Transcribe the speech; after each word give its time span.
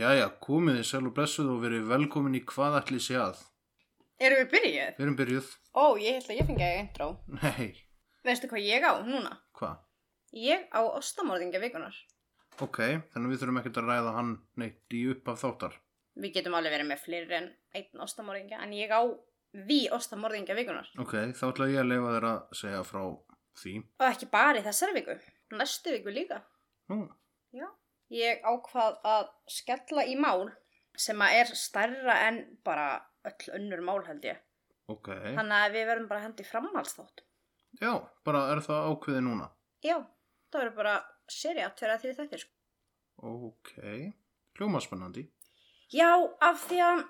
Jæja, 0.00 0.28
komið 0.40 0.78
þið 0.78 0.86
sæl 0.88 1.06
og 1.10 1.12
blessuð 1.16 1.48
og 1.52 1.58
verið 1.60 1.88
velkomin 1.90 2.36
í 2.38 2.40
hvað 2.48 2.76
ætli 2.78 3.00
sé 3.04 3.18
að. 3.20 3.40
Erum 4.20 4.38
við 4.40 4.46
byrjuð? 4.54 4.92
Við 4.96 5.04
erum 5.04 5.16
byrjuð. 5.18 5.48
Ó, 5.76 5.84
ég 6.00 6.14
held 6.16 6.30
að 6.30 6.38
ég 6.38 6.46
fengi 6.48 6.64
að 6.64 6.78
intro. 6.80 7.08
Nei, 7.36 7.66
Veistu 8.24 8.48
hvað 8.48 8.64
ég 8.64 8.84
á 8.84 8.92
núna? 9.04 9.32
hvað? 9.56 9.76
Ég 10.40 10.64
á 10.72 10.80
ostamorðingja 10.84 11.60
vikunar. 11.60 11.96
Ok, 12.64 12.78
þannig 13.12 13.32
við 13.32 13.42
þurfum 13.42 13.60
ekkert 13.60 13.80
að 13.80 13.90
ræða 13.90 14.14
hann 14.16 14.32
neitt 14.60 14.96
í 14.96 15.02
upp 15.12 15.28
af 15.32 15.40
þáttar. 15.42 15.76
Við 16.20 16.34
getum 16.36 16.56
alveg 16.58 16.74
verið 16.76 16.88
með 16.90 17.02
fleiri 17.04 17.36
en 17.38 17.50
einn 17.76 18.04
ostamorðingja, 18.04 18.60
en 18.64 18.74
ég 18.76 18.92
á 18.92 19.00
við 19.68 19.92
ostamorðingja 19.96 20.56
vikunar. 20.58 20.88
Ok, 21.02 21.16
þá 21.36 21.44
ætla 21.50 21.68
ég 21.72 21.82
að 21.82 21.90
leifa 21.92 22.14
þér 22.16 22.28
að 22.30 22.56
segja 22.60 22.82
frá 22.88 23.02
því. 23.60 23.74
Og 24.00 24.06
ekki 24.08 24.30
bara 24.32 24.60
í 24.60 24.64
þessari 24.64 24.96
viku, 25.00 25.18
næstu 25.60 25.96
viku 25.96 26.14
líka. 26.14 26.40
Nú, 26.92 27.02
Já. 27.56 27.66
Ég 28.10 28.42
ákvað 28.42 28.96
að 29.06 29.28
skella 29.50 30.04
í 30.10 30.16
mál 30.18 30.48
sem 30.98 31.20
að 31.22 31.36
er 31.40 31.52
stærra 31.56 32.16
en 32.26 32.40
bara 32.66 32.86
öll 33.28 33.52
önnur 33.58 33.82
mál 33.86 34.00
held 34.06 34.24
ég. 34.26 34.40
ok. 34.90 35.08
Þannig 35.36 35.56
að 35.56 35.76
við 35.76 35.86
verðum 35.90 36.08
bara 36.10 36.24
hendi 36.24 36.46
framhaldsþátt. 36.48 37.22
Já, 37.80 37.92
bara 38.26 38.40
er 38.50 38.60
það 38.64 38.88
ákveði 38.90 39.20
núna. 39.28 39.46
Já, 39.86 39.96
það 40.50 40.60
verður 40.64 40.76
bara 40.80 40.94
seri 41.30 41.62
að 41.62 41.76
tverja 41.78 41.98
því 42.02 42.14
þetta. 42.18 42.40
Ok, 43.30 43.70
hljóma 44.58 44.80
spennandi. 44.82 45.26
Já, 45.94 46.10
af 46.42 46.64
því 46.66 46.80
að 46.86 47.04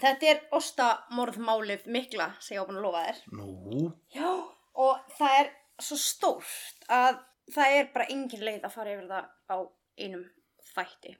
þetta 0.00 0.30
er 0.30 0.40
ostamorðmálið 0.60 1.88
mikla 1.90 2.30
sem 2.38 2.54
ég 2.56 2.62
á 2.62 2.66
búin 2.68 2.78
að 2.78 2.86
lofa 2.86 3.02
þér. 3.08 3.20
Nú, 3.40 3.82
Já, 4.14 4.30
og 4.86 5.02
það 5.18 5.36
er 5.40 5.50
svo 5.82 5.98
stórt 5.98 6.86
að 6.92 7.20
það 7.50 7.76
er 7.80 7.90
bara 7.94 8.08
engin 8.14 8.44
leið 8.46 8.64
að 8.68 8.74
fara 8.76 8.94
yfir 8.94 9.10
það 9.10 9.28
á 9.50 9.56
einum 10.06 10.24
þætti. 10.74 11.16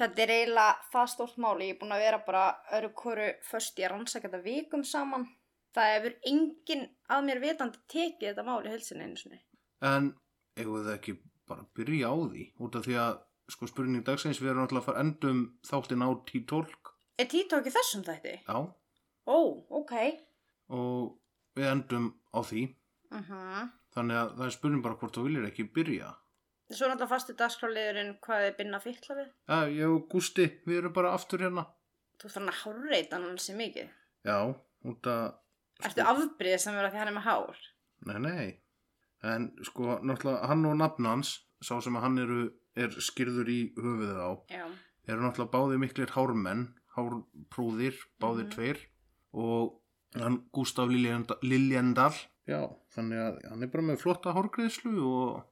Þetta 0.00 0.22
er 0.24 0.30
eiginlega 0.32 0.90
það 0.92 1.08
stórt 1.12 1.36
máli, 1.44 1.66
ég 1.68 1.74
er 1.76 1.80
búin 1.82 1.92
að 1.94 2.02
vera 2.06 2.18
bara 2.26 2.44
öru 2.78 2.88
hverju 3.02 3.32
först 3.50 3.78
í 3.78 3.84
að 3.84 3.90
rannsaka 3.92 4.28
þetta 4.28 4.42
vikum 4.46 4.84
saman. 4.88 5.26
Það 5.76 5.90
hefur 5.94 6.14
engin 6.28 6.86
að 7.12 7.26
mér 7.28 7.40
vitandi 7.42 7.78
tekið 7.92 8.28
þetta 8.30 8.44
máli 8.48 8.72
helsinni 8.72 9.04
einu 9.06 9.16
sinni. 9.20 9.40
en 9.82 10.08
eigum 10.56 10.78
við 10.84 10.90
ekki 10.94 11.14
bara 11.48 11.60
að 11.64 11.70
byrja 11.78 12.08
á 12.12 12.14
því? 12.32 12.42
Út 12.60 12.76
af 12.76 12.84
því 12.86 12.96
að, 13.02 13.14
sko, 13.50 13.66
spurning 13.70 14.04
dagsins, 14.06 14.40
við 14.40 14.50
erum 14.52 14.62
alltaf 14.66 14.82
að 14.82 14.86
fara 14.88 15.00
endum 15.04 15.40
þáttinn 15.68 16.04
á 16.04 16.08
T12. 16.28 16.76
Er 17.18 17.26
Tito 17.32 17.56
ekki 17.60 17.72
þessum 17.74 18.04
þætti? 18.06 18.34
Já, 18.48 18.58
Ó, 19.26 19.38
ok. 19.80 19.92
og 20.72 21.18
við 21.56 21.68
endum 21.72 22.10
á 22.32 22.40
því. 22.42 22.66
Uh 23.12 23.68
Þannig 23.92 24.16
að 24.16 24.30
það 24.38 24.46
er 24.46 24.54
spurning 24.56 24.82
bara 24.82 24.96
hvort 24.96 25.16
þú 25.16 25.22
viljir 25.26 25.44
ekki 25.50 25.64
byrja. 25.68 26.14
Svo 26.72 26.86
er 26.86 26.92
náttúrulega 26.92 27.08
fasti 27.12 27.34
dagskráliðurinn 27.36 28.14
hvað 28.24 28.46
er 28.48 28.54
binna 28.56 28.78
fylla 28.80 29.16
við. 29.18 29.28
Já, 29.48 29.58
ég 29.76 29.92
og 29.92 30.06
Gústi, 30.12 30.46
við 30.66 30.78
erum 30.80 30.92
bara 30.96 31.12
aftur 31.16 31.42
hérna. 31.44 31.66
Þú 32.18 32.28
þarf 32.28 32.38
hann 32.38 32.52
að 32.52 32.60
hárreita 32.62 33.18
hann 33.20 33.38
sem 33.38 33.56
mikið. 33.60 33.88
Já, 34.24 34.36
út 34.88 35.08
að... 35.12 35.24
Ertu 35.82 36.04
afbríðið 36.06 36.60
sem 36.62 36.74
verður 36.76 36.88
að 36.88 36.94
því 36.94 37.00
hann 37.02 37.10
er 37.12 37.16
með 37.18 37.26
hár? 37.26 37.62
Nei, 38.06 38.18
nei. 38.22 38.48
En 39.22 39.48
sko, 39.66 39.98
náttúrulega 40.02 40.48
hann 40.50 40.64
og 40.70 40.76
nafn 40.80 41.08
hans, 41.10 41.32
sá 41.62 41.74
sem 41.82 41.96
að 41.98 42.06
hann 42.06 42.18
eru, 42.22 42.40
er 42.78 42.94
skýrður 43.02 43.50
í 43.52 43.60
höfuðið 43.76 44.18
á, 44.22 44.30
Já. 44.50 44.64
eru 45.10 45.22
náttúrulega 45.26 45.52
báðir 45.52 45.82
miklir 45.82 46.14
hármenn, 46.16 46.64
hárprúðir, 46.96 47.98
báðir 48.22 48.46
Mhm. 48.48 48.52
tveir 48.54 48.78
og 49.34 49.78
hann 50.14 50.40
Liljendal, 50.52 51.38
Liljendal, 51.42 52.14
já, 52.46 52.60
þannig 52.94 53.18
að 53.18 53.50
hann 53.50 53.62
er 53.62 53.66
bara 53.68 53.82
með 53.82 54.00
flotta 54.02 54.32
hárgreðslu 54.34 54.94
og 55.02 55.44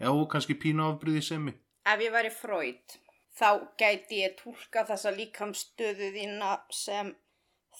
já, 0.00 0.10
kannski 0.32 0.54
pína 0.60 0.90
afbríði 0.92 1.22
semi. 1.22 1.54
Ef 1.86 2.00
ég 2.02 2.12
væri 2.14 2.30
fröyd, 2.34 2.96
þá 3.38 3.48
gæti 3.78 4.22
ég 4.24 4.36
tólka 4.40 4.84
þessa 4.88 5.12
líkamstöðu 5.16 6.10
þína 6.16 6.52
sem 6.74 7.12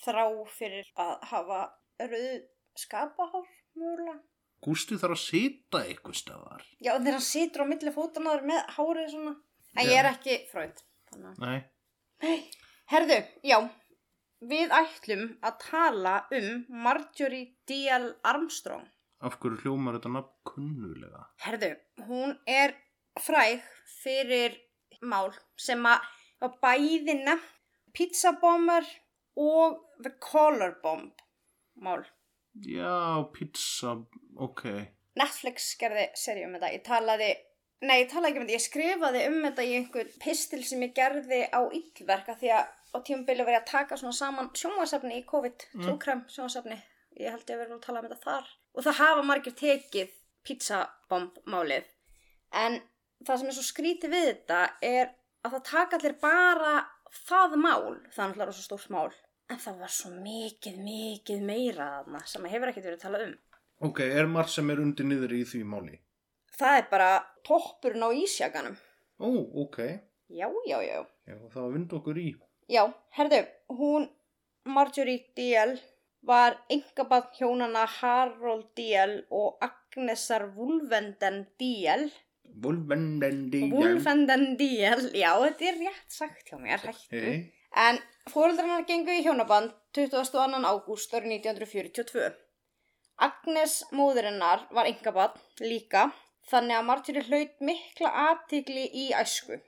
þrá 0.05 0.25
fyrir 0.53 0.87
að 1.01 1.15
hafa 1.33 1.61
rauð 1.99 2.43
skapahár, 2.77 3.47
mögulega. 3.77 4.19
Gústi 4.65 4.97
þarf 4.99 5.17
að 5.17 5.23
sita 5.23 5.81
eitthvað 5.85 6.17
staðar. 6.17 6.63
Já, 6.81 6.93
hann 6.97 7.21
situr 7.21 7.65
á 7.65 7.71
milli 7.71 7.93
fótunar 7.93 8.43
með 8.47 8.63
hárið 8.77 9.11
svona. 9.13 9.35
En 9.77 9.85
Já. 9.87 9.91
ég 9.93 9.99
er 10.01 10.09
ekki 10.15 10.37
að- 10.55 10.83
Nei, 11.39 11.63
Nei. 12.21 12.51
Herðu, 12.91 13.19
já, 13.43 13.59
við 14.41 14.71
ætlum 14.71 15.39
að 15.43 15.59
tala 15.71 16.27
um 16.33 16.65
Marjorie 16.69 17.57
D.L. 17.67 18.15
Armstrong. 18.25 18.87
Af 19.25 19.39
hverju 19.41 19.63
hljómar 19.65 19.99
þetta 19.99 20.13
nafn 20.17 20.33
kunnulega? 20.51 21.27
Herðu, 21.45 21.73
hún 22.09 22.37
er 22.49 22.77
fræg 23.23 23.65
fyrir 24.03 24.57
mál 25.03 25.33
sem 25.61 25.85
að 25.89 26.57
bæði 26.63 27.17
nefnt 27.23 27.53
pizzabomber 27.97 28.85
og 29.41 29.81
the 30.05 30.13
color 30.21 30.77
bomb 30.83 31.13
mál. 31.81 32.05
Já, 32.61 33.25
pizza, 33.33 33.97
ok. 34.37 34.65
Netflix 35.17 35.75
gerði 35.81 36.07
serið 36.17 36.49
um 36.49 36.57
þetta. 36.57 36.73
Ég 36.73 36.85
talaði, 36.85 37.29
nei, 37.85 37.99
ég 38.03 38.11
talaði 38.13 38.33
ekki 38.33 38.41
um 38.41 38.47
þetta. 38.47 38.57
Ég 38.57 38.65
skrifaði 38.65 39.25
um 39.31 39.39
þetta 39.45 39.67
í 39.67 39.75
einhver 39.79 40.13
pistil 40.23 40.63
sem 40.65 40.85
ég 40.85 40.95
gerði 40.97 41.43
á 41.53 41.61
illverka 41.65 42.37
því 42.41 42.53
að 42.57 42.71
á 42.97 42.99
tímabili 43.05 43.45
var 43.45 43.59
ég 43.59 43.65
að 43.65 43.73
taka 43.73 44.01
svona 44.01 44.17
saman 44.17 44.53
sjónvarsefni 44.57 45.21
í 45.21 45.27
COVID, 45.29 45.67
mm. 45.73 45.85
trúkræm 45.85 46.25
sjónvarsefni. 46.33 46.79
Ég 47.21 47.33
held 47.33 47.49
ég 47.49 47.57
að 47.57 47.63
vera 47.65 47.77
að 47.77 47.85
tala 47.85 48.03
um 48.03 48.09
þetta 48.09 48.23
þar. 48.25 48.55
Og 48.77 48.85
það 48.85 48.99
hafa 49.01 49.23
margir 49.25 49.55
tekið 49.57 50.13
pizzabombmálið. 50.47 51.87
En 52.57 52.81
það 53.25 53.41
sem 53.41 53.51
er 53.51 53.57
svo 53.57 53.65
skrítið 53.67 54.13
við 54.13 54.27
þetta 54.31 54.61
er 54.85 55.15
að 55.47 55.57
það 55.57 55.65
taka 55.71 55.99
allir 55.99 56.17
bara 56.23 56.75
það 57.25 57.57
mál. 57.63 57.97
Það 58.15 58.43
er 58.45 58.53
svo 58.53 58.67
stórt 58.67 58.93
mál. 58.93 59.09
En 59.47 59.61
það 59.63 59.83
var 59.85 59.93
svo 59.95 60.11
mikið, 60.11 60.79
mikið 60.83 61.43
meira 61.47 61.87
þarna 62.01 62.23
sem 62.27 62.49
hefur 62.51 62.73
ekkert 62.73 62.89
verið 62.89 62.99
að 62.99 63.05
tala 63.07 63.23
um. 63.27 63.35
Ok, 63.87 64.01
er 64.03 64.27
margt 64.31 64.55
sem 64.55 64.71
er 64.73 64.81
undir 64.83 65.07
niður 65.07 65.35
í 65.37 65.43
því 65.47 65.63
máli? 65.69 65.99
Það 66.57 66.79
er 66.81 66.87
bara 66.91 67.11
toppurinn 67.47 68.07
á 68.07 68.11
ísjaganum. 68.17 68.77
Ó, 69.21 69.29
ok. 69.63 69.79
Já, 70.33 70.49
já, 70.67 70.79
já. 70.83 70.99
Já, 71.29 71.37
það 71.53 71.61
var 71.61 71.75
vind 71.77 71.93
okkur 71.99 72.19
í. 72.19 72.31
Já, 72.73 72.83
herðu, 73.15 73.43
hún, 73.79 74.09
Marjorie 74.67 75.29
D.L. 75.37 75.77
var 76.27 76.57
engabann 76.73 77.29
hjónana 77.39 77.85
Harold 77.99 78.71
D.L. 78.79 79.19
og 79.31 79.59
Agnesar 79.63 80.49
Wolvenden 80.57 81.45
D.L. 81.61 82.09
Volvendendi. 82.63 83.67
Wolvenden 83.71 84.57
D.L. 84.59 85.11
Já, 85.15 85.31
þetta 85.43 85.69
er 85.71 85.79
rétt 85.83 86.17
sagt 86.19 86.51
hjá 86.51 86.59
mér, 86.61 86.83
hættu. 86.83 87.21
Hey. 87.21 87.39
En 87.77 87.99
fóreldrarnar 88.33 88.87
gengu 88.89 89.13
í 89.13 89.23
hjónaband 89.27 89.75
22. 89.97 90.63
ágúst 90.65 91.13
árið 91.15 91.37
1942. 91.43 92.31
Agnes 93.27 93.77
móðurinnar 93.97 94.67
var 94.77 94.89
engabann 94.89 95.37
líka, 95.61 96.09
þannig 96.49 96.79
að 96.79 96.89
Marjorie 96.89 97.27
hlaut 97.29 97.63
mikla 97.69 98.13
aðtigli 98.31 98.89
í 99.05 99.07
æsku. 99.17 99.61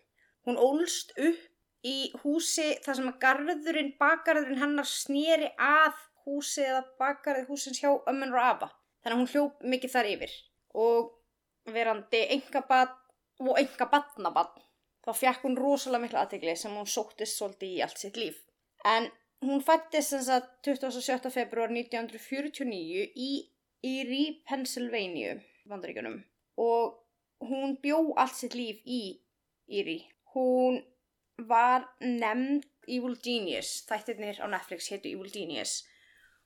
Hún 0.48 0.60
ólst 0.60 1.12
upp 1.16 1.44
í 1.84 2.10
húsi 2.22 2.72
þar 2.84 2.98
sem 2.98 3.10
að 3.12 3.20
garðurinn, 3.22 3.94
bakgarðurinn 4.00 4.62
hennar 4.64 4.88
snýri 4.88 5.52
að 5.60 6.00
húsi 6.28 6.64
eða 6.64 6.84
bakgarðið 7.00 7.50
húsins 7.50 7.80
hjá 7.82 7.90
ömmun 8.10 8.34
og 8.36 8.44
afa. 8.44 8.70
Þannig 9.02 9.16
að 9.16 9.20
hún 9.22 9.32
hljóp 9.32 9.68
mikið 9.74 9.94
þar 9.94 10.10
yfir. 10.12 10.34
Og 10.78 11.12
verandi 11.72 12.24
engabann 12.36 12.96
og 13.44 13.60
engabannabann 13.60 14.64
þá 15.08 15.12
fekk 15.16 15.46
hún 15.46 15.56
rosalega 15.56 16.04
mikla 16.04 16.24
aðtegli 16.24 16.54
sem 16.58 16.74
hún 16.76 16.88
sóttist 16.88 17.38
svolítið 17.38 17.76
í 17.76 17.82
allt 17.84 18.00
sitt 18.02 18.18
líf. 18.20 18.40
En 18.84 19.08
hún 19.44 19.62
fættist 19.64 20.14
þess 20.14 20.32
að 20.34 20.48
27. 20.66 21.30
februar 21.32 21.72
1949 21.72 23.06
í 23.14 23.30
Erie, 23.88 24.40
Pennsylvania, 24.48 25.36
vandaríkunum. 25.70 26.20
Og 26.58 26.98
hún 27.48 27.76
bjó 27.82 28.02
allt 28.18 28.36
sitt 28.36 28.56
líf 28.58 28.82
í 28.84 29.02
Erie. 29.68 30.08
Hún 30.34 30.82
var 31.48 31.86
nefnd 32.02 32.66
Evil 32.88 33.14
Genius, 33.22 33.84
þættirnir 33.88 34.40
á 34.42 34.46
Netflix 34.50 34.90
hétu 34.92 35.12
Evil 35.12 35.30
Genius. 35.32 35.84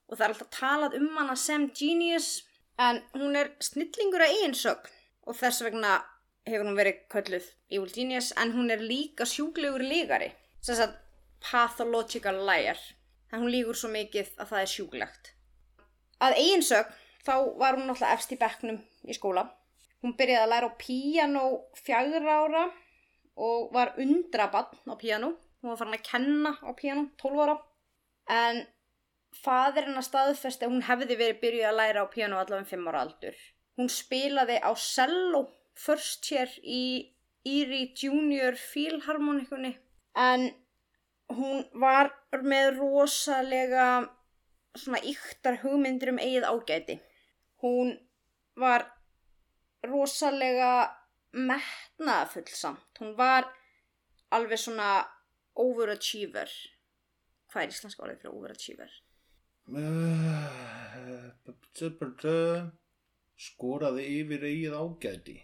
Og 0.09 0.17
það 0.17 0.25
er 0.25 0.35
alltaf 0.35 0.51
talað 0.55 0.97
um 0.99 1.11
hana 1.17 1.37
sem 1.39 1.69
Genius, 1.77 2.31
en 2.81 3.01
hún 3.15 3.37
er 3.39 3.53
snillingur 3.63 4.25
að 4.25 4.35
eiginsögn. 4.37 4.91
Og 5.29 5.39
þess 5.39 5.63
vegna 5.63 6.01
hefur 6.49 6.67
hún 6.67 6.79
verið 6.79 7.05
kölluð 7.13 7.47
Evil 7.71 7.93
Genius 7.95 8.33
en 8.43 8.51
hún 8.57 8.73
er 8.75 8.83
líka 8.83 9.27
sjúklegur 9.29 9.85
lígari 9.87 10.33
sem 10.63 10.75
sagt 10.75 10.99
pathological 11.43 12.41
liar. 12.47 12.81
En 13.31 13.45
hún 13.45 13.53
lígur 13.55 13.79
svo 13.79 13.93
mikið 13.93 14.33
að 14.43 14.51
það 14.51 14.65
er 14.65 14.73
sjúklegt. 14.73 15.31
Að 16.23 16.39
eiginsögn 16.41 16.99
þá 17.23 17.35
var 17.61 17.79
hún 17.79 17.87
náttúrulega 17.87 18.19
efst 18.19 18.35
í 18.35 18.41
bekknum 18.41 18.83
í 19.07 19.17
skóla. 19.17 19.47
Hún 20.03 20.17
byrjaði 20.19 20.43
að 20.43 20.53
læra 20.53 20.69
á 20.75 20.79
píano 20.83 21.45
fjagra 21.79 22.37
ára 22.43 22.67
og 23.39 23.71
var 23.75 23.95
undrabann 24.03 24.75
á 24.91 24.95
píano 24.99 25.33
hún 25.63 25.71
var 25.71 25.79
farin 25.79 25.97
að 25.97 26.07
kenna 26.09 26.53
á 26.59 26.71
píano 26.75 27.07
12 27.23 27.43
ára. 27.45 27.57
En 28.29 28.63
fadir 29.33 29.89
hennar 29.89 30.05
staðfesti 30.07 30.67
að 30.67 30.75
hún 30.75 30.87
hefði 30.87 31.17
verið 31.17 31.43
byrjuð 31.43 31.69
að 31.71 31.79
læra 31.81 32.05
á 32.05 32.13
píano 32.13 32.39
allavega 32.39 32.65
um 32.65 32.71
5 32.73 32.91
ára 32.93 33.05
aldur 33.07 33.39
hún 33.81 33.89
spilaði 33.93 34.59
á 34.61 34.71
cello 34.77 35.47
first 35.75 36.29
year 36.31 36.51
í 36.63 37.13
Erie 37.45 37.93
Junior 37.99 38.55
Philharmonikunni 38.55 39.73
en 40.15 40.51
hún 41.33 41.65
var 41.81 42.13
með 42.45 42.77
rosalega 42.79 43.87
svona 44.79 45.01
yktar 45.05 45.59
hugmyndir 45.63 46.13
um 46.13 46.21
eigið 46.23 46.47
ágæti. 46.49 46.99
Hún 47.65 47.97
var 48.57 48.87
rosalega 49.87 50.93
metnaðafullsamt. 51.33 53.01
Hún 53.01 53.17
var 53.17 53.49
alveg 54.33 54.61
svona 54.61 55.03
overachiever. 55.59 56.53
Hvað 57.53 57.65
er 57.65 57.75
íslenska 57.75 58.05
orðið 58.05 58.23
fyrir 58.23 58.37
overachiever? 58.37 59.01
Skoraði 63.43 64.05
yfir 64.21 64.43
eigið 64.47 64.75
ágæti. 64.79 65.37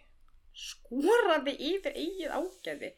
Skoraði 0.59 1.55
yfir 1.73 1.95
eigið 1.95 2.35
ágæti? 2.35 2.91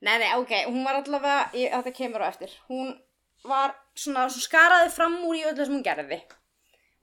Nei, 0.00 0.16
nei, 0.18 0.30
ok, 0.40 0.52
hún 0.70 0.84
var 0.86 1.00
allavega, 1.00 1.50
ég, 1.54 1.70
þetta 1.74 1.92
kemur 1.96 2.24
á 2.24 2.30
eftir. 2.32 2.52
Hún 2.70 2.94
var 3.44 3.74
svona, 3.94 4.26
svona 4.32 4.46
skaraði 4.46 4.90
fram 4.94 5.18
úr 5.28 5.36
í 5.38 5.44
öllu 5.50 5.66
sem 5.66 5.76
hún 5.76 5.84
gerði 5.84 6.20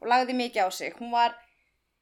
og 0.01 0.09
lagði 0.11 0.33
mikið 0.37 0.65
á 0.65 0.69
sig. 0.73 0.97
Hún 0.99 1.13
var, 1.13 1.37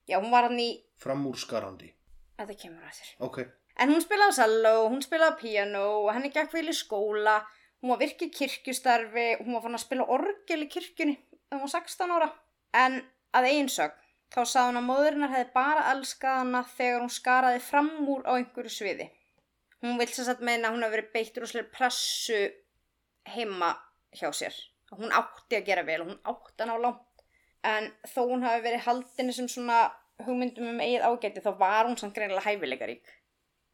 já, 0.07 0.17
hún 0.19 0.31
var 0.31 0.49
hann 0.49 0.59
í, 0.59 0.71
Framúrskarandi. 0.99 1.91
þetta 2.39 2.57
kemur 2.61 2.87
á 2.87 2.89
eftir. 2.89 3.13
Ok. 3.19 3.43
En 3.75 3.91
hún 3.91 4.01
spilaði 4.03 4.37
cello, 4.39 4.73
hún 4.87 5.03
spilaði 5.03 5.39
piano, 5.41 5.85
henni 6.15 6.31
gekk 6.31 6.53
vel 6.55 6.69
í 6.71 6.75
skóla, 6.75 7.41
hún 7.83 7.91
var 7.91 7.99
virkið 7.99 8.31
kirkjustarfi, 8.39 9.27
hún 9.43 9.53
var 9.57 9.65
fann 9.65 9.75
að 9.75 9.83
spila 9.83 10.07
orgel 10.15 10.63
í 10.63 10.69
kirkjunni 10.71 11.17
þegar 11.55 11.63
hún 11.63 11.71
var 11.71 11.81
16 11.81 12.15
ára. 12.15 12.29
En 12.75 12.97
að 13.35 13.49
einsögn, 13.51 14.03
þá 14.33 14.41
sagði 14.43 14.67
hún 14.69 14.79
að 14.81 14.87
móðurinnar 14.89 15.33
hefði 15.33 15.51
bara 15.55 15.87
elskað 15.93 16.39
hana 16.41 16.61
þegar 16.75 17.03
hún 17.03 17.13
skaraði 17.15 17.61
fram 17.63 17.91
úr 18.11 18.23
á 18.27 18.31
einhverju 18.35 18.73
sviði. 18.73 19.09
Hún 19.83 19.99
vil 19.99 20.07
sem 20.11 20.27
sagt 20.27 20.43
meina 20.43 20.69
að 20.69 20.75
hún 20.75 20.85
hafi 20.85 20.97
verið 20.97 21.11
beittur 21.13 21.45
og 21.45 21.51
slir 21.51 21.67
pressu 21.71 22.39
heima 23.35 23.75
hjá 24.15 24.31
sér. 24.33 24.55
Hún 24.95 25.13
átti 25.13 25.59
að 25.59 25.67
gera 25.69 25.83
vel 25.85 26.01
og 26.03 26.09
hún 26.11 26.23
átti 26.31 26.63
að 26.63 26.71
ná 26.71 26.75
langt. 26.87 27.23
En 27.65 27.91
þó 28.07 28.21
hún 28.29 28.45
hafi 28.45 28.63
verið 28.65 28.85
haldinni 28.85 29.35
sem 29.35 29.47
svona 29.51 29.85
hugmyndum 30.25 30.73
um 30.73 30.81
eigið 30.83 31.05
ágæti 31.05 31.43
þá 31.43 31.51
var 31.59 31.87
hún 31.89 31.97
samt 31.99 32.15
greinilega 32.15 32.45
hæfileikarík 32.45 33.09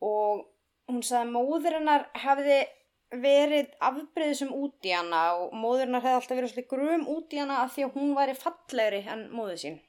og 0.02 0.48
hún 0.90 1.04
sagði 1.06 1.28
að 1.28 1.34
móður 1.36 1.76
hennar 1.78 2.08
hefði 2.18 2.62
verið 3.12 3.72
afbreyðisum 3.84 4.52
út 4.56 4.88
í 4.88 4.94
hana 4.96 5.22
og 5.42 5.56
móður 5.58 5.86
hennar 5.86 6.04
hefði 6.06 6.18
alltaf 6.18 6.38
verið 6.38 6.52
svolítið 6.54 6.70
grum 6.72 7.08
út 7.12 7.34
í 7.36 7.40
hana 7.42 7.62
af 7.66 7.74
því 7.76 7.86
að 7.86 7.96
hún 7.98 8.12
væri 8.16 8.36
fallegri 8.40 9.02
en 9.12 9.24
móður 9.36 9.62
sín. 9.64 9.80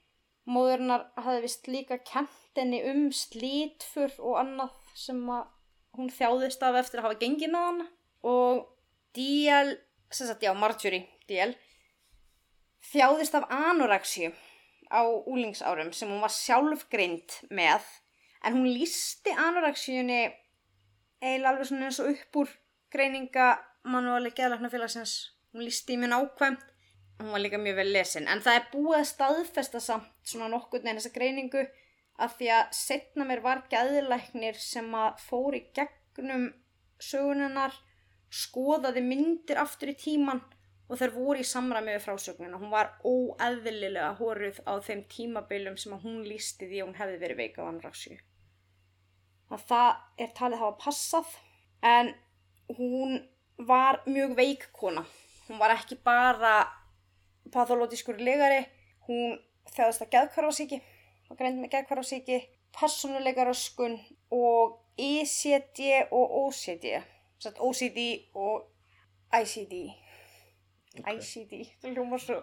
Móður 0.43 0.81
hennar 0.81 1.05
hefði 1.15 1.43
vist 1.45 1.69
líka 1.71 1.97
kent 2.03 2.59
henni 2.59 2.81
um 2.91 3.05
slítfur 3.15 4.11
og 4.19 4.39
annað 4.41 4.73
sem 4.99 5.21
að 5.31 5.45
hún 5.97 6.11
þjáðist 6.11 6.65
af 6.67 6.79
eftir 6.81 6.99
að 6.99 7.07
hafa 7.07 7.19
gengið 7.21 7.53
með 7.53 7.67
hana 7.69 7.87
og 8.33 8.63
D.L. 9.15 9.75
sem 10.11 10.27
sagt 10.27 10.43
já, 10.43 10.51
Marjorie 10.57 11.07
D.L. 11.29 11.53
þjáðist 12.91 13.37
af 13.39 13.47
anoraxíu 13.53 14.33
á 14.91 15.01
úlingsárum 15.05 15.93
sem 15.95 16.11
hún 16.11 16.21
var 16.21 16.33
sjálf 16.33 16.87
greind 16.91 17.39
með 17.49 17.85
en 18.43 18.59
hún 18.59 18.67
lísti 18.67 19.31
anoraxíunni 19.31 20.21
eiginlega 21.23 21.53
alveg 21.53 21.69
svona 21.69 21.87
eins 21.87 22.01
og 22.03 22.11
upp 22.11 22.41
úr 22.43 22.51
greininga 22.93 23.47
manuáli 23.83 24.31
geðlæknafélagsins 24.37 25.15
hún 25.53 25.65
lísti 25.67 25.95
í 25.95 26.01
mjög 26.01 26.13
nákvæmt 26.13 26.65
hún 27.19 27.31
var 27.35 27.43
líka 27.43 27.61
mjög 27.61 27.79
vel 27.81 27.91
lesin 27.93 28.29
en 28.31 28.43
það 28.43 28.59
er 28.59 28.67
búið 28.73 28.99
að 28.99 29.09
staðfesta 29.11 29.81
samt 29.83 30.11
svona 30.27 30.51
nokkurn 30.53 30.85
veginn 30.85 31.01
þessa 31.01 31.15
greiningu 31.17 31.65
af 32.23 32.37
því 32.37 32.49
að 32.57 32.75
setna 32.77 33.25
mér 33.27 33.41
var 33.45 33.63
geðlæknir 33.71 34.59
sem 34.61 34.89
að 34.97 35.23
fór 35.25 35.57
í 35.57 35.63
gegnum 35.75 36.51
sögununnar 37.01 37.75
skoðaði 38.33 39.03
myndir 39.05 39.61
aftur 39.61 39.93
í 39.93 39.97
tíman 39.99 40.41
og 40.89 40.99
þær 40.99 41.13
voru 41.15 41.41
í 41.41 41.47
samræmi 41.47 41.95
við 41.95 42.03
frásögnuna. 42.05 42.59
Hún 42.61 42.73
var 42.73 42.91
óeðlilega 43.05 44.11
horruð 44.19 44.59
á 44.69 44.73
þeim 44.83 45.03
tímabilum 45.09 45.77
sem 45.79 45.95
að 45.95 46.05
hún 46.07 46.21
lísti 46.27 46.67
því 46.69 46.81
að 46.81 46.87
hún 46.87 46.99
hefði 46.99 47.19
verið 47.23 47.41
veika 47.41 47.65
á 47.65 47.69
anraksju. 47.69 48.17
Og 49.53 49.63
það 49.69 49.89
er 50.25 50.35
talið 50.37 50.63
hafa 50.63 50.79
passað 50.83 51.33
en 51.93 52.13
hún 52.77 53.21
var 53.57 54.01
mjög 54.05 54.35
veik 54.37 54.67
kona. 54.73 55.05
Hún 55.47 55.59
var 55.59 55.73
ekki 55.75 55.97
bara 56.03 56.63
patholótiskur 57.53 58.19
legari, 58.23 58.63
hún 59.07 59.37
þjáðist 59.73 60.05
að 60.05 60.13
geðkvarfasíki 60.15 60.79
og 61.29 61.39
greint 61.39 61.59
með 61.59 61.73
geðkvarfasíki, 61.75 62.39
personuleikaröskun 62.73 63.97
og 64.33 64.79
ECD 64.97 66.07
og 66.11 66.37
OCD. 66.45 67.01
Satt 67.41 67.59
OCD 67.59 67.99
og 68.39 68.69
ICD. 69.33 69.75
Ok. 70.93 71.07
ICD, 71.09 71.53
það 71.81 71.95
hljómar 71.95 72.21
svo. 72.21 72.35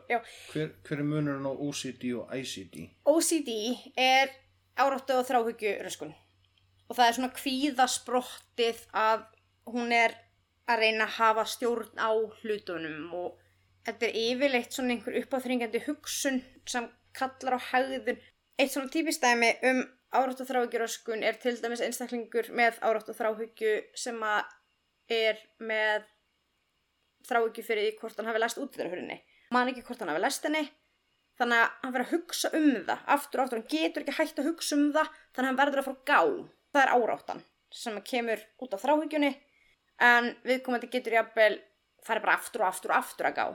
Hver, 0.50 0.72
hver 0.82 1.02
er 1.02 1.06
munurinn 1.06 1.46
á 1.46 1.52
OCD 1.54 2.08
og 2.18 2.32
ICD? 2.34 2.80
OCD 3.06 3.52
er 3.94 4.32
áráttu 4.80 5.14
og 5.14 5.28
þráhyggju 5.28 5.76
röskun 5.84 6.16
og 6.90 6.98
það 6.98 7.06
er 7.06 7.16
svona 7.16 7.34
kvíðasprottið 7.36 8.80
að 8.98 9.22
hún 9.74 9.92
er 9.94 10.16
að 10.70 10.84
reyna 10.84 11.06
að 11.06 11.16
hafa 11.18 11.44
stjórn 11.48 11.98
á 11.98 12.10
hlutunum 12.42 13.14
og 13.16 13.38
þetta 13.86 14.08
er 14.08 14.18
yfirleitt 14.24 14.76
svona 14.76 14.94
einhver 14.94 15.18
uppáþringandi 15.22 15.82
hugsun 15.86 16.42
sem 16.68 16.88
kallar 17.16 17.58
á 17.58 17.60
hegðun. 17.72 18.20
Eitt 18.60 18.74
svona 18.74 18.92
típist 18.92 19.24
dæmi 19.24 19.50
um 19.70 19.82
áráttu 20.14 20.44
og 20.44 20.50
þráhyggju 20.50 20.82
röskun 20.82 21.24
er 21.26 21.38
til 21.42 21.56
dæmis 21.62 21.82
einstaklingur 21.86 22.50
með 22.54 22.80
áráttu 22.86 23.14
og 23.14 23.18
þráhyggju 23.18 23.74
sem 23.98 24.18
að 24.26 24.56
er 25.10 25.40
með 25.58 26.06
þráhyggju 27.28 27.66
fyrir 27.66 27.88
því 27.88 27.96
hvort 28.00 28.20
hann 28.20 28.30
hafi 28.30 28.42
læst 28.42 28.60
útverðarhörunni. 28.62 29.18
Man 29.54 29.70
ekki 29.70 29.86
hvort 29.86 30.02
hann 30.02 30.12
hafi 30.12 30.22
læst 30.22 30.46
henni 30.46 30.68
þannig 31.40 31.62
að 31.62 31.76
hann 31.82 31.94
verður 31.94 32.06
að 32.06 32.14
hugsa 32.14 32.50
um 32.56 32.72
það 32.86 33.04
aftur 33.14 33.40
og 33.40 33.44
aftur, 33.44 33.60
hann 33.60 33.70
getur 33.72 34.04
ekki 34.04 34.16
hægt 34.18 34.40
að 34.40 34.48
hugsa 34.50 34.76
um 34.76 34.88
það 34.94 35.12
þannig 35.14 35.40
að 35.40 35.48
hann 35.48 35.60
verður 35.60 35.80
að 35.80 35.88
fara 35.88 36.08
gá 36.10 36.20
það 36.70 36.82
er 36.82 36.92
áráttan 36.96 37.44
sem 37.80 38.00
kemur 38.10 38.42
út 38.60 38.74
af 38.76 38.84
þráhyggjunni 38.84 39.30
en 40.00 40.30
viðkomandi 40.46 40.88
getur 40.92 41.16
jafnvel 41.18 41.58
farið 42.06 42.24
bara 42.26 42.36
aftur 42.38 42.64
og 42.64 42.68
aftur 42.70 42.94
og 42.94 42.96
aftur 43.02 43.28
að 43.30 43.36
gá. 43.36 43.46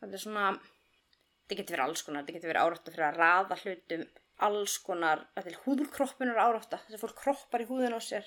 Þetta 0.00 0.16
er 0.18 0.22
svona 0.24 0.46
þetta 0.54 1.58
getur 1.60 1.76
verið 1.76 1.84
alls 1.88 2.02
konar, 2.06 2.22
þetta 2.24 2.36
getur 2.38 2.52
verið 2.52 2.64
árátta 2.66 2.94
fyrir 2.94 3.06
að 3.08 3.20
raða 3.20 3.58
hlutum 3.64 4.04
alls 4.46 4.78
konar, 4.86 5.26
þetta 5.36 5.50
er 5.50 5.58
húðurkroppunar 5.66 6.38
árátta 6.40 6.78
þess 6.84 6.96
að 6.96 7.02
fólk 7.04 7.18
kroppar 7.20 7.64
í 7.64 7.68
húðin 7.68 7.96
á 7.96 8.00
sér. 8.00 8.26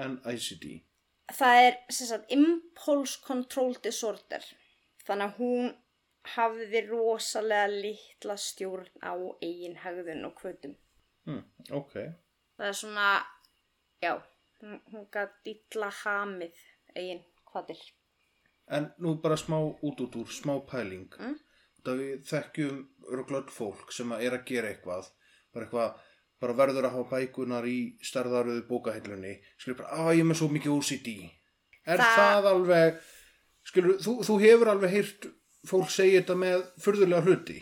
En 0.00 0.18
ICD? 0.24 0.82
það 1.32 1.58
er 1.66 1.76
sagt 1.92 2.32
impulse 2.34 3.20
control 3.24 3.74
disorder. 3.82 4.44
Þannig 5.06 5.26
að 5.26 5.38
hún 5.40 5.70
hafði 6.36 6.80
rosalega 6.86 7.66
litla 7.72 8.36
stjórn 8.38 8.88
á 9.02 9.12
eigin 9.42 9.76
hegðun 9.82 10.24
og 10.28 10.36
kvötum 10.38 10.76
Hmm, 11.26 11.42
ok. 11.70 11.92
það 12.58 12.66
er 12.68 12.76
svona 12.78 13.08
já, 14.02 14.12
hún, 14.60 14.80
hún 14.92 15.04
gæti 15.14 15.56
illa 15.56 15.88
hamið 16.02 16.58
eigin 16.96 17.22
kvadir 17.48 17.80
En 18.72 18.86
nú 19.02 19.16
bara 19.20 19.36
smá 19.36 19.56
út 19.58 20.00
út 20.00 20.14
úr, 20.16 20.28
smá 20.32 20.54
pæling. 20.70 21.08
Mm. 21.18 21.34
Það 21.82 21.98
við 21.98 22.20
þekkjum 22.28 22.76
örglöld 23.16 23.50
fólk 23.50 23.90
sem 23.92 24.12
að 24.14 24.22
er 24.28 24.36
að 24.36 24.44
gera 24.48 24.68
eitthvað, 24.70 25.08
bara 25.52 25.66
eitthvað, 25.66 25.96
bara 26.40 26.54
verður 26.60 26.86
að 26.88 26.94
hafa 26.94 27.16
bækunar 27.18 27.66
í 27.68 27.78
stærðaröðu 28.06 28.62
bókahillunni, 28.70 29.32
skilur 29.58 29.80
bara, 29.82 29.90
að 30.06 30.12
ég 30.16 30.22
er 30.22 30.28
með 30.30 30.38
svo 30.40 30.48
mikið 30.54 30.76
OCD. 30.76 31.10
Er 31.84 31.98
Það- 31.98 32.14
það, 32.20 32.48
alveg, 32.52 33.00
skilur, 33.72 33.98
þú, 34.06 34.14
þú 34.30 34.36
hefur 34.46 34.70
alveg 34.72 34.90
heyrt 34.94 35.26
fólk 35.66 35.90
segja 35.90 36.20
þetta 36.22 36.36
með 36.38 36.62
furðulega 36.86 37.26
hluti. 37.26 37.58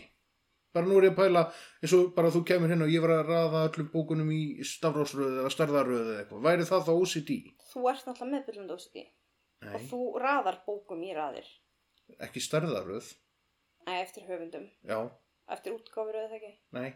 Bara 0.71 0.87
nú 0.87 0.99
er 1.01 1.09
ég 1.09 1.15
að 1.15 1.17
pæla, 1.17 1.43
eins 1.81 1.93
og 1.97 2.13
bara 2.15 2.29
þú 2.31 2.43
kemur 2.47 2.69
hérna 2.71 2.85
og 2.85 2.93
ég 2.93 3.01
var 3.03 3.17
að 3.17 3.25
raða 3.33 3.65
öllum 3.67 3.89
bókunum 3.91 4.29
í 4.31 4.61
stafrósröðu 4.63 5.41
eða 5.41 5.51
stærðaröðu 5.57 6.13
eða 6.13 6.21
eitthvað. 6.21 6.45
Væri 6.45 6.69
það 6.69 6.85
þá 6.87 6.93
OCD? 7.01 7.31
þú 7.73 7.89
ert 7.89 8.05
náttúrulega 8.05 8.31
meðbyllandi 8.37 8.77
OCD 8.77 9.03
og 9.61 9.75
Nei, 9.77 9.87
þú 9.91 9.99
raðar 10.21 10.61
bókum 10.65 11.03
í 11.05 11.13
raðir 11.15 11.47
ekki 12.19 12.41
stærðaröð. 12.43 13.11
Nei, 13.87 13.97
eftir 14.01 14.25
höfundum, 14.27 14.65
Já, 14.85 14.97
eftir 15.53 15.73
útgáfur 15.77 16.17
eða 16.19 16.35
ekki 16.39 16.51
nei. 16.75 16.91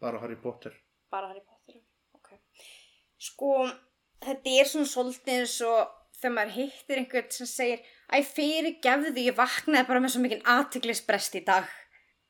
Bara 0.00 0.20
Harry 0.22 0.36
Potter. 0.36 0.74
bara 1.10 1.28
Harry 1.30 1.42
Potter 1.46 1.80
ok 2.14 2.32
sko, 3.18 3.50
þetta 4.24 4.54
er 4.60 4.68
svona 4.70 4.90
svolítið 4.90 5.40
eins 5.40 5.56
og 5.66 5.92
þegar 6.18 6.34
maður 6.38 6.54
hittir 6.58 7.00
einhvern 7.02 7.30
sem 7.34 7.46
segir 7.50 7.82
Æ, 8.14 8.20
fyrir 8.22 8.76
gefðu, 8.84 9.14
ég 9.24 9.34
vaknaði 9.38 9.88
bara 9.88 10.00
með 10.04 10.12
svo 10.14 10.20
mikinn 10.22 10.44
aðtiklisbrest 10.46 11.34
í 11.40 11.40
dag. 11.46 11.64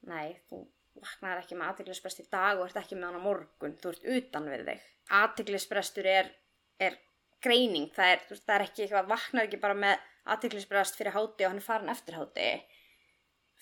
Nei, 0.09 0.37
þú 0.49 0.61
vaknaði 1.03 1.43
ekki 1.43 1.57
með 1.59 1.73
aðtiklisbrest 1.73 2.23
í 2.23 2.27
dag 2.33 2.61
og 2.61 2.69
ert 2.69 2.79
ekki 2.81 2.95
með 2.97 3.09
hann 3.11 3.19
á 3.21 3.27
morgun. 3.27 3.75
Þú 3.83 3.91
ert 3.91 4.07
utan 4.15 4.47
við 4.53 4.63
þig. 4.71 4.85
Aðtiklisbrestur 5.19 6.07
er, 6.09 6.31
er 6.81 6.97
greining. 7.45 7.91
Það 7.97 8.13
er, 8.15 8.23
veist, 8.31 8.45
það 8.47 8.57
er 8.59 8.65
ekki 8.69 8.85
eitthvað, 8.87 9.11
vaknaði 9.13 9.49
ekki 9.51 9.61
bara 9.65 9.77
með 9.85 10.09
aðtiklisbrest 10.35 10.97
fyrir 10.99 11.15
háti 11.17 11.45
og 11.45 11.53
hann 11.53 11.61
er 11.61 11.67
farin 11.69 11.93
eftir 11.93 12.17
háti. 12.19 12.49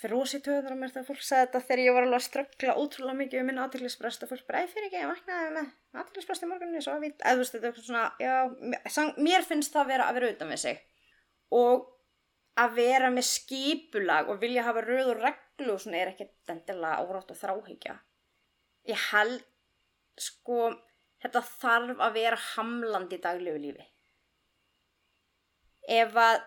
Fyrir 0.03 0.17
rosi 0.17 0.39
töður 0.43 0.75
á 0.75 0.77
mér 0.79 0.91
þegar 0.95 1.07
fólk 1.11 1.23
sagði 1.23 1.47
þetta 1.47 1.61
þegar 1.69 1.81
ég 1.85 1.95
var 1.97 2.07
alveg 2.07 2.19
að 2.19 2.25
ströggla 2.27 2.77
ótrúlega 2.81 3.19
mikið 3.19 3.41
um 3.43 3.49
minn 3.51 3.61
aðtiklisbrest 3.63 4.25
og 4.25 4.31
fólk 4.33 4.47
bara, 4.49 4.63
æ, 4.65 4.71
fyrir 4.73 4.89
ekki, 4.89 5.03
ég 5.03 5.11
vaknaði 5.13 5.51
með 5.57 6.01
aðtiklisbrest 6.01 6.47
í 6.47 6.49
morgunni, 6.51 6.83
svo 6.83 6.95
að 6.97 7.05
vít. 7.05 7.19
Eða 7.23 7.35
þú 7.37 7.43
veist, 7.43 7.57
þetta 7.59 7.71
er 7.71 7.87
svona, 7.87 8.05
já, 8.23 8.37
mér- 8.73 9.21
mér 9.29 9.47
finnst 9.47 9.77
það 9.77 9.91
vera 9.93 10.07
að 10.09 10.19
vera 10.19 10.31
utan 10.35 10.51
við 10.55 10.63
sig. 10.65 10.81
Og 11.61 11.85
að 12.63 12.75
vera 12.81 13.11
með 13.13 13.29
skipulag 13.29 14.33
og 14.33 14.41
vilja 14.43 14.65
hafa 14.67 14.83
röð 14.85 15.13
og 15.15 15.23
reglu 15.23 15.77
og 15.77 15.81
svona 15.85 16.01
er 16.03 16.11
ekki 16.15 16.27
endilega 16.53 16.99
árátt 17.05 17.31
og 17.33 17.39
þráhyggja. 17.39 17.95
Ég 18.91 19.07
held, 19.13 19.45
sko, 20.19 20.59
þetta 21.23 21.43
þarf 21.49 22.03
að 22.03 22.17
vera 22.19 22.41
hamlandi 22.53 23.19
í 23.19 23.23
daglegu 23.23 23.63
lífi. 23.63 23.87
Ef 25.89 26.19
að 26.19 26.41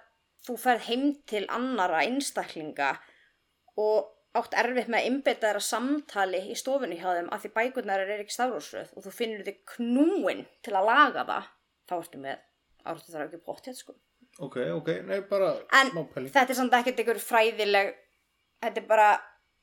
þú 0.46 0.58
ferð 0.62 0.89
heim 0.89 1.05
til 1.27 1.44
annara 1.51 2.03
einstaklinga 2.05 2.91
og 3.82 4.12
átt 4.36 4.55
erfitt 4.60 4.89
með 4.91 5.01
að 5.01 5.10
innbytta 5.10 5.48
þeirra 5.48 5.63
samtali 5.63 6.41
í 6.51 6.58
stofunni 6.60 6.98
hjá 7.00 7.08
þeim 7.17 7.29
að 7.34 7.46
því 7.46 7.51
bækurnar 7.55 8.03
er 8.03 8.24
ekki 8.24 8.36
stafrósröð 8.36 8.91
og 8.96 9.05
þú 9.05 9.13
finnur 9.15 9.46
þig 9.48 9.62
knúin 9.75 10.44
til 10.65 10.74
að 10.75 10.89
laga 10.89 11.24
það, 11.29 11.48
þá 11.88 11.96
ertu 11.98 12.24
með 12.25 12.41
árátt 12.86 13.08
og 13.08 13.13
þráhyggju 13.15 13.41
bóttið, 13.46 13.77
sko. 13.79 13.96
Ok, 14.44 14.58
ok, 14.75 14.89
nei, 15.08 15.22
bara 15.29 15.53
En 15.79 15.94
þetta 15.96 16.50
er 16.50 16.58
samt 16.58 16.75
ekkert 16.75 17.00
einhver 17.01 17.22
fræðileg, 17.24 17.94
þetta 18.65 18.82
er 18.84 18.89
bara 18.89 19.08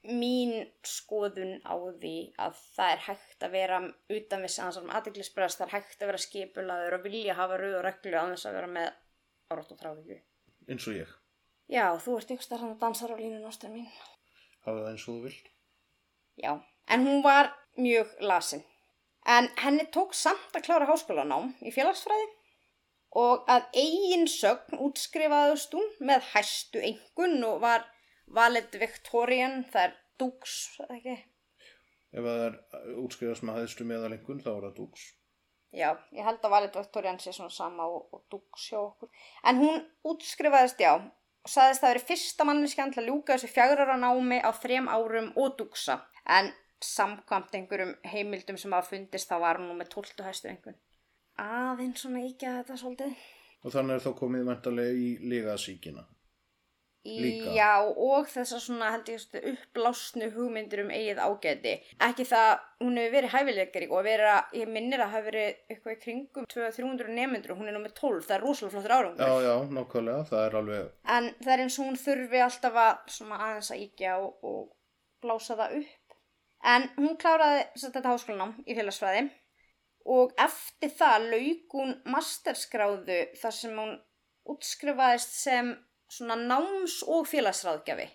mín 0.03 0.55
skoðun 0.87 1.61
á 1.63 1.79
því 1.79 2.17
að 2.43 2.59
það 2.75 2.93
er 2.93 3.03
hægt 3.07 3.45
að 3.47 3.55
vera 3.55 3.79
utan 4.17 4.43
við 4.43 4.53
sannsum 4.57 4.91
aðeglisbrast, 4.91 5.61
það 5.61 5.69
er 5.69 5.75
hægt 5.77 6.03
að 6.03 6.11
vera 6.11 6.23
skipulaður 6.25 6.97
og 6.99 7.07
vilja 7.07 7.37
hafa 7.39 7.59
rauð 7.61 7.77
og 7.79 7.85
reglu 7.87 8.19
á 8.19 8.25
þess 8.33 8.49
að 8.51 8.57
vera 8.59 8.73
með 8.73 8.89
árátt 9.53 9.75
og 9.75 9.81
þráhyggju. 9.83 10.19
Eins 10.69 10.89
og 10.91 10.99
ég. 10.99 11.15
Já, 11.71 11.87
þú 12.03 12.19
ert 12.19 12.35
ykkur 12.35 12.49
starfan 12.49 12.75
að 12.75 12.83
dansar 12.83 13.15
á 13.15 13.17
línu 13.21 13.39
náttúrulega 13.39 13.77
mín. 13.77 13.89
Hafa 14.67 14.77
það 14.83 14.91
eins 14.91 15.07
og 15.07 15.15
þú 15.15 15.23
vilt. 15.29 15.49
Já, 16.43 16.53
en 16.89 17.07
hún 17.07 17.23
var 17.23 17.53
mjög 17.79 18.13
lasin. 18.27 18.65
En 19.23 19.49
henni 19.63 19.87
tók 19.95 20.17
samt 20.19 20.57
að 20.57 20.67
klára 20.67 20.89
háskólanám 20.91 21.53
í 21.63 21.71
félagsfræði 21.71 22.27
og 23.23 23.47
að 23.53 23.69
eigin 23.77 24.27
sögn 24.31 24.81
útskrifaðust 24.83 25.75
hún 25.77 25.89
með 26.03 26.27
hæstu 26.33 26.83
engun 26.83 27.39
og 27.47 27.61
var 27.63 27.87
valedictorian, 28.27 29.63
það 29.73 29.89
er 29.89 29.97
dúks, 30.21 30.59
eða 30.85 30.99
ekki? 30.99 31.17
Ef 32.13 32.29
það 32.29 32.45
er 32.45 32.57
útskrifast 33.01 33.45
með 33.49 33.59
hæðstu 33.61 33.89
meðalengun, 33.89 34.43
þá 34.45 34.51
er 34.53 34.65
það 34.69 34.79
dúks. 34.79 35.09
Já, 35.73 35.89
ég 36.13 36.27
held 36.27 36.43
að 36.45 36.53
valedictorian 36.53 37.19
sé 37.21 37.33
svona 37.33 37.53
sama 37.53 37.87
og, 37.89 38.11
og 38.13 38.27
dúks 38.33 38.69
hjá 38.69 38.79
okkur. 38.83 39.09
En 39.49 39.61
hún 39.63 39.81
útskrifaðist, 40.05 40.83
já, 40.85 40.99
og 41.01 41.51
saðist 41.51 41.83
það 41.83 41.95
verið 41.95 42.09
fyrsta 42.11 42.47
manneskjan 42.47 42.93
til 42.93 43.03
að 43.03 43.09
ljúka 43.09 43.37
þessu 43.39 43.53
fjagur 43.55 43.85
ára 43.87 43.97
námi 44.01 44.43
á 44.45 44.51
þrem 44.53 44.91
árum 44.93 45.31
og 45.41 45.57
dúksa. 45.59 46.03
En 46.29 46.53
samkvæmt 46.83 47.55
einhverjum 47.57 47.95
heimildum 48.13 48.59
sem 48.61 48.75
hafa 48.75 48.93
fundist 48.93 49.31
þá 49.31 49.39
var 49.43 49.61
hún 49.63 49.79
með 49.79 49.95
12 49.95 50.27
hæstu 50.27 50.51
einhvern. 50.51 50.79
Aðeins 51.41 52.05
svona 52.05 52.23
ekki 52.27 52.49
að 52.51 52.59
þetta 52.61 52.79
svolítið. 52.83 53.23
Og 53.63 53.73
þannig 53.73 53.97
er 53.97 54.05
þá 54.05 54.13
komið 54.19 54.49
mæntalega 54.49 54.99
í 54.99 55.09
ligasíkina. 55.33 56.05
Líka. 57.03 57.51
Já, 57.51 57.83
og 57.83 58.29
þessar 58.31 58.61
svona 58.63 58.93
held 58.95 59.09
ég 59.11 59.23
uppblásnu 59.51 60.29
hugmyndir 60.37 60.85
um 60.85 60.93
eigið 60.95 61.19
ágæti. 61.19 61.73
Ekki 62.07 62.27
það, 62.31 62.51
hún 62.85 63.01
hefur 63.01 63.17
verið 63.17 63.33
hæfileikari 63.33 63.89
og 63.91 64.05
verið 64.07 64.31
að, 64.31 64.53
ég 64.61 64.71
minnir 64.71 65.03
að 65.03 65.11
hafa 65.17 65.27
verið 65.27 65.49
eitthvað 65.67 65.97
í 65.97 65.99
kringum 66.05 66.47
200-300 66.55 67.17
nemyndur 67.17 67.57
og 67.57 67.59
hún 67.59 67.73
er 67.73 67.77
nú 67.77 67.83
með 67.83 67.97
12, 67.99 68.23
það 68.29 68.37
er 68.37 68.47
rosalega 68.47 68.77
flottur 68.77 68.97
árangur. 68.99 69.27
Já, 69.27 69.49
já, 69.49 69.75
nákvæmlega, 69.81 70.29
það 70.31 70.47
er 70.47 70.57
alveg, 70.61 70.95
En 71.17 71.29
það 71.43 71.53
er 71.57 71.65
eins 71.67 71.81
og 71.81 71.91
hún 71.91 72.01
þurfi 72.05 72.47
alltaf 72.47 72.81
að 72.87 73.13
svona 73.19 73.43
aðeins 73.49 73.75
að 73.75 73.85
íkja 73.89 74.17
og, 74.23 74.49
og 74.53 74.65
blása 75.27 75.59
það 75.59 75.79
upp. 75.83 76.19
En 76.73 76.91
hún 77.03 77.19
kláraði 77.19 77.63
þetta 77.83 78.09
háskólanám 78.13 78.59
í 78.63 78.79
félagsfræði 78.79 79.29
og 80.13 80.35
eftir 80.39 80.91
það 80.95 81.31
lauk 81.33 81.75
hún 81.75 81.97
masterskráðu 82.11 83.25
þar 83.39 83.55
sem 83.59 83.75
hún 83.79 83.97
útskrifaðist 84.53 85.35
sem 85.39 85.75
svona 86.13 86.37
náms- 86.37 87.03
og 87.09 87.27
félagsráðgjafi. 87.31 88.09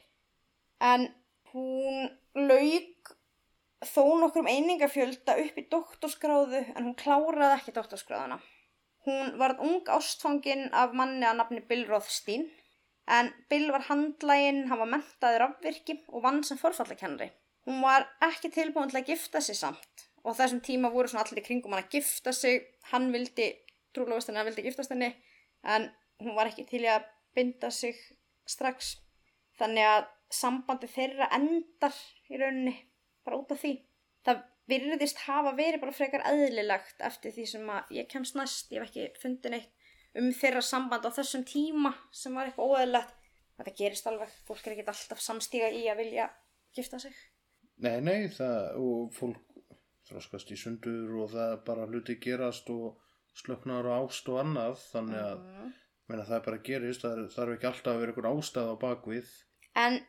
En 0.82 1.08
hún 1.54 2.12
lauk 2.38 3.16
þó 3.86 4.04
nokkrum 4.22 4.50
einingafjölda 4.50 5.38
upp 5.42 5.58
í 5.58 5.66
doktorskráðu 5.72 6.62
en 6.76 6.84
hún 6.84 6.96
kláraði 6.98 7.58
ekki 7.58 7.76
doktorskráðuna. 7.76 8.40
Hún 9.08 9.36
varð 9.40 9.62
ung 9.64 9.90
ástfangin 9.94 10.68
af 10.76 10.96
manni 10.98 11.26
að 11.26 11.38
nafni 11.40 11.62
Bill 11.68 11.86
Rothstein 11.88 12.48
en 13.08 13.30
Bill 13.50 13.70
var 13.72 13.86
handlægin, 13.88 14.66
hann 14.68 14.82
var 14.82 14.90
mentaður 14.92 15.46
afvirki 15.48 16.02
og 16.10 16.26
vann 16.26 16.42
sem 16.44 16.60
forfallakennari. 16.60 17.30
Hún 17.68 17.82
var 17.84 18.08
ekki 18.26 18.52
tilbúin 18.52 18.92
til 18.92 19.02
að 19.02 19.14
gifta 19.14 19.42
sig 19.42 19.56
samt 19.60 20.08
og 20.28 20.36
þessum 20.36 20.60
tíma 20.66 20.92
voru 20.92 21.08
svona 21.08 21.24
allir 21.24 21.40
í 21.42 21.46
kringum 21.46 21.74
hann 21.74 21.86
að 21.86 21.94
gifta 22.00 22.34
sig. 22.36 22.66
Hann 22.92 23.12
vildi, 23.14 23.54
trúlega 23.96 24.18
veist 24.18 24.30
henni, 24.30 24.42
hann 24.42 24.50
vildi 24.50 24.66
giftast 24.68 24.92
henni 24.92 25.14
en 25.64 25.88
hún 26.24 26.36
var 26.36 26.50
ekki 26.50 26.66
til 26.68 26.84
að 26.90 27.06
binda 27.38 27.70
sig 27.74 27.96
strax. 28.50 28.96
Þannig 29.60 29.88
að 29.90 30.08
sambandi 30.34 30.90
þeirra 30.92 31.30
endar 31.38 31.96
í 32.30 32.38
rauninni 32.42 32.76
bara 33.26 33.40
út 33.40 33.54
af 33.56 33.62
því. 33.64 33.74
Það 34.28 34.42
virðist 34.68 35.22
hafa 35.24 35.54
verið 35.56 35.80
bara 35.86 35.96
frekar 35.96 36.26
eðlilegt 36.28 37.00
eftir 37.08 37.32
því 37.38 37.46
sem 37.54 37.70
að 37.72 37.94
ég 37.96 38.10
kemst 38.12 38.36
næst. 38.36 38.74
Ég 38.76 38.84
hef 38.84 38.92
ekki 38.92 39.22
fundið 39.22 39.56
neitt 39.56 39.72
um 40.18 40.28
þeirra 40.36 40.62
samband 40.66 41.06
á 41.08 41.12
þessum 41.16 41.46
tíma 41.48 41.94
sem 42.12 42.36
var 42.36 42.50
eitthvað 42.50 42.74
óeðlilegt. 42.76 43.14
Þetta 43.58 43.74
gerist 43.80 44.08
alveg, 44.12 44.34
fólk 44.46 44.68
er 44.68 44.76
ekki 44.76 44.86
alltaf 44.92 45.22
samstíga 45.24 45.72
í 45.74 45.86
að 45.90 46.02
vilja 46.04 46.28
gifta 46.78 47.00
sig. 47.02 47.16
nei, 47.78 48.00
nei, 48.02 48.28
það, 48.34 48.76
og 48.82 49.14
fólk 49.14 49.40
þroskast 50.10 50.52
í 50.54 50.58
sundur 50.58 51.16
og 51.22 51.32
það 51.34 51.56
bara 51.66 51.88
hluti 51.90 52.16
gerast 52.22 52.70
og 52.74 53.00
slöknar 53.38 53.86
á 53.86 53.98
ást 54.02 54.30
og 54.30 54.40
annað, 54.44 54.78
þannig 54.92 55.20
að, 55.22 55.42
Mhm. 55.42 55.74
Meina 56.08 56.24
það 56.28 56.44
bara 56.46 56.58
gerist, 56.64 57.02
það 57.04 57.18
er- 57.18 57.34
þarf 57.36 57.54
ekki 57.58 57.68
alltaf 57.72 57.94
að 57.94 58.00
vera 58.00 58.14
einhver 58.14 58.30
ástæð 58.32 58.72
á 58.72 58.76
bakvið. 58.84 59.28
En 59.76 60.00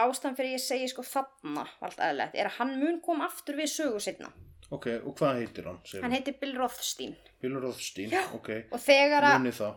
ástæðan 0.00 0.36
fyrir 0.38 0.54
ég 0.56 0.62
segi 0.64 0.88
sko 0.92 1.02
þarna 1.02 1.66
allt 1.80 1.98
eðlilegt 1.98 2.34
er 2.38 2.46
að 2.50 2.56
hann 2.60 2.78
mun 2.80 3.00
kom 3.04 3.20
aftur 3.24 3.56
við 3.56 3.68
sögu 3.72 4.00
setna. 4.00 4.32
Ok, 4.70 4.86
og 5.04 5.16
hvað 5.18 5.40
heitir 5.40 5.64
hann? 5.66 5.80
Hann 6.02 6.12
heitir 6.14 6.36
Bill 6.38 6.54
Rothstein 6.56 7.16
Bill 7.42 7.56
Rothstein, 7.60 8.12
ok, 8.34 8.50
og 8.70 8.78
þegar 8.80 9.24
að 9.26 9.38
muni 9.40 9.50
það. 9.56 9.76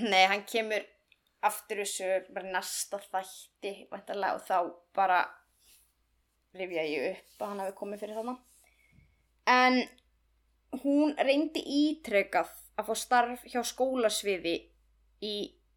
Nei, 0.00 0.24
hann 0.30 0.44
kemur 0.48 0.86
aftur 1.44 1.82
þessu 1.82 2.32
bara 2.32 2.48
í 2.48 2.52
næsta 2.54 2.98
þætti 3.04 3.74
og 3.92 4.40
þá 4.46 4.72
bara 4.94 5.18
rifja 6.54 6.84
ég 6.88 7.10
upp 7.10 7.42
að 7.42 7.48
hann 7.50 7.60
hafi 7.64 7.74
komið 7.76 8.00
fyrir 8.00 8.16
þarna. 8.16 8.36
En 9.46 9.82
hún 10.84 11.12
reyndi 11.18 11.60
ítrekað 11.60 12.48
að 12.78 12.88
fá 12.88 12.94
starf 12.98 13.44
hjá 13.50 13.60
skólasviði 13.66 14.54
í 15.24 15.34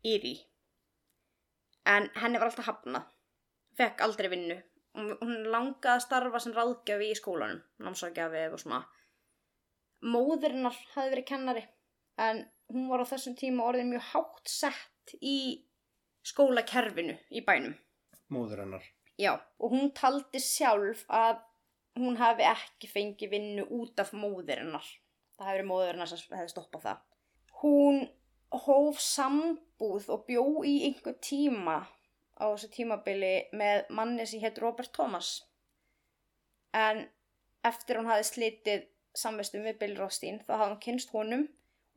Íri. 0.08 0.36
En 1.88 2.10
henni 2.20 2.40
var 2.42 2.50
alltaf 2.50 2.68
hafnað. 2.68 3.08
Fekk 3.78 4.04
aldrei 4.04 4.30
vinnu. 4.34 4.58
Hún 4.98 5.48
langaði 5.54 5.94
að 5.94 6.04
starfa 6.08 6.42
sem 6.42 6.56
ráðgjafi 6.56 7.12
í 7.12 7.18
skólanum, 7.18 7.62
námsráðgjafi 7.86 8.44
og 8.50 8.62
svona. 8.62 8.82
Móðurinnar 10.02 10.78
hafði 10.96 11.14
verið 11.14 11.28
kennari 11.30 11.64
en 12.22 12.44
hún 12.74 12.88
var 12.90 13.04
á 13.06 13.10
þessum 13.12 13.38
tíma 13.38 13.66
orðin 13.70 13.92
mjög 13.92 14.08
hátt 14.12 14.52
sett 14.52 15.14
í 15.22 15.38
skólakerfinu 16.26 17.18
í 17.30 17.44
bænum. 17.46 17.76
Móður 18.34 18.66
hennar. 18.66 18.86
Já, 19.18 19.38
og 19.62 19.74
hún 19.74 19.94
taldi 19.98 20.42
sjálf 20.44 21.06
að 21.14 21.40
hún 21.98 22.18
hafi 22.20 22.46
ekki 22.46 22.90
fengið 22.92 23.34
vinnu 23.34 23.68
út 23.80 24.02
af 24.02 24.14
móðurinnar. 24.14 24.86
Það 25.38 25.50
hefði 25.50 25.58
verið 25.58 25.70
móðurinnar 25.72 26.10
sem 26.12 26.38
hefði 26.38 26.54
stoppað 26.54 26.86
það. 26.88 27.04
Hún 27.62 28.00
hóf 28.66 29.00
sambúð 29.04 30.10
og 30.14 30.26
bjó 30.28 30.44
í 30.66 30.76
einhver 30.88 31.18
tíma 31.22 31.78
á 32.38 32.46
þessu 32.46 32.70
tímabili 32.74 33.34
með 33.58 33.90
manni 33.94 34.26
sem 34.30 34.42
hétt 34.42 34.60
Robert 34.62 34.94
Thomas. 34.94 35.42
En 36.74 37.06
eftir 37.66 38.00
hún 38.00 38.10
hafi 38.10 38.28
slitið 38.28 38.86
samvistum 39.18 39.66
við 39.66 39.80
Bill 39.82 39.96
Rothstein 39.98 40.40
þá 40.46 40.54
hafði 40.54 40.70
hún 40.70 40.84
kynst 40.86 41.14
honum 41.16 41.48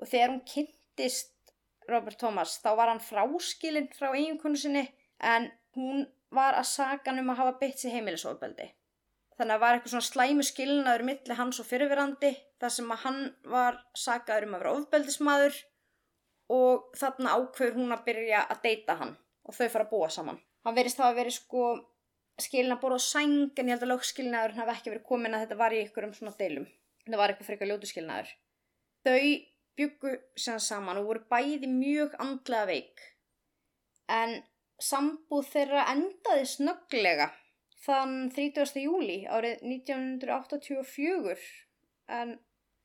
og 0.00 0.08
þegar 0.08 0.32
hún 0.32 0.44
kynntist 0.48 1.54
Robert 1.90 2.20
Thomas 2.20 2.56
þá 2.62 2.70
var 2.78 2.92
hann 2.92 3.04
fráskilinn 3.04 3.90
frá 3.96 4.10
eiginkonu 4.14 4.60
sinni 4.60 4.86
en 5.20 5.50
hún 5.76 6.06
var 6.32 6.56
að 6.56 6.70
saka 6.70 7.10
hann 7.10 7.20
um 7.22 7.32
að 7.34 7.42
hafa 7.42 7.58
beitt 7.60 7.80
sig 7.82 7.92
heimilisofbeldi. 7.94 8.70
Þannig 9.36 9.56
að 9.56 9.62
var 9.64 9.76
eitthvað 9.76 9.94
svona 9.94 10.08
slæmu 10.08 10.46
skilnaður 10.46 11.06
milli 11.08 11.36
hans 11.36 11.60
og 11.60 11.68
fyrirverandi 11.68 12.32
þar 12.60 12.74
sem 12.76 12.92
að 12.92 13.04
hann 13.04 13.20
var 13.54 13.78
sakaður 13.96 14.48
um 14.48 14.56
að 14.56 14.64
vera 14.64 14.74
ofbeldismadur 14.78 15.60
og 16.50 16.98
þarna 16.98 17.36
ákveður 17.38 17.78
hún 17.78 17.94
að 17.94 18.04
byrja 18.08 18.42
að 18.50 18.62
deyta 18.66 18.98
hann 19.00 19.14
og 19.46 19.56
þau 19.56 19.68
fara 19.68 19.86
að 19.86 19.92
búa 19.94 20.10
saman. 20.12 20.40
Hann 20.66 20.76
verist 20.76 21.00
það 21.00 21.12
að 21.12 21.20
veri 21.20 21.34
sko 21.34 21.64
skilin 22.40 22.74
að 22.74 22.82
borða 22.82 23.00
á 23.00 23.08
sæng 23.08 23.38
en 23.56 23.68
ég 23.68 23.74
held 23.74 23.86
að 23.86 23.92
lögskilnaður 23.94 24.58
hafi 24.58 24.74
ekki 24.74 24.92
verið 24.92 25.08
komin 25.08 25.36
að 25.36 25.44
þetta 25.44 25.60
var 25.60 25.76
í 25.76 25.80
ykkur 25.84 26.06
um 26.08 26.14
svona 26.16 26.36
deilum. 26.40 26.66
Þetta 27.04 27.20
var 27.20 27.32
eitthvað 27.32 27.50
frekar 27.50 27.70
ljótu 27.70 27.90
skilnaður. 27.90 28.30
Þau 29.06 29.24
byggu 29.80 30.12
sem 30.36 30.60
saman 30.60 31.00
og 31.00 31.08
voru 31.08 31.22
bæði 31.30 31.68
mjög 31.70 32.16
andlega 32.20 32.68
veik 32.68 33.04
en 34.10 34.40
sambúð 34.82 35.48
þeirra 35.52 35.86
endaði 35.92 36.46
snögglega 36.50 37.30
þann 37.84 38.14
30. 38.36 38.82
júli 38.84 39.18
árið 39.30 39.62
1984 39.64 41.36
en 42.20 42.34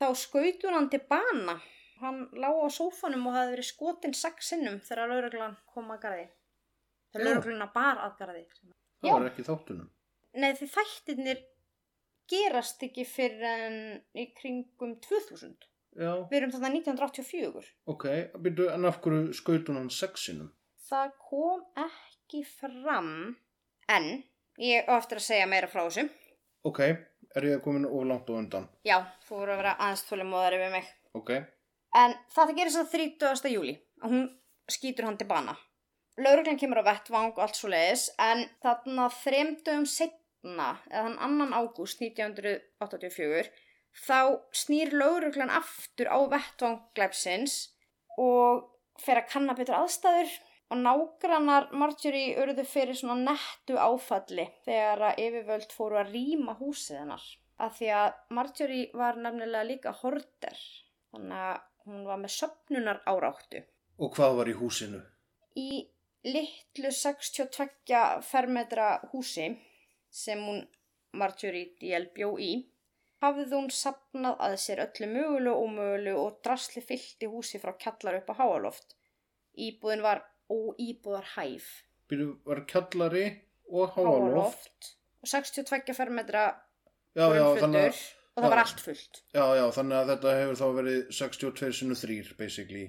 þá 0.02 0.08
skautur 0.20 0.76
hann 0.76 0.90
til 0.92 1.02
bana. 1.10 1.58
Hann 2.02 2.26
lág 2.36 2.58
á 2.60 2.68
sófanum 2.76 3.28
og 3.30 3.36
hafði 3.38 3.54
verið 3.56 3.70
skotinn 3.70 4.16
sex 4.18 4.50
sinnum 4.52 4.82
þegar 4.84 5.12
lauruglan 5.14 5.56
kom 5.74 5.92
að 5.96 6.02
garði. 6.06 6.26
Þegar 7.14 7.28
laurugluna 7.30 7.68
bar 7.76 8.02
að 8.04 8.18
garði. 8.20 8.42
Það 9.00 9.08
Já. 9.08 9.14
var 9.14 9.28
ekki 9.30 9.46
þáttunum. 9.48 9.90
Nei 10.36 10.50
því 10.60 10.68
þættirnir 10.74 11.44
gerast 12.32 12.84
ekki 12.84 13.06
fyrir 13.08 13.46
en 13.48 13.78
í 14.18 14.26
kringum 14.36 14.98
2000. 15.06 15.56
Já, 15.96 16.12
Við 16.28 16.38
erum 16.42 16.52
þarna 16.52 16.70
1984. 16.76 17.70
ok. 17.88 18.06
Byrju, 18.44 18.68
en 18.74 18.86
af 18.90 18.98
hverju 19.00 19.32
skautun 19.38 19.78
hann 19.80 19.90
sexinum? 19.94 20.50
Það 20.90 21.14
kom 21.30 21.62
ekki 21.86 22.42
fram 22.44 23.38
en 23.88 24.10
ég 24.60 24.90
á 24.92 25.00
eftir 25.00 25.22
að 25.22 25.28
segja 25.30 25.48
meira 25.48 25.70
frá 25.72 25.86
þessu. 25.88 26.10
Ok, 26.68 26.82
er 27.36 27.50
ég 27.50 27.64
komin 27.64 27.86
of 27.90 28.08
langt 28.08 28.30
og 28.30 28.40
undan? 28.44 28.70
Já, 28.88 29.02
þú 29.28 29.42
voru 29.42 29.56
að 29.56 29.62
vera 29.64 29.76
aðeins 29.80 30.08
þólimóðari 30.10 30.62
við 30.62 30.74
mig. 30.78 30.90
Ok, 31.16 31.32
En 31.96 32.16
það 32.34 32.56
gerist 32.58 32.80
það 32.82 32.92
30. 33.24 33.54
júli 33.54 33.76
og 34.04 34.12
hún 34.12 34.26
skýtur 34.72 35.08
hann 35.08 35.20
til 35.20 35.30
bana. 35.30 35.56
Lauruglan 36.20 36.60
kemur 36.60 36.82
á 36.84 36.88
vettvang 36.90 37.32
og 37.34 37.42
allt 37.44 37.60
svo 37.60 37.70
leiðis 37.72 38.10
en 38.20 38.46
þarna 38.64 39.08
þremdögum 39.12 39.86
setna, 39.88 40.70
eða 40.92 41.06
þann 41.08 41.18
annan 41.28 41.56
ágúst 41.56 42.04
1984, 42.04 43.50
þá 43.96 44.20
snýr 44.56 44.96
lauruglan 44.96 45.54
aftur 45.56 46.12
á 46.12 46.20
vettvang 46.32 46.82
glæpsins 46.96 47.58
og 48.20 48.68
fer 49.04 49.22
að 49.22 49.32
kanna 49.32 49.56
betur 49.56 49.80
aðstæður 49.80 50.32
og 50.74 50.82
nágrannar 50.82 51.70
Marjorie 51.78 52.36
urðu 52.42 52.66
fyrir 52.68 52.98
svona 52.98 53.32
nettu 53.32 53.78
áfalli 53.78 54.48
þegar 54.66 55.04
að 55.12 55.22
yfirvöld 55.26 55.76
fóru 55.78 56.00
að 56.02 56.14
rýma 56.16 56.56
húsið 56.60 57.02
hennar. 57.04 57.26
Af 57.62 57.78
því 57.78 57.92
að 57.96 58.16
Marjorie 58.36 58.92
var 58.98 59.20
nefnilega 59.22 59.68
líka 59.70 59.94
horter, 60.02 60.58
þannig 61.14 61.44
að 61.48 61.60
hún 61.86 62.06
var 62.10 62.20
með 62.20 62.34
söpnunar 62.36 63.02
áráttu. 63.06 63.64
og 63.98 64.16
hvað 64.16 64.38
var 64.40 64.50
í 64.50 64.56
húsinu? 64.60 65.02
Í 65.56 65.88
litlu 66.26 66.92
62 66.92 68.22
fermetra 68.28 69.00
húsi 69.14 69.54
sem 70.10 70.42
hún 70.42 70.66
Marjorie 71.16 71.76
D.L. 71.80 72.10
bjó 72.16 72.34
í, 72.42 72.66
hafði 73.24 73.46
hún 73.54 73.70
sapnað 73.72 74.42
að 74.48 74.56
sér 74.66 74.82
öllu 74.84 75.08
mögulegu 75.14 75.54
og 75.54 75.70
ómögulegu 75.70 76.24
og 76.26 76.40
drasli 76.44 76.84
fyllti 76.84 77.30
húsi 77.32 77.62
frá 77.62 77.72
kjallar 77.80 78.20
upp 78.20 78.34
á 78.36 78.40
háaloft. 78.42 78.98
Íbúðin 79.56 80.04
var 80.04 80.26
óíbúðar 80.52 81.28
hæf. 81.36 81.70
Byrju, 82.10 82.36
var 82.46 82.62
kjallari 82.70 83.26
og 83.72 83.96
háaloft? 83.96 84.92
og 85.26 85.30
62 85.32 85.94
fermetra 85.98 86.44
Já, 87.16 87.26
já, 87.34 87.46
þannig 87.58 87.88
að, 87.88 88.00
og 88.36 88.44
það 88.44 88.52
var 88.52 88.62
allt 88.62 88.82
fullt. 88.84 89.20
já, 89.34 89.46
já, 89.58 89.64
þannig 89.78 89.98
að 89.98 90.10
þetta 90.12 90.34
hefur 90.40 90.60
þá 90.60 90.66
verið 90.78 91.00
62 91.18 91.72
sinu 91.80 91.96
3, 91.98 92.18
basically. 92.38 92.86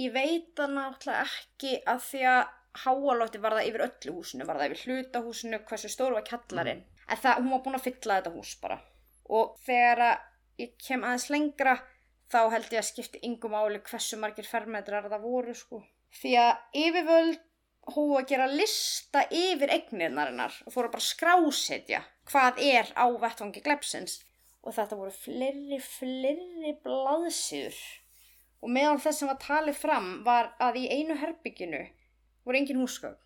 Ég 0.00 0.12
veit 0.14 0.52
það 0.56 0.76
náttúrulega 0.78 1.24
ekki 1.26 1.72
að 1.92 2.04
því 2.06 2.22
að 2.32 2.42
háalótti 2.84 3.40
var 3.42 3.56
það 3.58 3.68
yfir 3.68 3.84
öllu 3.88 4.14
húsinu, 4.16 4.46
var 4.48 4.60
það 4.62 4.70
yfir 4.72 4.84
hlutahúsinu, 4.86 5.60
hversu 5.68 5.90
stór 5.92 6.14
var 6.16 6.24
kjallarinn. 6.24 6.84
En 7.10 7.20
það, 7.20 7.42
hún 7.42 7.50
var 7.52 7.64
búin 7.66 7.76
að 7.76 7.86
fylla 7.90 8.16
þetta 8.20 8.32
hús 8.38 8.52
bara. 8.62 8.78
Og 9.28 9.58
þegar 9.66 10.04
ég 10.62 10.72
kem 10.80 11.04
aðeins 11.04 11.28
lengra, 11.34 11.74
þá 12.32 12.38
held 12.54 12.72
ég 12.72 12.80
að 12.80 12.88
skipti 12.88 13.20
yngum 13.28 13.58
áli 13.58 13.82
hversu 13.84 14.16
margir 14.22 14.48
fermetrar 14.48 15.10
það 15.10 15.26
voru, 15.26 15.52
sko. 15.58 15.82
Því 16.12 16.34
að 16.42 16.82
yfirvöld 16.82 17.40
hófu 17.92 18.18
að 18.20 18.28
gera 18.30 18.50
lista 18.50 19.24
yfir 19.34 19.72
eignirnarinnar 19.74 20.58
og 20.66 20.74
fóru 20.74 20.92
bara 20.92 21.02
að 21.02 21.08
skrásetja 21.08 22.02
hvað 22.30 22.60
er 22.62 22.92
á 22.94 23.06
vettvangi 23.24 23.62
glepsins. 23.64 24.20
Og 24.62 24.76
þetta 24.76 24.98
voru 24.98 25.10
fleiri, 25.10 25.80
fleiri 25.82 26.76
blaðsýður. 26.84 27.80
Og 28.62 28.70
meðan 28.70 29.00
þess 29.02 29.22
sem 29.22 29.30
var 29.30 29.40
talið 29.42 29.80
fram 29.80 30.12
var 30.26 30.52
að 30.62 30.78
í 30.84 30.86
einu 30.92 31.16
herbygginu 31.18 31.82
voru 32.46 32.60
engin 32.60 32.78
húsgögn. 32.78 33.18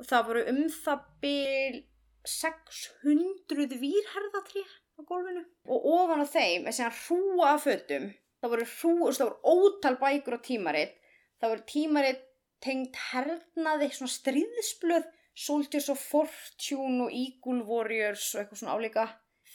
Og 0.00 0.08
það 0.08 0.26
voru 0.28 0.44
um 0.50 0.62
það 0.74 1.04
byl 1.22 1.82
600 2.26 3.78
výrherðatrí 3.82 4.64
á 4.98 5.00
gólfinu. 5.06 5.44
Og 5.70 5.86
ofan 5.94 6.24
á 6.24 6.26
þeim 6.26 6.66
er 6.66 6.74
síðan 6.74 6.98
hrúa 7.04 7.52
af 7.54 7.64
fötum. 7.68 8.10
Það 8.42 8.54
voru 8.54 8.66
hrúa, 8.72 9.12
það 9.14 9.30
voru 9.30 9.54
ótal 9.54 9.98
bækur 10.02 10.38
og 10.38 10.44
tímarit. 10.46 10.98
Það 11.42 11.50
voru 11.50 11.64
tímarit 11.66 12.20
tengt 12.62 12.98
hernaði, 13.10 13.88
svona 13.90 14.12
stríðsblöð, 14.14 15.06
Soldiers 15.34 15.88
of 15.90 15.98
Fortune 15.98 17.08
og 17.08 17.14
Eagle 17.18 17.64
Warriors 17.66 18.28
og 18.36 18.44
eitthvað 18.44 18.60
svona 18.60 18.76
álíka. 18.78 19.06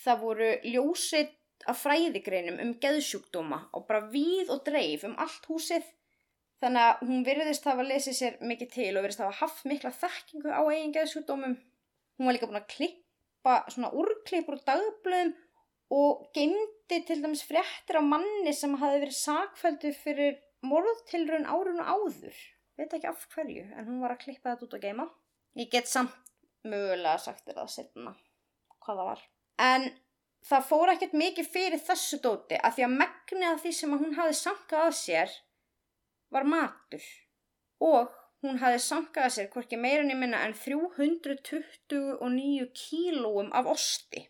Það 0.02 0.24
voru 0.26 0.50
ljósitt 0.68 1.64
af 1.72 1.80
fræðigreinum 1.80 2.58
um 2.60 2.74
geðsjúkdóma 2.84 3.62
og 3.72 3.86
bara 3.88 4.10
víð 4.12 4.52
og 4.52 4.66
dreif 4.68 5.06
um 5.08 5.16
allt 5.16 5.48
húsið. 5.48 5.86
Þannig 6.60 6.90
að 6.90 7.06
hún 7.08 7.24
virðist 7.30 7.70
hafa 7.70 7.86
lesið 7.88 8.18
sér 8.18 8.36
mikið 8.50 8.74
til 8.74 8.90
og 8.92 9.06
virðist 9.06 9.24
hafa 9.24 9.40
haft 9.46 9.64
mikla 9.70 9.94
þekkingu 9.96 10.52
á 10.52 10.62
eigin 10.68 10.96
geðsjúkdómum. 10.98 11.56
Hún 12.18 12.28
var 12.28 12.36
líka 12.36 12.50
búin 12.50 12.60
að 12.60 12.72
klippa 12.74 13.62
svona 13.72 13.94
úrklippur 13.96 14.58
og 14.58 14.68
dagblöðum 14.68 15.36
og 15.96 16.28
geymdi 16.36 17.00
til 17.08 17.22
dæmis 17.24 17.46
fréttir 17.48 18.02
á 18.02 18.04
manni 18.04 18.52
sem 18.52 18.76
hafi 18.76 19.06
verið 19.06 19.20
sakfældu 19.22 19.94
fyrir 19.96 20.36
morðtilrun 20.68 21.48
árun 21.50 21.82
og 21.84 21.92
áður. 21.96 22.38
Veit 22.78 22.94
ekki 22.94 23.10
af 23.10 23.24
hverju, 23.34 23.64
en 23.74 23.88
hún 23.88 24.04
var 24.04 24.14
að 24.14 24.24
klippa 24.26 24.54
þetta 24.54 24.68
út 24.68 24.76
og 24.78 24.84
geima. 24.84 25.08
Ég 25.58 25.72
get 25.74 25.90
samt 25.90 26.14
mögulega 26.68 27.18
sagt 27.22 27.48
þér 27.48 27.62
það 27.62 27.72
setna 27.74 28.14
hvað 28.84 29.00
það 29.00 29.10
var. 29.10 29.24
En 29.64 29.88
það 30.48 30.68
fór 30.70 30.92
ekkert 30.94 31.16
mikið 31.18 31.50
fyrir 31.54 31.82
þessu 31.88 32.18
dóti 32.24 32.60
að 32.62 32.78
því 32.78 32.86
að 32.88 32.98
megnið 33.02 33.50
af 33.50 33.64
því 33.64 33.74
sem 33.80 33.96
að 33.96 34.02
hún 34.04 34.18
hafi 34.20 34.36
sankað 34.38 34.86
að 34.86 34.98
sér 35.02 35.36
var 36.34 36.46
matur 36.48 37.06
og 37.84 38.14
hún 38.46 38.62
hafi 38.62 38.80
sankað 38.84 39.28
að 39.28 39.36
sér 39.38 39.52
hvorki 39.54 39.78
meirinni 39.82 40.16
minna 40.18 40.40
en 40.46 40.56
329 40.56 42.68
kílóum 42.78 43.50
af 43.58 43.66
osti. 43.74 44.22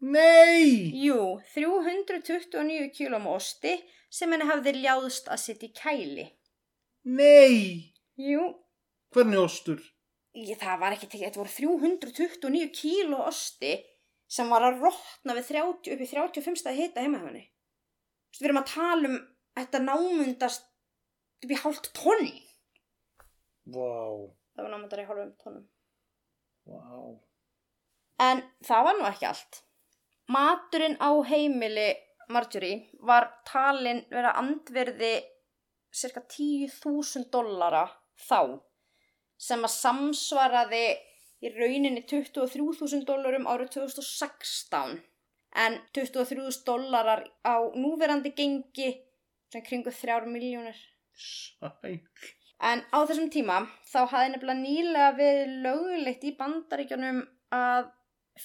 Nei! 0.00 0.92
Jú, 0.94 1.40
329 1.54 2.90
kílóum 2.94 3.26
af 3.26 3.40
osti 3.40 3.72
sem 4.14 4.30
henni 4.32 4.46
hafði 4.46 4.76
ljáðst 4.78 5.26
að 5.32 5.40
setja 5.42 5.68
í 5.68 5.74
kæli. 5.74 6.26
Nei! 7.08 7.94
Jú, 8.18 8.44
Hvernig 9.14 9.40
ostur? 9.40 9.80
ég, 10.38 10.58
það 10.60 10.78
var 10.82 10.94
ekki 10.94 11.08
þetta 11.10 11.40
voru 11.40 11.50
329 11.50 12.68
kíló 12.76 13.22
osti 13.26 13.72
sem 14.30 14.50
var 14.52 14.62
að 14.68 14.82
rotna 14.84 15.34
við 15.38 15.46
30, 15.50 15.94
upp 15.94 16.02
í 16.04 16.08
35 16.12 16.60
stað 16.60 16.76
hita 16.78 17.02
heima 17.02 17.22
henni. 17.24 17.46
Við 18.38 18.46
erum 18.50 18.60
að 18.60 18.68
tala 18.74 19.08
um 19.08 19.16
þetta 19.56 19.80
námundast 19.82 20.66
upp 21.42 21.50
í 21.54 21.58
hálft 21.62 21.88
tonn. 21.96 22.28
Vá, 23.68 23.88
Það 24.54 24.62
var 24.66 24.70
námundar 24.74 25.00
í 25.02 25.06
hálfum 25.08 25.32
tonnum. 25.42 25.64
vá. 26.68 27.18
En 28.28 28.42
það 28.66 28.84
var 28.88 28.98
nú 28.98 29.08
ekki 29.08 29.26
allt. 29.30 29.62
Maturinn 30.28 30.98
á 31.00 31.10
heimili 31.30 31.88
Marjorie 32.28 32.90
var 33.08 33.28
talin 33.48 34.02
vera 34.12 34.34
andverði 34.40 35.14
cirka 36.00 36.20
10.000 36.20 37.30
dollara 37.32 37.86
þá 38.28 38.60
sem 39.48 39.64
að 39.64 39.74
samsvaraði 39.74 40.86
í 41.40 41.52
rauninni 41.54 42.02
23.000 42.10 43.06
dollarum 43.08 43.46
árið 43.48 43.70
2016 43.78 44.98
en 45.64 45.78
23.000 45.96 46.64
dollarar 46.66 47.24
á 47.46 47.56
núverandi 47.78 48.34
gengi 48.36 48.90
sem 49.48 49.64
kringu 49.64 49.94
3 49.94 50.28
miljónir. 50.28 50.76
Sæl. 51.16 52.00
En 52.58 52.82
á 52.92 52.98
þessum 53.06 53.30
tíma 53.32 53.62
þá 53.88 54.00
hafði 54.10 54.34
nefnilega 54.34 54.60
nýlega 54.60 55.10
verið 55.16 55.56
lögulegt 55.64 56.26
í 56.26 56.34
bandaríkjunum 56.36 57.22
að 57.54 57.88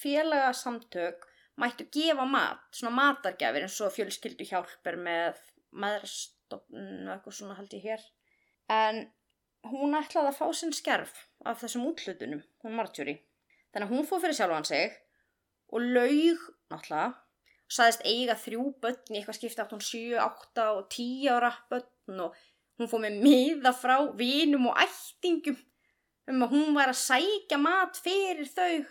félagasamtök 0.00 1.26
mættu 1.60 1.86
gefa 1.94 2.26
mat, 2.28 2.62
svona 2.74 2.94
matargjafir 2.96 3.66
eins 3.66 3.80
og 3.84 3.92
fjölskyldu 3.94 4.46
hjálpar 4.48 4.98
með 5.00 5.40
maðurstofn 5.74 7.06
og 7.06 7.12
eitthvað 7.14 7.38
svona 7.38 7.58
held 7.58 7.76
ég 7.76 7.86
hér. 7.88 8.06
En 8.72 9.04
hún 9.70 9.96
ætlaði 9.98 10.32
að 10.32 10.38
fá 10.40 10.46
sinn 10.56 10.74
skerf 10.76 11.14
af 11.46 11.60
þessum 11.62 11.86
útlutunum, 11.88 12.42
hún 12.64 12.78
Marjorie. 12.78 13.22
Þannig 13.72 13.88
að 13.88 13.94
hún 13.94 14.08
fór 14.08 14.22
fyrir 14.22 14.38
sjálfan 14.38 14.68
sig 14.68 14.96
og 15.74 15.86
laug, 15.94 16.42
náttúrulega, 16.70 17.12
saðist 17.74 18.04
eiga 18.06 18.36
þrjú 18.38 18.66
börn 18.82 19.14
í 19.14 19.18
eitthvað 19.18 19.38
skipti 19.38 19.62
átt 19.62 19.72
hún 19.74 19.84
7, 19.84 20.18
8 20.20 20.66
og 20.76 20.82
10 20.92 21.30
ára 21.32 21.52
börn 21.70 22.26
og 22.26 22.42
hún 22.78 22.90
fór 22.90 23.02
með 23.04 23.22
miða 23.22 23.72
frá 23.76 23.96
vinum 24.18 24.68
og 24.70 24.82
ættingum 24.82 25.58
um 26.30 26.44
að 26.44 26.54
hún 26.54 26.76
var 26.76 26.92
að 26.92 27.00
sækja 27.00 27.58
mat 27.60 27.98
fyrir 28.00 28.48
þau 28.48 28.84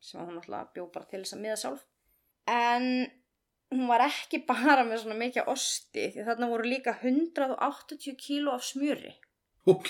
sem 0.00 0.22
hún 0.22 0.38
alltaf 0.38 0.72
bjó 0.74 0.86
bara 0.94 1.08
til 1.10 1.22
þess 1.22 1.36
að 1.36 1.44
miða 1.44 1.58
sjálf 1.60 1.86
en 2.48 2.84
hún 3.74 3.86
var 3.90 4.00
ekki 4.06 4.40
bara 4.50 4.84
með 4.88 5.02
svona 5.04 5.18
mikið 5.22 5.50
osti 5.52 6.06
því 6.14 6.24
þarna 6.28 6.48
voru 6.52 6.68
líka 6.70 6.94
180 7.02 8.16
kíló 8.24 8.54
af 8.56 8.64
smjöri 8.68 9.14
Ok, 9.68 9.88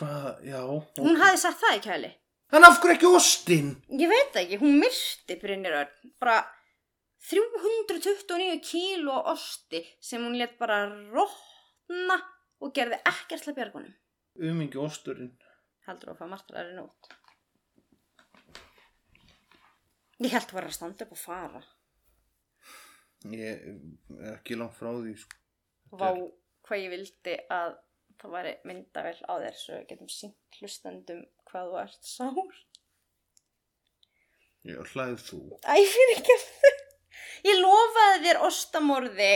hvað, 0.00 0.40
já. 0.48 0.58
hún 0.98 1.20
hafði 1.20 1.38
sagt 1.44 1.60
það 1.62 1.78
í 1.78 1.84
kæli 1.86 2.10
En 2.52 2.66
af 2.68 2.80
hverju 2.82 2.96
ekki 2.98 3.08
ostin? 3.16 3.68
ég 3.96 4.10
veit 4.10 4.34
ekki, 4.36 4.58
hún 4.60 4.74
myrti 4.82 5.36
Brynjar 5.40 5.78
Örn 5.84 6.10
bara 6.20 6.40
329 7.30 8.58
kíló 8.66 9.14
osti 9.32 9.80
sem 10.02 10.24
hún 10.26 10.34
let 10.40 10.58
bara 10.58 10.82
rotna 11.14 12.18
og 12.62 12.74
gerði 12.76 12.98
ekkert 13.08 13.46
til 13.46 13.54
björgunum 13.56 13.94
Umingi 14.42 14.78
osturinn. 14.80 15.32
heldur 15.86 16.10
þú 16.10 16.14
að 16.16 16.20
fá 16.22 16.28
martraðari 16.34 16.74
nót 16.76 17.08
ég 20.24 20.34
held 20.34 20.48
að 20.50 20.58
vera 20.58 20.70
að 20.70 20.76
standa 20.78 21.06
upp 21.06 21.14
og 21.16 21.22
fara 21.22 21.62
Ég 23.30 23.46
er 23.46 24.34
ekki 24.34 24.56
langt 24.58 24.74
frá 24.74 24.90
því, 24.96 25.14
sko. 25.14 25.38
Vá, 25.94 26.08
hvað 26.66 26.80
ég 26.82 26.90
vildi 26.90 27.34
að 27.54 27.76
það 28.22 28.34
væri 28.34 28.52
myndavel 28.68 29.16
á 29.30 29.32
þér 29.44 29.58
svo 29.60 29.78
getum 29.88 30.10
sínt 30.10 30.58
hlustendum 30.58 31.22
hvað 31.50 31.70
þú 31.70 31.78
ert 31.82 32.08
sár. 32.08 32.58
Já, 34.62 34.76
hlæð 34.92 35.16
þú. 35.26 35.40
Æ, 35.66 35.74
fyrir 35.92 36.14
ekki 36.16 36.36
að 36.36 36.44
þau. 36.48 36.74
Ég 37.50 37.58
lofaði 37.58 38.20
þér 38.26 38.38
ostamorði 38.46 39.32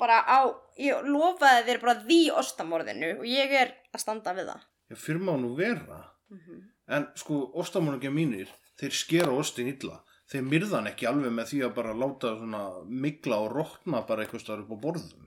bara 0.00 0.16
á, 0.26 0.50
ég 0.80 1.04
lofaði 1.06 1.66
þér 1.68 1.78
bara 1.82 1.94
því 2.00 2.18
ostamorðinu 2.40 3.10
og 3.20 3.28
ég 3.28 3.52
er 3.54 3.70
að 3.94 4.02
standa 4.02 4.34
við 4.34 4.50
það. 4.50 4.64
Já, 4.90 4.96
fyrir 4.98 5.22
má 5.22 5.36
nú 5.38 5.52
vera. 5.54 6.00
Mm 6.32 6.40
-hmm. 6.40 6.64
En 6.90 7.06
sko, 7.14 7.38
ostamónungja 7.54 8.10
mínir, 8.10 8.50
þeir 8.80 8.96
skera 8.96 9.34
ostin 9.36 9.70
illa. 9.70 10.00
Þeir 10.30 10.46
myrðan 10.46 10.88
ekki 10.90 11.08
alveg 11.10 11.32
með 11.34 11.48
því 11.50 11.60
að 11.66 11.72
bara 11.76 11.96
láta 11.98 12.36
svona 12.38 12.62
mikla 12.86 13.40
og 13.44 13.50
rótna 13.56 14.04
bara 14.06 14.24
eitthvað 14.24 14.44
starf 14.44 14.66
upp 14.66 14.78
á 14.78 14.82
borðum. 14.84 15.24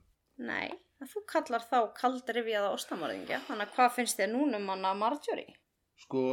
Nei, 0.48 0.70
en 1.02 1.10
þú 1.12 1.24
kallar 1.30 1.66
þá 1.68 1.80
kaldrifjaða 1.98 2.70
ostamorðingja, 2.78 3.42
þannig 3.50 3.68
að 3.68 3.76
hvað 3.76 3.92
finnst 3.98 4.22
þér 4.22 4.32
núna 4.32 4.62
um 4.62 4.72
hana 4.72 4.94
Marjorie? 4.98 5.58
Sko, 6.00 6.24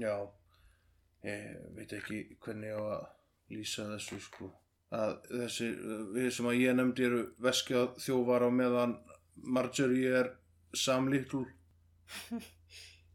já, 0.00 0.14
ég 1.28 1.60
veit 1.76 1.92
ekki 2.00 2.22
hvernig 2.40 2.72
ég 2.72 2.80
á 2.80 2.84
að 2.96 3.04
lýsa 3.52 3.86
þessu, 3.92 4.20
sko. 4.24 4.48
Að 4.96 5.12
þessi, 5.28 5.68
við 6.16 6.30
sem 6.34 6.48
að 6.50 6.62
ég 6.64 6.78
nefndi 6.78 7.06
eru 7.06 7.20
veskjað 7.44 7.92
þjófar 8.02 8.48
á 8.48 8.50
meðan 8.50 8.96
Marjorie 9.44 10.16
er 10.22 10.32
samlíktul. 10.72 11.44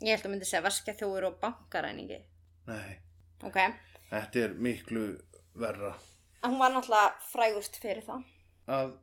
Ég 0.04 0.12
held 0.18 0.26
að 0.28 0.32
myndi 0.34 0.46
segja 0.50 0.64
verskja 0.66 0.94
þjóður 1.00 1.28
og 1.30 1.38
bankaræningi. 1.42 2.20
Nei, 2.68 2.98
Ok, 3.46 3.58
þetta 4.10 4.40
er 4.44 4.54
miklu 4.58 5.06
verra. 5.56 5.94
en 6.44 6.52
hún 6.52 6.60
var 6.60 6.72
náttúrulega 6.72 7.14
frægust 7.32 7.78
fyrir 7.82 8.04
það. 8.06 8.24
Að 8.68 8.98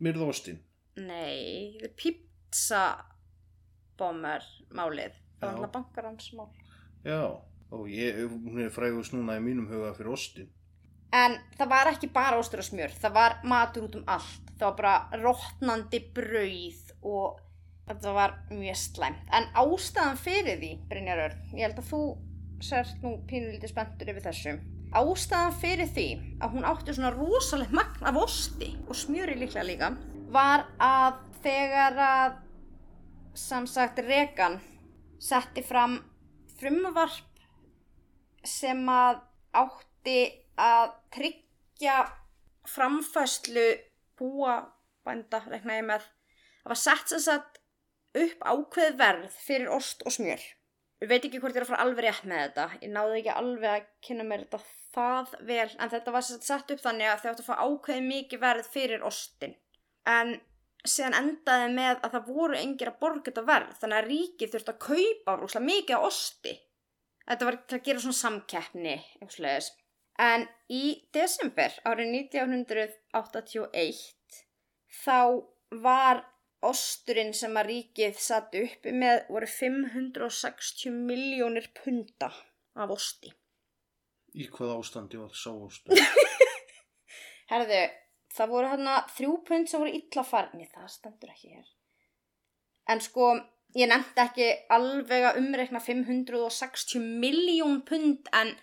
myrða 0.00 0.28
ostin. 0.32 0.60
Nei, 0.96 1.76
the 1.80 1.88
pizza 1.88 3.04
bomber 3.98 4.42
málið. 4.74 5.12
Það 5.40 5.46
var 5.46 5.52
náttúrulega 5.54 5.72
bankarænsmál. 5.76 6.48
Já, 7.04 7.20
og 7.72 7.86
ég, 7.88 8.18
hún 8.30 8.60
er 8.64 8.70
frægust 8.74 9.12
núna 9.16 9.36
í 9.38 9.44
mínum 9.44 9.68
huga 9.70 9.92
fyrir 9.96 10.12
ostin. 10.14 10.50
En 11.12 11.36
það 11.58 11.68
var 11.72 11.86
ekki 11.90 12.10
bara 12.14 12.38
ostur 12.38 12.60
og 12.62 12.68
smjör, 12.68 12.92
það 13.02 13.12
var 13.16 13.38
matur 13.44 13.88
út 13.88 13.96
um 13.98 14.04
allt. 14.06 14.50
Það 14.58 14.66
var 14.68 14.76
bara 14.76 15.22
rótnandi 15.24 16.00
brauð 16.14 16.92
og 17.02 17.40
þetta 17.90 18.12
var 18.14 18.34
mjög 18.54 18.78
slæmt. 18.78 19.22
En 19.34 19.48
ástæðan 19.58 20.20
fyrir 20.20 20.60
því, 20.60 20.74
Brynjar 20.90 21.24
Örn, 21.26 21.40
ég 21.56 21.66
held 21.66 21.80
að 21.80 21.88
þú 21.90 22.02
sért 22.62 23.02
nú 23.04 23.16
pínulítið 23.30 23.72
spenntur 23.72 24.12
yfir 24.12 24.26
þessu. 24.28 24.54
Ástæðan 25.00 25.58
fyrir 25.62 25.90
því 25.90 26.06
að 26.42 26.54
hún 26.54 26.66
átti 26.66 26.94
svona 26.96 27.12
rosalegt 27.14 27.74
magn 27.74 28.06
af 28.10 28.18
osti 28.20 28.72
og 28.88 28.98
smjöri 28.98 29.36
líklega 29.38 29.66
líka 29.66 29.90
var 30.34 30.66
að 30.82 31.20
þegar 31.44 31.98
að 32.06 32.38
samsagt 33.38 34.00
Regan 34.06 34.58
setti 35.22 35.62
fram 35.66 35.98
frumvarp 36.58 37.44
sem 38.46 38.82
að 38.90 39.22
átti 39.56 40.18
að 40.60 40.92
tryggja 41.14 41.96
framfæslu 42.68 43.66
búabænda, 44.20 45.40
rekna 45.48 45.78
ég 45.78 45.86
með, 45.88 46.04
það 46.62 46.72
var 46.74 46.80
sett 46.82 47.12
sem 47.14 47.22
sagt 47.24 47.59
upp 48.18 48.42
ákveð 48.42 48.96
verð 48.98 49.36
fyrir 49.36 49.70
ost 49.74 50.02
og 50.06 50.14
smjör. 50.14 50.42
Ég 51.00 51.08
veit 51.08 51.24
ekki 51.24 51.40
hvort 51.40 51.54
ég 51.54 51.62
er 51.62 51.64
að 51.64 51.72
fara 51.72 51.84
alveg 51.86 52.04
rétt 52.04 52.26
með 52.28 52.42
þetta, 52.44 52.66
ég 52.82 52.92
náði 52.92 53.18
ekki 53.20 53.32
alveg 53.32 53.70
að 53.72 53.88
kynna 54.04 54.26
mér 54.28 54.44
þetta 54.44 54.60
það 54.90 55.34
vel, 55.48 55.70
en 55.78 55.92
þetta 55.92 56.14
var 56.14 56.24
sett 56.26 56.72
upp 56.74 56.82
þannig 56.82 57.08
að 57.08 57.20
þau 57.22 57.30
áttu 57.30 57.44
að 57.44 57.48
fá 57.48 57.56
ákveð 57.64 58.00
mikið 58.08 58.42
verð 58.42 58.70
fyrir 58.74 59.06
ostin. 59.06 59.54
En 60.08 60.34
síðan 60.84 61.18
endaði 61.18 61.68
með 61.76 62.00
að 62.00 62.16
það 62.16 62.32
voru 62.32 62.58
engir 62.58 62.90
að 62.90 63.00
borga 63.04 63.26
þetta 63.28 63.46
verð, 63.48 63.76
þannig 63.80 63.98
að 64.00 64.08
ríkið 64.10 64.52
þurfti 64.54 64.74
að 64.74 64.82
kaupa 64.86 65.36
rúslega 65.38 65.68
mikið 65.68 65.96
á 65.96 66.00
osti. 66.08 66.54
Þetta 67.30 67.46
var 67.46 67.56
til 67.62 67.78
að 67.78 67.86
gera 67.86 68.02
svona 68.02 68.20
samkeppni, 68.20 68.96
eitthvað 69.20 69.36
slegis. 69.36 69.68
En 70.20 70.46
í 70.68 70.84
desember 71.14 71.76
árið 71.88 72.08
1981 72.34 74.00
þá 75.00 75.20
var 75.84 76.24
osturinn 76.66 77.32
sem 77.36 77.56
að 77.56 77.70
ríkið 77.70 78.18
satt 78.20 78.54
uppi 78.58 78.92
með 78.92 79.24
voru 79.32 79.48
560 79.48 80.96
miljónir 81.08 81.70
punta 81.76 82.30
af 82.76 82.92
osti. 82.94 83.32
Í 84.36 84.46
hvað 84.52 84.76
ástandi 84.76 85.18
var 85.18 85.32
sá 85.34 85.50
ostur? 85.50 85.96
Herðu, 87.50 87.80
það 88.36 88.52
voru 88.52 88.70
hérna 88.70 88.98
þrjú 89.16 89.32
pund 89.48 89.70
sem 89.70 89.82
voru 89.82 89.94
illa 89.96 90.24
farni, 90.26 90.68
það 90.70 90.92
stendur 90.94 91.32
ekki 91.32 91.56
hér. 91.56 91.72
En 92.90 93.02
sko, 93.02 93.32
ég 93.78 93.90
nefndi 93.90 94.22
ekki 94.22 94.48
alveg 94.76 95.26
að 95.30 95.40
umreikna 95.42 95.82
560 95.82 97.02
miljón 97.22 97.80
pund 97.88 98.30
en 98.36 98.54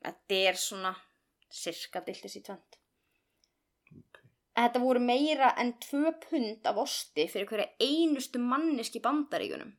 þetta 0.00 0.42
er 0.50 0.60
svona 0.60 0.94
cirka 1.52 2.00
diltis 2.06 2.38
í 2.38 2.44
tvönd. 2.46 2.79
Ok. 4.60 4.66
Þetta 4.66 4.82
voru 4.82 5.00
meira 5.00 5.54
en 5.60 5.72
2 5.80 6.14
pund 6.26 6.66
af 6.68 6.80
osti 6.82 7.24
fyrir 7.32 7.48
hverja 7.48 7.68
einustu 7.80 8.40
manneski 8.44 9.00
bandaríkunum. 9.00 9.72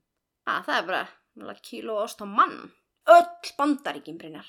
Að 0.49 0.63
það 0.67 0.79
er 0.79 0.87
bara 0.89 1.59
kíló 1.61 1.99
ost 2.01 2.23
á 2.23 2.25
mann. 2.25 2.71
Öll 3.09 3.53
bandaríkin 3.57 4.17
brinnar. 4.17 4.47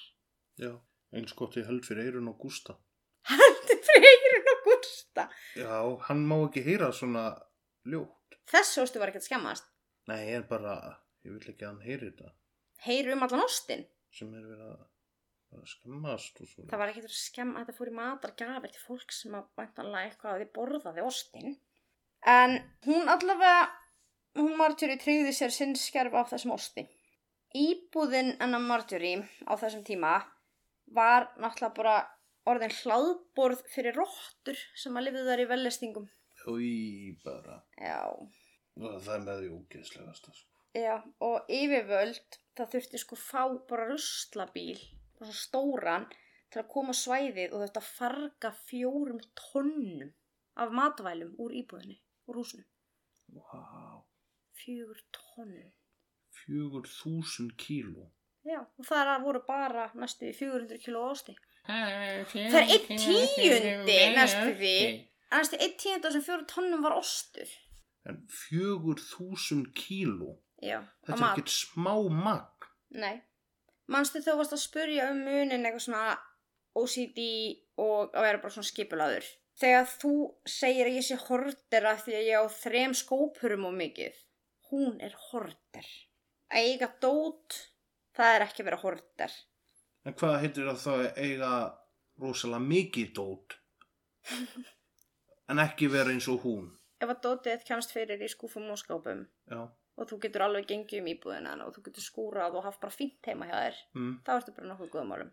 Já, 0.56 0.72
eins 1.12 1.36
gott 1.36 1.56
ég 1.60 1.68
held 1.68 1.84
fyrir 1.84 2.08
eirun 2.08 2.32
og 2.32 2.40
Gústa. 2.40 2.78
Þetta 3.28 3.74
er 3.76 3.82
freyrun 3.86 4.50
og 4.52 4.62
gústa. 4.66 5.26
Já, 5.56 5.76
hann 6.08 6.24
má 6.26 6.36
ekki 6.40 6.64
heyra 6.66 6.88
svona 6.96 7.26
ljótt. 7.88 8.38
Þessi 8.50 8.82
ostu 8.82 9.02
var 9.02 9.12
ekkert 9.12 9.28
skemmast. 9.28 9.68
Nei, 10.10 10.18
ég 10.32 10.40
er 10.40 10.46
bara, 10.48 10.78
ég 11.22 11.36
vil 11.36 11.52
ekki 11.52 11.66
að 11.66 11.68
hann 11.70 11.84
heyri 11.86 12.08
þetta. 12.10 12.32
Heyru 12.82 13.14
um 13.14 13.22
allan 13.26 13.44
ostin. 13.44 13.84
Sem 14.12 14.32
er 14.34 14.42
verið 14.48 14.64
að, 14.66 14.80
að 14.80 14.88
skemmast 15.72 16.40
og 16.42 16.48
svo. 16.50 16.64
Það 16.70 16.80
var 16.82 16.92
ekkert 16.92 17.10
að 17.10 17.18
skemma, 17.18 17.62
þetta 17.62 17.76
fór 17.78 17.90
í 17.90 17.94
matargjafir 17.98 18.72
til 18.74 18.82
fólk 18.86 19.14
sem 19.16 19.36
að 19.38 19.48
bæntanlega 19.58 20.08
eitthvað 20.08 20.34
að 20.34 20.42
þið 20.42 20.52
borðaði 20.58 21.04
ostin. 21.06 21.56
En 22.32 22.56
hún 22.86 23.10
allavega, 23.12 23.68
hún 24.38 24.56
Marjorie 24.58 24.98
tryggði 25.02 25.32
sér 25.36 25.54
sinn 25.54 25.74
skerf 25.78 26.14
af 26.14 26.30
þessum 26.32 26.54
osti. 26.56 26.86
Íbúðin 27.58 28.36
enna 28.40 28.60
Marjorie 28.62 29.24
á 29.44 29.52
þessum 29.60 29.82
tíma 29.84 30.14
var 30.96 31.28
náttúrulega 31.40 31.76
bara 31.76 31.96
orðin 32.48 32.72
hlaðborð 32.82 33.60
fyrir 33.70 33.94
róttur 33.98 34.58
sem 34.78 34.96
að 34.96 35.08
lifið 35.08 35.28
þar 35.30 35.42
í 35.44 35.50
vellestingum. 35.50 36.08
Új, 36.50 36.70
bara. 37.22 37.60
Já, 37.78 38.02
Og 38.80 38.96
það 39.04 39.14
er 39.14 39.24
með 39.26 39.40
því 39.42 39.48
ógeðslegast. 39.58 40.28
Sko. 40.32 40.48
já, 40.80 40.94
og 41.20 41.50
yfirvöld, 41.52 42.38
það 42.56 42.70
þurfti 42.74 43.00
sko 43.02 43.18
fá 43.20 43.42
bara 43.68 43.88
ruslabíl, 43.90 44.78
bara 45.22 45.32
svo 45.32 45.38
stóran, 45.46 46.06
til 46.52 46.61
að 46.62 46.68
koma 46.74 46.92
á 46.92 47.00
svæðið 47.02 47.54
og 47.56 47.62
þetta 47.64 47.82
farga 47.87 48.50
fjórum 48.68 49.20
tonnum 49.38 50.11
af 50.61 50.72
matvælum 50.76 51.32
úr 51.40 51.54
íbúðinni, 51.62 51.96
úr 52.28 52.40
húsinu. 52.42 52.64
Vá, 53.32 54.02
Fjögur 54.62 54.98
tonnum. 55.16 55.70
fjögur 56.42 56.85
þúsund 56.90 57.54
kíló. 57.56 58.11
Já, 58.44 58.58
og 58.78 58.85
það 58.85 59.22
voru 59.24 59.40
bara 59.46 59.87
næstu 59.94 60.26
í 60.28 60.35
400 60.35 60.78
kíló 60.82 61.04
ásti. 61.12 61.35
Það 61.64 62.56
er 62.58 62.72
einn 62.74 62.98
tíundi 62.98 63.98
næstu 64.16 64.52
því. 64.58 64.76
Næstu 65.32 65.56
einn 65.62 65.76
tíund 65.80 66.04
af 66.04 66.11
þessum 66.12 66.24
fjórum 66.26 66.48
tonnum 66.50 66.82
var 66.85 66.96
ostur. 66.98 67.48
En 68.04 68.18
fjögur 68.28 68.98
þúsund 68.98 69.70
kíló. 69.78 70.35
Já, 70.62 70.80
á 70.82 70.90
Þetta 71.06 71.14
er 71.14 71.20
mat. 71.22 71.37
ekkert 71.38 71.54
smá 71.54 71.94
magn. 72.11 72.66
Nei. 72.90 73.16
Manstu 73.90 74.22
þú 74.22 74.36
varst 74.40 74.56
að 74.56 74.64
spurja 74.64 75.10
um 75.12 75.22
munin 75.26 75.66
eitthvað 75.66 75.86
svona 75.86 76.18
OCD 76.78 77.22
og 77.82 78.14
að 78.16 78.26
vera 78.28 78.42
bara 78.42 78.54
svona 78.54 78.70
skipulaður 78.70 79.28
þegar 79.60 79.88
þú 80.00 80.12
segir 80.48 80.88
að 80.88 80.98
ég 80.98 81.06
sé 81.06 81.18
horter 81.26 81.88
af 81.90 82.04
því 82.06 82.16
að 82.18 82.28
ég 82.30 82.40
á 82.40 82.46
þrem 82.56 82.96
skópurum 82.96 83.68
og 83.68 83.76
mikið 83.80 84.20
hún 84.72 85.00
er 85.04 85.16
horter 85.30 85.88
að 86.52 86.68
eiga 86.68 86.88
dót 87.02 87.58
það 88.16 88.36
er 88.36 88.46
ekki 88.46 88.62
að 88.62 88.70
vera 88.70 88.84
horter 88.84 89.40
En 90.02 90.16
hvað 90.18 90.40
heitir 90.42 90.66
það 90.66 90.78
þá 90.82 90.92
að 90.92 91.18
eiga 91.22 91.50
rosalega 92.18 92.66
mikið 92.66 93.12
dót? 93.14 93.54
en 95.50 95.62
ekki 95.62 95.86
vera 95.92 96.10
eins 96.10 96.26
og 96.32 96.42
hún. 96.46 96.72
ef 97.02 97.10
að 97.10 97.22
dótið 97.26 97.64
kemst 97.68 97.94
fyrir 97.94 98.22
í 98.22 98.30
skúfum 98.30 98.70
og 98.72 98.80
skápum 98.80 99.24
Já. 99.50 99.62
Og 99.98 100.09
þú 100.09 100.18
getur 100.24 100.42
alveg 100.46 100.66
gengið 100.70 101.02
um 101.02 101.09
íbúðina 101.12 101.52
og 101.66 101.74
þú 101.76 101.83
getur 101.88 102.05
skúrað 102.07 102.55
og 102.59 102.64
haft 102.64 102.81
bara 102.81 102.94
fínt 102.94 103.28
heima 103.28 103.46
hjá 103.50 103.57
þér 103.61 103.76
Mm. 103.94 104.14
þá 104.24 104.31
ertu 104.38 104.55
bara 104.57 104.68
nokkuð 104.72 104.90
góðum 104.94 105.11
málum 105.12 105.31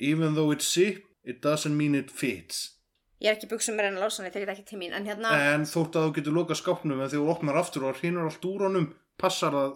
Even 0.00 0.34
though 0.34 0.50
it's 0.50 0.64
zip, 0.72 1.04
it 1.24 1.42
doesn't 1.42 1.76
mean 1.76 1.94
it 1.94 2.10
fits. 2.10 2.76
ég 3.20 3.28
er 3.28 3.36
ekki 3.36 3.50
buksum 3.50 3.76
með 3.76 3.84
reyna 3.90 4.00
lásan 4.00 4.24
ég 4.26 4.32
tekið 4.32 4.52
ekki 4.54 4.64
til 4.70 4.78
mín 4.80 4.94
en 4.96 5.04
hérna 5.06 5.32
En 5.54 5.66
þótt 5.68 5.98
að 6.00 6.06
þú 6.08 6.14
getur 6.18 6.32
loka 6.38 6.54
skápnum 6.56 7.00
en 7.04 7.10
þegar 7.10 7.26
þú 7.26 7.34
opnar 7.34 7.58
aftur 7.60 7.84
og 7.84 7.98
hrinur 8.00 8.24
allt 8.30 8.46
úr 8.48 8.64
honum, 8.64 8.86
passar 9.20 9.52
það, 9.52 9.74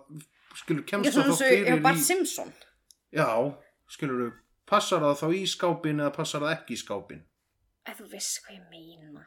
skilur, 0.63 0.87
kemst 0.89 1.11
er 1.11 1.19
það 1.19 1.29
þá 1.29 1.43
fyrir 1.45 1.69
ég 1.75 1.83
Bart 1.85 2.01
í... 2.01 2.07
Simpson 2.09 2.53
Já, 3.13 3.29
skilur, 3.93 4.33
passar 4.67 5.05
það 5.05 5.21
þá 5.21 5.27
í 5.37 5.43
skápin 5.53 6.01
eða 6.01 6.15
passar 6.17 6.41
það 6.47 6.57
ekki 6.57 6.75
í 6.75 6.81
skápin? 6.81 7.23
að 7.85 8.01
þú 8.01 8.07
veist 8.15 8.41
hvað 8.47 8.57
ég 8.57 8.65
meina 8.73 9.27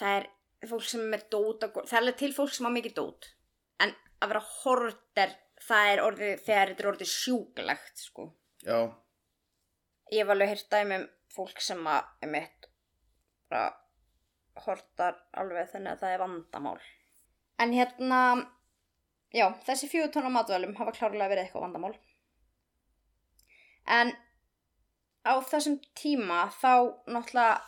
það 0.00 0.16
er 0.16 0.26
fólk 0.70 0.86
sem 0.88 1.12
er 1.14 1.22
dót 1.30 1.66
það 1.92 2.08
er 2.08 2.16
til 2.16 2.32
fólk 2.32 2.54
sem 2.56 2.64
á 2.64 2.72
mikið 2.72 2.94
dót 2.96 3.28
en 3.82 3.92
að 4.20 4.32
vera 4.32 4.44
horter 4.50 5.34
það 5.66 5.90
er 5.92 6.02
orðið 6.04 6.44
þegar 6.46 6.70
þetta 6.72 6.84
er 6.84 6.90
orðið 6.92 7.12
sjúklegt 7.12 8.02
sko. 8.02 8.28
Já, 8.66 8.78
ég 10.12 10.22
hef 10.22 10.32
alveg 10.34 10.52
heyrt 10.52 10.70
dæmi 10.72 11.00
um 11.00 11.08
fólk 11.36 11.60
sem 11.60 11.82
að 11.90 12.24
er 12.24 12.32
mitt 12.32 12.68
bara 13.50 13.66
hortar 14.66 15.18
alveg 15.36 15.70
þannig 15.72 15.94
að 15.94 16.02
það 16.02 16.14
er 16.14 16.22
vandamál. 16.24 16.78
En 17.60 17.72
hérna 17.72 18.20
já, 19.34 19.46
þessi 19.66 19.88
fjögur 19.90 20.12
tónar 20.14 20.34
matvælum 20.34 20.76
hafa 20.78 20.94
klárlega 20.96 21.30
verið 21.32 21.46
eitthvað 21.46 21.66
vandamál. 21.66 21.94
En 23.86 24.12
á 25.26 25.34
þessum 25.46 25.78
tíma 25.98 26.46
þá 26.56 26.72
náttúrulega 27.10 27.60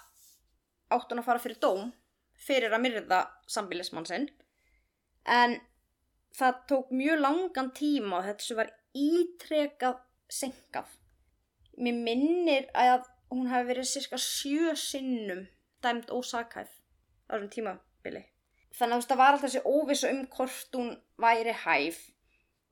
átt 0.94 1.12
hún 1.12 1.20
að 1.20 1.28
fara 1.28 1.42
fyrir 1.42 1.60
dóm 1.62 1.90
fyrir 2.38 2.72
að 2.72 2.84
myrða 2.84 3.22
sambílismann 3.50 4.06
sinn. 4.08 4.28
En 5.26 5.58
það 6.36 6.62
tók 6.70 6.90
mjög 6.94 7.20
langan 7.24 7.70
tíma 7.76 8.20
og 8.20 8.42
sem 8.42 8.58
var 8.58 8.72
ítrekað 8.96 10.00
senkað 10.28 10.98
mér 11.78 11.98
minnir 12.04 12.68
að 12.76 13.06
hún 13.30 13.48
hafi 13.50 13.68
verið 13.70 13.90
cirka 13.90 14.18
sjö 14.20 14.74
sinnum 14.78 15.44
dæmt 15.84 16.10
ósakæð 16.10 16.70
á 17.28 17.32
þessum 17.34 17.50
tímabili. 17.52 18.24
Þannig 18.74 18.94
að 18.94 18.94
þú 18.94 18.98
veist 18.98 19.12
það 19.12 19.20
var 19.20 19.34
alltaf 19.34 19.44
þessi 19.46 19.62
óvissa 19.66 20.10
um 20.12 20.22
hvort 20.34 20.78
hún 20.78 20.90
væri 21.22 21.54
hæf 21.64 22.00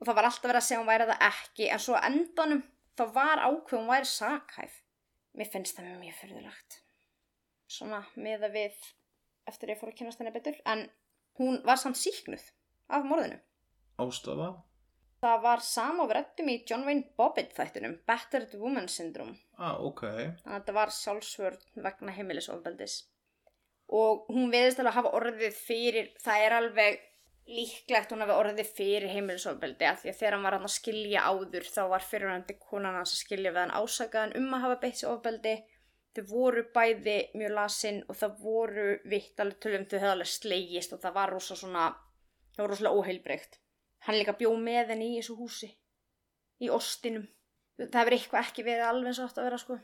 og 0.01 0.09
það 0.09 0.19
var 0.19 0.29
alltaf 0.29 0.49
verið 0.49 0.61
að 0.61 0.66
segja 0.69 0.81
hún 0.81 0.90
væri 0.90 1.09
það 1.11 1.25
ekki 1.29 1.71
en 1.71 1.85
svo 1.87 2.01
endanum 2.09 2.64
þá 2.97 3.05
var 3.14 3.45
ákveð 3.45 3.79
hún 3.79 3.92
væri 3.92 4.11
sakhæf. 4.11 4.83
Mér 5.37 5.53
finnst 5.53 5.79
það 5.79 5.97
mjög 6.01 6.21
fyrðulegt 6.23 6.81
svona 7.77 8.05
með 8.14 8.47
að 8.47 8.57
við 8.61 8.77
eftir 9.51 9.73
ég 9.73 9.81
fór 9.81 9.90
að 9.90 9.99
kynast 10.01 10.21
henni 10.23 10.35
betur 10.35 10.59
en 10.71 10.87
hún 11.40 11.59
var 11.66 11.81
samt 11.81 11.99
síknuð 11.99 12.45
af 12.88 13.05
morðinu 13.09 13.38
ástafa. 14.03 14.53
það 15.25 15.42
var 15.42 15.61
sama 15.64 16.05
og 16.05 16.11
við 16.11 16.16
rættum 16.18 16.49
í 16.53 16.57
John 16.68 16.85
Wayne 16.87 17.07
Bobbitt 17.18 17.55
þættunum 17.57 17.99
Battered 18.07 18.55
Woman 18.61 18.88
Syndrome 18.92 19.37
Ah, 19.59 19.77
ok. 19.81 20.01
þannig 20.05 20.46
að 20.46 20.57
þetta 20.61 20.75
var 20.77 20.92
sjálfsvörn 20.92 21.83
vegna 21.87 22.12
heimilisofbeldis 22.12 22.96
og 23.96 24.27
hún 24.35 24.51
veðist 24.53 24.81
alveg 24.83 24.92
að 24.92 24.99
hafa 24.99 25.14
orðið 25.20 25.55
fyrir 25.57 26.09
það 26.22 26.44
er 26.46 26.57
alveg 26.61 26.99
líklegt 27.46 28.11
hún 28.12 28.25
hafi 28.25 28.35
orðið 28.35 28.70
fyrir 28.75 29.12
heimilisofbeldi 29.14 29.87
af 29.87 30.01
því 30.03 30.11
að 30.11 30.16
þegar 30.20 30.35
hann 30.37 30.46
var 30.49 30.57
hann 30.59 30.66
að 30.66 30.75
skilja 30.75 31.22
áður 31.31 31.68
þá 31.70 31.83
var 31.92 32.07
fyrirvændi 32.11 32.57
konan 32.59 32.96
hans 32.99 33.12
að 33.14 33.20
skilja 33.22 33.53
við 33.55 33.61
hann 33.62 33.77
ásakaðan 33.79 34.35
um 34.40 34.55
að 34.57 34.64
hafa 34.66 34.79
beitt 34.83 34.99
sér 35.01 35.12
ofbeldi 35.14 35.53
þau 36.16 36.25
voru 36.33 36.64
bæði 36.75 37.16
mjög 37.38 37.55
lasin 37.55 38.01
og 38.11 38.18
það 38.18 38.35
voru 38.42 38.87
vitt 39.12 39.40
alveg 39.44 39.61
tölum 39.62 39.85
þau 39.87 39.99
hefði 40.01 40.12
alveg 40.16 40.33
slegist 40.33 40.96
og 40.96 41.03
það 41.05 41.16
var 41.20 41.33
rosa 41.37 41.57
svona 41.61 41.87
það 42.57 42.62
var 42.64 42.73
rosalega 42.73 43.01
óheilbreykt 43.03 43.59
hann 44.07 44.19
líka 44.19 44.37
bjó 44.38 44.53
með 44.61 44.92
henni 44.95 45.12
í 45.12 45.19
þessu 45.21 45.37
húsi 45.38 45.71
í 46.64 46.71
ostinum 46.73 47.27
það 47.77 47.99
hefur 48.01 48.16
eitthvað 48.16 48.47
ekki 48.49 48.64
verið 48.66 48.88
alveg 48.88 49.11
eins 49.12 49.21
og 49.21 49.29
átt 49.31 49.40
að 49.42 49.49
vera 49.51 49.61
sko 49.62 49.79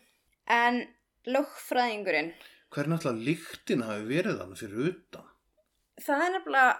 en 0.56 0.80
lögfræðingurinn 1.28 2.32
Hvernig 2.72 2.96
alltaf 3.02 3.18
líktin 3.20 3.82
hafi 3.84 4.06
verið 4.08 4.38
hann 4.40 4.56
fyrir 4.56 4.86
utan? 4.92 5.26
það 6.00 6.22
er 6.24 6.32
nefnilega 6.38 6.70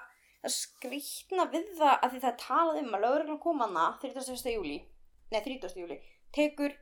að 0.42 0.54
skrýtna 0.54 1.44
við 1.52 1.66
það 1.78 1.92
að 1.98 2.14
því 2.14 2.22
það 2.22 2.30
er 2.32 2.38
talað 2.46 2.80
um 2.80 2.96
að 2.96 3.04
lögreglan 3.04 3.42
kom 3.42 3.60
hana 3.62 3.84
31. 4.02 4.48
júli 4.56 4.78
nei 5.32 5.42
30. 5.44 5.76
júli 5.82 5.98
tekur 6.34 6.72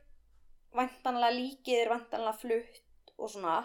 vantanlega 0.77 1.35
líkið 1.35 1.81
er 1.81 1.91
vantanlega 1.91 2.39
flutt 2.39 3.13
og 3.17 3.29
svona 3.33 3.57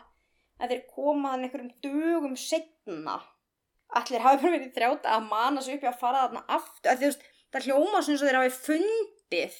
að 0.58 0.72
þeir 0.72 0.82
koma 0.90 1.32
þannig 1.32 1.48
einhverjum 1.48 1.72
dögum 1.86 2.36
setna 2.40 3.16
allir 4.00 4.24
hafi 4.24 4.42
bara 4.42 4.56
verið 4.56 4.74
þrjáta 4.76 5.14
að 5.16 5.30
mana 5.30 5.62
sig 5.62 5.78
upp 5.78 5.86
í 5.86 5.90
að 5.90 6.00
fara 6.02 6.26
þarna 6.26 6.44
aftur. 6.58 6.90
Að 6.90 6.98
því 6.98 7.10
veist 7.10 7.26
það 7.54 7.66
hljóma 7.68 8.02
og 8.02 8.22
þeir 8.22 8.38
hafi 8.40 8.54
fundið 8.56 9.58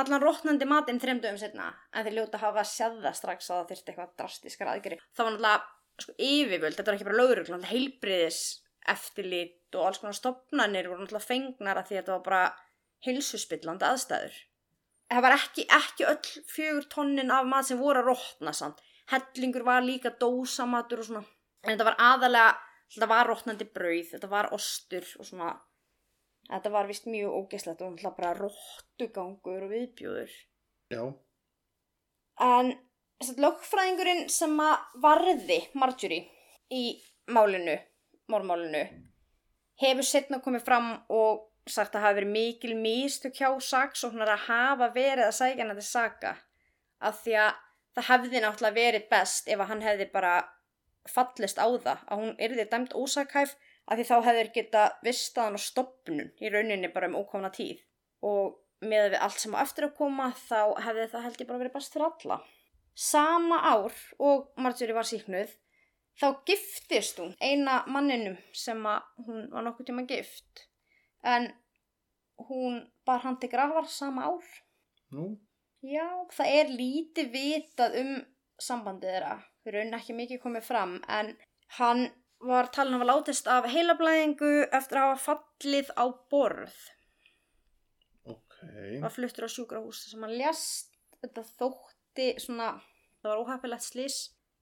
allan 0.00 0.22
rótnandi 0.22 0.66
matinn 0.70 1.00
þreim 1.02 1.20
dögum 1.20 1.38
setna 1.40 1.72
en 1.92 2.06
þeir 2.06 2.16
ljóta 2.16 2.40
hafa 2.40 2.64
það 2.64 3.14
strax 3.18 3.50
að 3.50 3.56
það 3.58 3.70
þyrfti 3.70 3.92
eitthvað 3.92 4.12
drastiskar 4.20 4.70
aðgeri 4.70 4.98
það 5.16 5.26
var 5.26 5.34
náttúrulega 5.34 5.80
sko, 6.00 6.14
yfirvöld, 6.16 6.76
þetta 6.76 6.90
var 6.90 6.96
ekki 6.96 7.08
bara 7.08 7.20
lögreglan 7.20 7.66
heilbriðis 7.68 8.40
eftirlit 8.88 9.76
og 9.76 9.88
alls 9.88 10.00
konar 10.00 10.16
stopnarnir 10.16 10.88
voru 10.88 11.04
náttúrulega 11.04 11.28
fengnar 11.28 11.80
að 11.80 11.90
því 11.90 11.96
að 11.96 12.00
þetta 12.00 12.14
var 12.14 12.24
bara 12.28 12.44
heilsuspillandi 13.06 13.86
aðstæður. 13.88 14.38
Það 15.10 15.24
var 15.26 15.34
ekki, 15.34 15.66
ekki 15.74 16.06
öll 16.06 16.46
fjögur 16.54 16.88
tonnin 16.92 17.32
af 17.34 17.46
mat 17.50 17.66
sem 17.66 17.80
voru 17.80 18.02
að 18.02 18.10
rótna 18.12 18.54
samt. 18.54 18.80
Hellingur 19.10 19.64
var 19.66 19.82
líka 19.82 20.12
dósamatur 20.20 21.02
og 21.02 21.08
svona. 21.08 21.22
En 21.64 21.72
þetta 21.72 21.88
var 21.88 21.98
aðalega, 21.98 22.52
þetta 22.90 23.08
var 23.10 23.30
rótnandi 23.30 23.66
brauð 23.74 24.14
þetta 24.14 24.30
var 24.30 24.50
ostur 24.56 25.06
og 25.18 25.28
svona. 25.28 25.54
Þetta 26.50 26.70
var 26.74 26.88
vist 26.90 27.06
mjög 27.06 27.34
ógeslegt 27.36 27.82
og 27.84 27.92
náttúrulega 27.92 28.16
bara 28.16 28.36
róttugangur 28.38 29.66
og 29.66 29.70
viðbjóður. 29.70 30.32
Já. 30.90 31.02
En 32.42 32.72
að 33.20 33.42
lögfræðingurinn 33.44 34.24
sem 34.32 34.56
að 34.64 34.98
varði 35.04 35.60
Marjorie 35.78 36.24
í 36.72 36.96
málinu, 37.30 37.76
mormálinu, 38.32 38.82
hefur 39.80 40.06
setna 40.06 40.40
komið 40.42 40.66
fram 40.66 40.90
og 41.12 41.46
sagt 41.70 41.94
að 41.94 42.06
hafa 42.06 42.18
verið 42.18 42.32
mikil 42.34 42.76
mistök 42.80 43.36
hjá 43.36 43.50
saksóknar 43.62 44.32
að 44.34 44.46
hafa 44.48 44.88
verið 44.94 45.26
að 45.26 45.36
sækja 45.36 45.64
hana 45.64 45.76
til 45.78 45.86
saka. 45.86 46.32
Af 47.00 47.20
því 47.24 47.36
að 47.44 47.52
það 47.96 48.08
hefði 48.10 48.42
náttúrulega 48.42 48.78
verið 48.80 49.06
best 49.12 49.48
ef 49.48 49.60
að 49.60 49.70
hann 49.72 49.84
hefði 49.84 50.08
bara 50.12 50.34
fallist 51.08 51.60
á 51.60 51.66
það 51.66 52.02
að 52.06 52.22
hún 52.22 52.34
yrði 52.46 52.66
dæmt 52.70 52.96
ósakhæf 52.96 53.54
af 53.86 53.98
því 53.98 54.06
þá 54.08 54.16
hefur 54.26 54.50
geta 54.54 54.82
vistaðan 55.06 55.58
og 55.58 55.64
stopnun 55.64 56.32
í 56.40 56.52
rauninni 56.52 56.90
bara 56.92 57.08
um 57.10 57.18
ókomna 57.20 57.50
tíð 57.54 57.80
og 58.26 58.58
með 58.84 59.14
við 59.14 59.24
allt 59.24 59.40
sem 59.40 59.56
á 59.56 59.62
eftir 59.62 59.88
að 59.88 59.96
koma 59.96 60.30
þá 60.36 60.76
hefði 60.84 61.08
það 61.12 61.26
held 61.26 61.40
ég 61.40 61.48
bara 61.48 61.62
verið 61.62 61.76
best 61.76 61.96
fyrir 61.96 62.06
alla. 62.08 62.38
Sama 62.94 63.58
ár 63.64 63.96
og 64.18 64.48
Marjorie 64.60 64.96
var 64.96 65.08
síknuð 65.08 65.52
þá 66.20 66.26
giftist 66.48 67.20
hún 67.20 67.36
eina 67.40 67.80
manninum 67.88 68.36
sem 68.56 68.80
að 68.88 69.26
hún 69.26 69.46
var 69.52 69.66
nokkuð 69.66 69.90
tíma 69.90 70.06
gift 70.08 70.66
en 71.24 71.50
hún 72.48 72.80
bar 73.06 73.22
hann 73.24 73.38
til 73.40 73.52
grafar 73.52 73.88
sama 73.88 74.28
ár. 74.32 74.48
Nú, 75.12 75.36
Já, 75.80 76.04
það 76.36 76.50
er 76.58 76.72
lítið 76.76 77.30
vitað 77.32 77.94
um 78.02 78.10
sambandið 78.60 79.14
þeirra. 79.14 79.36
Raunin 79.66 79.96
ekki 79.98 80.16
mikið 80.16 80.40
komið 80.42 80.64
fram 80.64 80.94
en 81.08 81.34
hann 81.78 82.06
var 82.40 82.70
talin 82.72 82.96
að 82.96 83.02
hafa 83.02 83.10
látist 83.10 83.50
af 83.52 83.68
heilablæðingu 83.68 84.52
eftir 84.72 85.00
að 85.00 85.10
hafa 85.10 85.20
fallið 85.26 85.90
á 86.00 86.04
borð. 86.32 86.78
ok. 88.24 88.56
var 89.02 89.12
fluttur 89.12 89.44
á 89.44 89.50
sjúkrahús 89.52 90.04
sem 90.10 90.24
hann 90.24 90.38
lést 90.38 90.96
þetta 91.20 91.44
þótti 91.58 92.28
svona 92.40 92.72
það 93.20 93.30
var 93.30 93.42
óhæfilegt 93.44 93.84
slís 93.84 94.18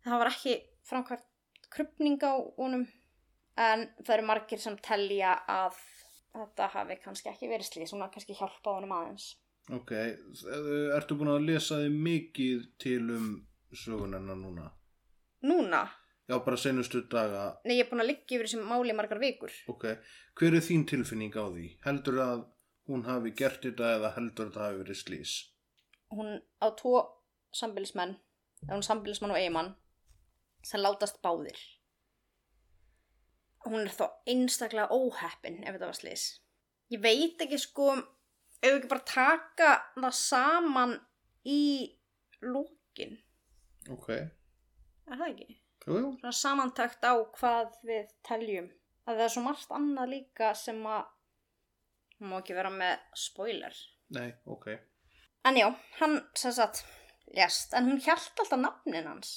það 0.07 0.23
var 0.23 0.33
ekki 0.33 0.55
framkvæmt 0.89 1.27
krupning 1.71 2.19
á 2.27 2.35
honum 2.59 2.87
en 3.59 3.87
það 4.03 4.15
eru 4.17 4.27
margir 4.27 4.63
sem 4.63 4.79
telja 4.83 5.37
að 5.51 5.79
þetta 6.35 6.71
hafi 6.75 6.99
kannski 7.03 7.31
ekki 7.31 7.51
verið 7.51 7.71
slís 7.71 7.95
har 7.95 8.11
kannski 8.15 8.37
hjálpað 8.39 8.81
honum 8.81 8.97
aðeins 8.99 9.37
Ok, 9.69 9.91
ertu 10.97 11.17
búin 11.21 11.29
að 11.29 11.45
lesa 11.45 11.77
þig 11.83 11.97
mikið 12.07 12.63
til 12.81 13.03
um 13.13 13.27
sögunenna 13.77 14.33
núna? 14.33 14.71
Núna, 15.43 15.89
Já, 16.29 16.37
bara 16.45 16.57
senustu 16.61 17.01
daga. 17.09 17.61
nei 17.65 17.79
ég 17.79 17.87
er 17.87 17.91
búin 17.91 18.03
að 18.05 18.11
liggja 18.11 18.37
yfir 18.37 18.47
þessum 18.49 18.67
máli 18.69 18.93
margar 18.93 19.19
vikur 19.23 19.53
Ok, 19.73 19.85
hver 20.37 20.55
er 20.59 20.65
þín 20.67 20.85
tilfinning 20.91 21.33
á 21.33 21.45
því? 21.49 21.69
Heldur 21.87 22.19
að 22.25 22.43
hún 22.89 23.05
hafi 23.07 23.31
gert 23.37 23.63
þetta 23.65 23.95
eða 23.97 24.11
heldur 24.17 24.51
þetta 24.51 24.61
hafi 24.67 24.79
verið 24.83 24.97
slís. 25.03 25.33
Hún 26.13 26.39
á 26.61 26.67
tvo 26.77 27.01
sambilismenn, 27.53 28.15
eða 28.67 28.75
hún 28.77 28.85
sambilismann 28.87 29.33
og 29.33 29.37
eigimann, 29.41 29.75
sem 30.65 30.81
látast 30.81 31.21
báðir. 31.25 31.57
Hún 33.67 33.81
er 33.83 33.91
þó 33.93 34.07
einstaklega 34.31 34.89
óheppin 34.95 35.59
ef 35.67 35.75
þetta 35.77 35.89
var 35.91 35.99
slís. 35.99 36.25
Ég 36.93 37.01
veit 37.05 37.41
ekki 37.45 37.59
sko, 37.61 37.91
ef 38.63 38.69
við 38.71 38.79
ekki 38.79 38.91
bara 38.93 39.05
taka 39.11 39.71
það 39.99 40.15
saman 40.17 40.95
í 41.45 41.61
lókin, 42.45 43.19
Ok, 43.89 44.09
er 45.13 45.21
það 45.23 45.33
ekki? 45.33 45.59
jú, 45.89 45.99
jú. 46.03 46.11
Svona 46.21 46.35
samantakt 46.37 47.05
á 47.05 47.15
hvað 47.39 47.79
við 47.89 48.13
teljum. 48.27 48.69
Að 49.09 49.21
það 49.21 49.25
er 49.25 49.35
svo 49.35 49.45
margt 49.45 49.75
annað 49.75 50.13
líka 50.13 50.53
sem 50.59 50.81
að, 50.87 51.05
hún 52.19 52.33
má 52.33 52.39
ekki 52.41 52.57
vera 52.59 52.73
með 52.73 52.95
spoiler. 53.17 53.77
Nei, 54.17 54.29
ok. 54.49 54.71
En 55.49 55.57
já, 55.57 55.69
hann 56.01 56.19
sem 56.37 56.53
sagt 56.53 56.83
lést, 57.37 57.73
en 57.77 57.89
hún 57.89 58.01
hjælt 58.05 58.43
alltaf 58.43 58.61
nafnin 58.61 59.09
hans. 59.09 59.33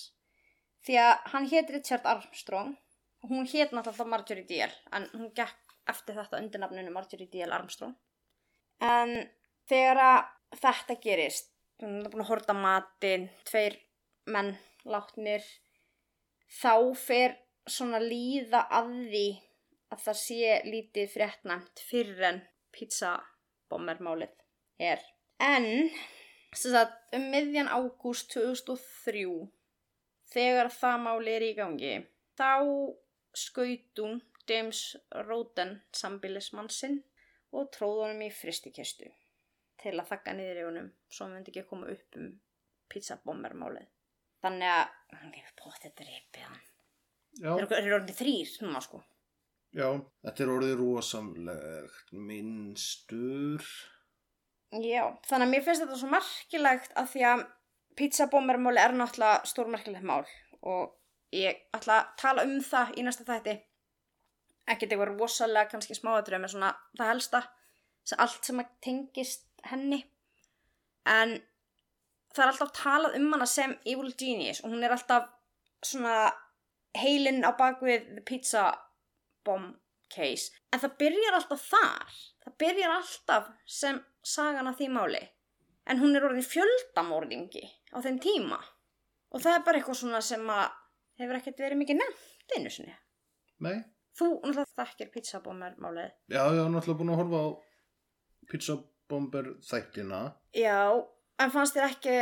Því 0.86 0.98
að 1.00 1.12
hann 1.34 1.48
hétt 1.52 1.72
Richard 1.72 2.08
Armstrong, 2.10 2.74
hún 3.30 3.48
hétt 3.48 3.76
náttúrulega 3.76 4.10
Marjorie 4.12 4.48
Deal, 4.50 4.74
en 4.92 5.08
hún 5.14 5.30
gekk 5.38 5.76
eftir 5.92 6.18
þetta 6.18 6.40
undir 6.42 6.64
nafninu 6.64 6.94
Marjorie 6.94 7.30
Deal 7.32 7.54
Armstrong. 7.56 7.94
En 8.82 9.14
þegar 9.70 10.02
að 10.04 10.60
þetta 10.60 10.98
gerist, 11.04 11.52
hún 11.84 12.02
er 12.02 12.12
búin 12.12 12.26
að 12.26 12.32
horta 12.34 12.56
matinn, 12.58 13.30
tveir 13.48 13.78
menn 14.34 14.56
látnir, 14.90 15.46
þá 16.52 16.74
fer 17.00 17.38
svona 17.70 18.02
líða 18.04 18.66
að 18.74 18.92
því 19.12 19.28
að 19.92 20.04
það 20.06 20.18
sé 20.22 20.56
lítið 20.68 21.14
fréttnæmt 21.14 21.84
fyrir 21.88 22.26
en 22.30 22.42
pizzabommermálið 22.76 24.36
er. 24.82 25.04
En, 25.42 25.68
sagt, 26.56 26.98
um 27.16 27.28
miðjan 27.34 27.72
ágúst 27.72 28.32
2003, 28.36 29.26
þegar 30.32 30.72
það 30.74 31.00
máli 31.06 31.36
er 31.36 31.48
í 31.48 31.54
gangi, 31.58 31.96
þá 32.40 32.52
skaut 33.36 34.04
hún 34.04 34.20
James 34.50 34.98
Roden 35.28 35.78
sambilismannsinn 35.96 37.02
og 37.56 37.70
tróð 37.76 38.06
honum 38.06 38.24
í 38.26 38.32
fristikistu 38.34 39.08
til 39.82 39.96
að 39.96 40.10
þakka 40.12 40.34
niður 40.36 40.60
í 40.60 40.66
honum 40.68 40.90
svo 41.10 41.26
hann 41.26 41.38
myndi 41.38 41.54
ekki 41.54 41.68
koma 41.70 41.90
upp 41.92 42.18
um 42.20 42.32
pizzabommermálið. 42.92 43.88
Þannig 44.42 44.72
að 44.74 45.18
hann 45.22 45.34
hefur 45.38 45.56
bótt 45.62 45.84
þetta 45.86 46.06
reypið 46.08 46.46
hann. 46.48 46.60
Já, 47.42 47.52
Þeir 47.62 47.78
eru 47.80 47.96
orðið 48.00 48.18
þrýr 48.22 48.54
núna 48.66 48.82
sko. 48.84 49.00
já, 49.72 49.88
þetta 50.26 50.44
er 50.44 50.50
orðið 50.56 50.74
rosamlegt 50.82 52.10
minnstur. 52.12 53.66
Já, 54.72 55.04
þannig 55.28 55.46
að 55.48 55.52
mér 55.52 55.64
finnst 55.66 55.84
þetta 55.84 56.00
svo 56.00 56.10
merkilegt 56.12 56.94
að 57.00 57.10
því 57.14 57.24
að 57.30 57.44
pizzabombermáli 58.00 58.80
er 58.80 58.94
náttúrulega 58.96 59.48
stórmerkilegt 59.52 60.06
mál 60.08 60.24
og 60.62 60.94
ég 61.36 61.60
ætla 61.76 61.98
að 62.02 62.12
tala 62.22 62.46
um 62.48 62.58
það 62.64 62.94
í 63.00 63.04
næsta 63.08 63.26
þætti. 63.28 63.56
Ekkert 64.72 64.94
eitthvað 64.94 65.14
rosalega 65.18 65.72
kannski 65.74 65.98
smáatrið 65.98 66.44
með 66.44 66.54
svona 66.54 66.70
það 67.00 67.10
helsta, 67.12 67.42
sem 68.08 68.22
allt 68.24 68.48
sem 68.48 68.62
að 68.64 68.70
tengist 68.86 69.48
henni. 69.68 70.02
En 71.10 71.38
það 72.36 72.44
er 72.46 72.52
alltaf 72.54 72.72
talað 72.78 73.18
um 73.20 73.30
hana 73.34 73.48
sem 73.50 73.76
Evil 73.86 74.12
Genius 74.20 74.62
og 74.64 74.72
hún 74.74 74.84
er 74.88 74.94
alltaf 74.96 75.30
svona 75.86 76.32
heilinn 76.98 77.44
á 77.48 77.52
bakvið 77.58 78.08
The 78.18 78.24
Pizza 78.28 78.66
Bomb 79.46 79.78
Case. 80.12 80.52
En 80.74 80.80
það 80.84 80.98
byrjar 81.00 81.38
alltaf 81.38 81.62
þar. 81.72 82.18
Það 82.44 82.58
byrjar 82.64 82.96
alltaf 82.98 83.48
sem 83.66 84.02
sagan 84.28 84.68
af 84.68 84.78
því 84.80 84.90
máli. 84.92 85.22
En 85.90 85.98
hún 86.02 86.16
er 86.16 86.26
orðin 86.28 86.46
fjöldamorðingi 86.46 87.64
á 87.96 87.98
þeim 88.04 88.20
tíma. 88.22 88.60
Og 89.32 89.42
það 89.42 89.56
er 89.58 89.64
bara 89.66 89.80
eitthvað 89.80 89.98
svona 90.02 90.20
sem 90.22 90.44
að 90.52 90.68
hefur 91.22 91.40
ekkert 91.40 91.64
verið 91.64 91.80
mikið 91.82 92.00
nefnt 92.02 92.56
einu 92.58 92.70
sinni. 92.74 92.94
Nei, 93.64 93.80
Þú 94.12 94.26
náttúrulega 94.44 94.76
þekkir 94.76 95.10
pizzabomber 95.14 95.76
málið. 95.80 96.10
já, 96.28 96.42
ég 96.52 96.58
hef 96.60 96.72
náttúrulega 96.74 97.00
búin 97.00 97.12
að 97.14 97.20
horfa 97.22 97.40
á 97.40 97.48
pizzabomber 98.52 99.46
þættina. 99.64 100.20
Já, 100.58 100.80
en 101.42 101.52
fannst 101.54 101.76
þér 101.78 101.88
ekki 101.90 102.16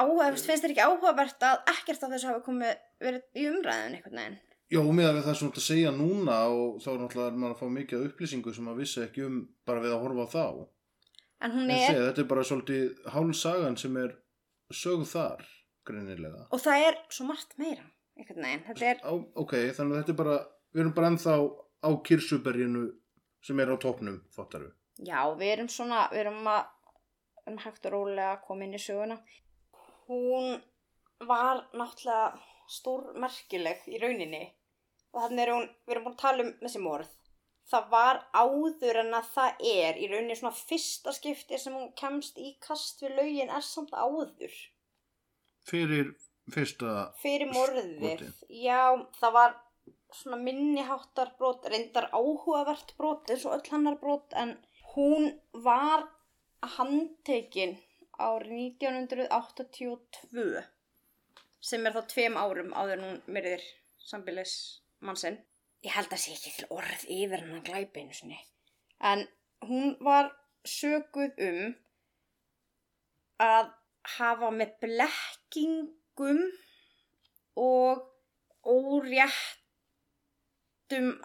áhugavert, 0.00 0.44
finnst 0.46 0.64
þér 0.64 0.74
ekki 0.74 0.86
áhugavert 0.86 1.46
að 1.50 1.58
ekkert 1.74 2.06
af 2.06 2.14
þessu 2.14 2.30
hafi 2.30 2.44
komið 2.46 2.74
verið 3.02 3.22
í 3.42 3.46
umræðin 3.50 3.96
einhvern 3.98 4.20
veginn? 4.22 4.38
Já, 4.70 4.80
með 4.86 5.08
að 5.08 5.16
við 5.16 5.24
það 5.26 5.34
sem 5.38 5.46
þú 5.46 5.50
ert 5.50 5.60
að 5.60 5.66
segja 5.66 5.90
núna 5.96 6.34
og 6.54 6.76
þá 6.84 6.90
er 6.94 7.00
maður 7.34 7.54
að 7.54 7.58
fá 7.58 7.66
mikið 7.74 8.04
upplýsingu 8.06 8.52
sem 8.54 8.68
maður 8.68 8.82
vissi 8.84 9.00
ekki 9.02 9.24
um 9.26 9.38
bara 9.66 9.82
við 9.82 9.94
að 9.96 10.04
horfa 10.04 10.26
á 10.26 10.34
þá. 10.34 10.44
En 11.40 11.54
hún 11.56 11.72
er, 11.74 11.86
segja, 11.88 12.04
þetta 12.06 12.22
er 12.22 12.28
bara 12.30 12.44
svolítið 12.46 13.08
hálsagan 13.14 13.78
sem 13.80 13.96
er 13.98 14.12
sögð 14.70 15.06
þar, 15.10 15.42
greinilega. 15.88 16.44
og 16.54 16.62
það 16.62 16.84
er 16.86 17.00
svo 17.10 17.26
margt 17.32 17.56
meira 17.58 17.82
einhvern 18.20 18.44
veginn. 18.46 18.62
Þetta 18.68 18.90
er, 18.92 19.00
Á, 19.02 19.12
ok, 19.42 19.54
þannig 19.74 19.96
að 19.96 20.02
þetta 20.04 20.14
er 20.14 20.18
bara, 20.20 20.36
við 20.70 20.82
erum 20.84 20.94
bara 21.00 21.10
ennþá 21.14 21.34
á 21.80 21.90
kirsuberginu 22.06 22.84
sem 23.42 23.62
er 23.64 23.72
á 23.72 23.76
topnum, 23.80 24.20
fattar 24.36 24.66
við. 24.68 24.74
já, 25.08 25.20
við 25.40 25.52
erum 25.56 25.70
svona, 25.72 26.04
við 26.12 26.22
erum 26.26 26.46
að, 26.52 26.68
erum 27.46 27.60
hægt 27.64 27.86
og 27.88 27.94
rólega 27.96 28.32
að 28.34 28.42
koma 28.46 28.66
inn 28.66 28.76
í 28.76 28.82
söguna. 28.82 29.18
Hún 30.08 30.60
var 31.28 31.64
náttúrulega 31.76 32.40
stórmerkileg 32.70 33.86
í 33.90 34.00
rauninni 34.02 34.44
og 35.10 35.24
þannig 35.24 35.42
er 35.44 35.52
hún, 35.54 35.70
við 35.86 35.94
erum 35.94 36.06
búin 36.06 36.16
að 36.16 36.22
tala 36.22 36.44
um 36.46 36.52
þessi 36.60 36.82
morð. 36.84 37.16
Það 37.70 37.90
var 37.92 38.20
áður 38.34 39.00
en 39.04 39.14
að 39.14 39.30
það 39.34 39.64
er 39.72 39.98
í 39.98 40.10
rauninni 40.10 40.36
svona 40.38 40.56
fyrsta 40.56 41.14
skipti 41.14 41.58
sem 41.58 41.76
hún 41.76 41.92
kemst 41.98 42.38
í 42.38 42.52
kast 42.62 43.02
við 43.04 43.16
lögin 43.18 43.52
er 43.54 43.66
samt 43.66 43.94
áður. 43.94 44.54
Fyrir 45.70 46.14
fyrsta, 46.50 47.10
Fyrir 47.20 47.50
morðið. 47.52 47.92
Brotið. 48.00 48.40
Já, 48.62 48.82
það 49.20 49.36
var 49.36 49.58
svona 50.14 50.38
minniháttar 50.42 51.34
brot, 51.38 51.66
reyndar 51.70 52.08
áhugavert 52.10 52.94
brot 52.98 53.30
eins 53.30 53.44
og 53.46 53.58
öll 53.58 53.70
hannar 53.74 53.98
brot 54.00 54.34
en 54.38 54.56
hún 54.94 55.30
var 55.66 56.08
handtekin 56.76 57.76
árið 58.20 58.82
1982 58.84 60.64
sem 61.60 61.86
er 61.86 61.94
þá 61.96 62.02
tveim 62.12 62.36
árum 62.40 62.72
áður 62.76 63.04
hún 63.04 63.18
myrðir 63.28 63.64
sambilis 64.00 64.54
mannsinn. 65.04 65.38
Ég 65.84 65.94
held 65.96 66.12
að 66.12 66.22
sé 66.22 66.30
ekki 66.36 66.52
til 66.56 66.68
orð 66.76 67.02
yfir 67.08 67.40
hann 67.40 67.58
að 67.58 67.66
glæpa 67.68 68.00
einu 68.00 68.14
sinni. 68.16 68.40
En 69.00 69.20
hún 69.64 69.86
var 70.04 70.26
söguð 70.68 71.32
um 71.46 71.60
að 73.40 73.66
hafa 74.18 74.50
með 74.52 74.70
blekkingum 74.84 76.42
og 77.60 77.94
óréttum 78.68 79.32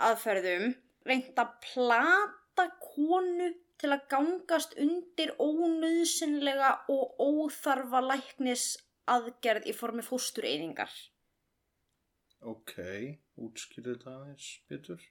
aðferðum 0.08 0.66
reynt 1.06 1.38
að 1.40 1.50
plata 1.66 2.66
konu 2.84 3.50
til 3.82 3.92
að 3.94 4.06
gangast 4.12 4.76
undir 4.82 5.34
ónöðsynlega 5.42 6.72
og 6.92 7.20
óþarfa 7.20 8.02
læknis 8.06 8.68
aðgerð 9.12 9.68
í 9.70 9.76
formi 9.76 10.06
fóstureyðingar. 10.06 10.92
ok, 12.46 12.74
útskýrðu 13.42 13.96
þetta 13.96 14.12
aðeins, 14.16 14.50
Pétur. 14.70 15.06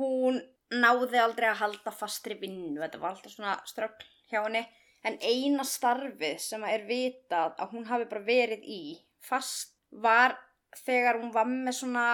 Hún 0.00 0.40
náði 0.72 1.20
aldrei 1.20 1.48
að 1.50 1.60
halda 1.60 1.92
fastri 1.92 2.36
vinnu, 2.40 2.80
þetta 2.80 3.00
var 3.02 3.16
alltaf 3.16 3.34
svona 3.34 3.56
ströggl 3.68 4.06
hjá 4.30 4.40
henni, 4.44 4.62
en 5.04 5.18
eina 5.20 5.64
starfið 5.66 6.38
sem 6.44 6.64
er 6.68 6.86
vitað 6.88 7.56
að 7.60 7.74
hún 7.74 7.88
hafi 7.88 8.08
bara 8.08 8.24
verið 8.24 8.64
í 8.64 8.82
fast 9.24 9.76
var 9.90 10.36
þegar 10.84 11.20
hún 11.20 11.32
var 11.34 11.48
með 11.50 11.76
svona 11.80 12.06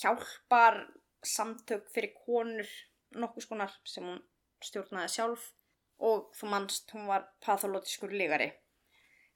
hjálpar 0.00 0.80
samtök 1.26 1.88
fyrir 1.92 2.14
konur 2.24 2.70
nokkuð 3.16 3.46
skonar 3.46 3.74
sem 3.88 4.06
hún 4.06 4.20
stjórnaði 4.64 5.12
sjálf 5.14 5.50
og 6.00 6.30
þú 6.36 6.50
mannst 6.52 6.92
hún 6.94 7.08
var 7.10 7.26
patholótiskur 7.44 8.12
lígari. 8.12 8.50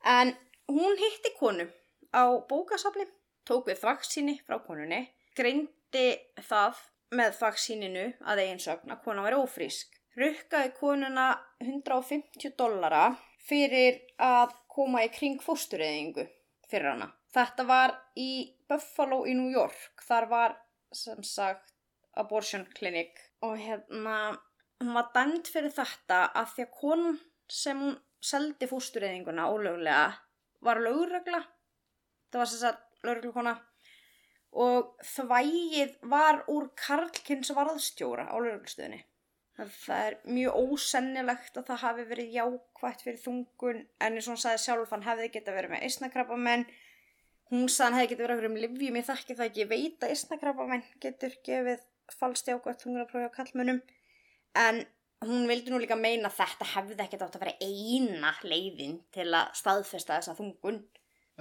En 0.05 0.35
hún 0.69 0.97
hitti 1.01 1.33
konu 1.39 1.67
á 2.15 2.25
bókasafni, 2.49 3.07
tók 3.45 3.69
við 3.69 3.81
þvaksíni 3.83 4.39
frá 4.47 4.59
konunni, 4.65 5.03
greindi 5.37 6.07
það 6.49 6.81
með 7.15 7.37
þvaksíninu 7.41 8.07
að 8.25 8.43
eiginsögn 8.45 8.95
að 8.95 9.03
kona 9.05 9.25
væri 9.27 9.41
ófrísk. 9.41 9.93
Rukkaði 10.15 10.71
konuna 10.79 11.27
150 11.61 12.55
dollara 12.59 13.09
fyrir 13.49 13.99
að 14.23 14.55
koma 14.71 15.03
í 15.05 15.11
kring 15.13 15.43
fóstureyðingu 15.43 16.27
fyrir 16.71 16.93
hana. 16.93 17.11
Þetta 17.35 17.67
var 17.67 17.97
í 18.15 18.55
Buffalo 18.71 19.25
í 19.27 19.35
New 19.35 19.51
York. 19.51 20.05
Þar 20.07 20.29
var 20.31 20.57
sem 20.95 21.23
sagt 21.27 21.75
abortion 22.15 22.67
clinic 22.79 23.19
og 23.45 23.55
hérna 23.61 24.17
hún 24.81 24.97
var 24.97 25.13
dæmt 25.15 25.51
fyrir 25.53 25.73
þetta 25.75 26.25
að 26.41 26.51
því 26.55 26.67
að 26.67 26.75
konan 26.81 27.21
sem 27.51 27.81
hún 27.85 27.95
seldi 28.25 28.69
fóstureyðinguna 28.71 29.47
ólöglega 29.53 30.09
var 30.65 30.81
lögregla. 30.81 31.45
Það 32.33 32.41
var 32.41 32.51
sem 32.51 32.63
sagt 32.65 33.05
lögreglukona 33.05 33.55
og 34.65 34.95
þvægið 35.03 35.97
var 36.11 36.45
úr 36.51 36.71
Karlkins 36.79 37.51
varðstjóra 37.57 38.31
á 38.31 38.37
lögreglustöðinni. 38.39 39.03
að 39.55 39.71
það 39.71 40.05
er 40.05 40.15
mjög 40.35 40.57
ósennilegt 40.59 41.59
að 41.61 41.69
það 41.69 41.83
hafi 41.85 42.05
verið 42.11 42.33
jákvætt 42.35 43.05
fyrir 43.07 43.21
þungun 43.23 43.77
en 44.03 44.17
eins 44.17 44.27
og 44.27 44.33
hann 44.33 44.41
sagði 44.43 44.63
sjálf 44.65 44.95
hann 44.95 45.05
hefði 45.07 45.29
geta 45.37 45.55
verið 45.55 45.75
með 45.75 45.85
eisnakrabba 45.87 46.39
menn 46.47 46.65
hún 47.53 47.69
sagði 47.71 47.85
hann 47.85 47.99
hefði 48.01 48.11
geta 48.15 48.39
verið 48.41 48.55
með 48.55 48.65
livjum 48.65 48.99
ég 48.99 49.07
þekki 49.07 49.37
það 49.39 49.47
ekki, 49.47 49.63
ég 49.63 49.71
veit 49.71 50.03
að 50.03 50.15
eisnakrabba 50.17 50.67
menn 50.73 50.83
getur 51.05 51.37
gefið 51.47 51.85
falskt 52.19 52.51
jákvætt 52.51 52.85
þungunarprófi 52.85 53.31
á 53.31 53.37
kallmönnum 53.37 53.81
en 54.61 54.83
hún 55.25 55.49
vildi 55.49 55.73
nú 55.73 55.81
líka 55.81 55.97
meina 55.97 56.29
þetta 56.29 56.67
hefði 56.75 57.01
ekkert 57.05 57.25
átt 57.27 57.39
að 57.39 57.47
vera 57.47 57.57
eina 57.65 58.35
leiðin 58.45 58.99
til 59.15 59.31
að 59.31 59.55
staðfesta 59.57 60.19
þessa 60.19 60.37
þungun 60.39 60.83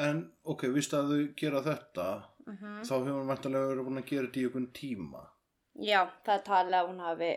En, 0.02 0.24
ok, 0.50 0.66
víst 0.74 0.94
að 0.98 1.12
þau 1.12 1.26
gera 1.38 1.62
þetta, 1.62 2.06
uh 2.50 2.62
þá 2.82 2.94
hefur 2.96 3.18
hann 3.20 3.30
vantarlega 3.30 3.70
verið 3.70 3.88
búin 3.88 4.02
að 4.02 4.08
gera 4.10 4.28
þetta 4.28 4.40
í 4.40 4.46
einhvern 4.48 4.70
tíma. 4.74 5.22
Já, 5.74 6.00
það 6.26 6.36
er 6.36 6.46
talið 6.48 6.78
að 6.80 6.88
hún 6.88 7.04
hafi 7.04 7.32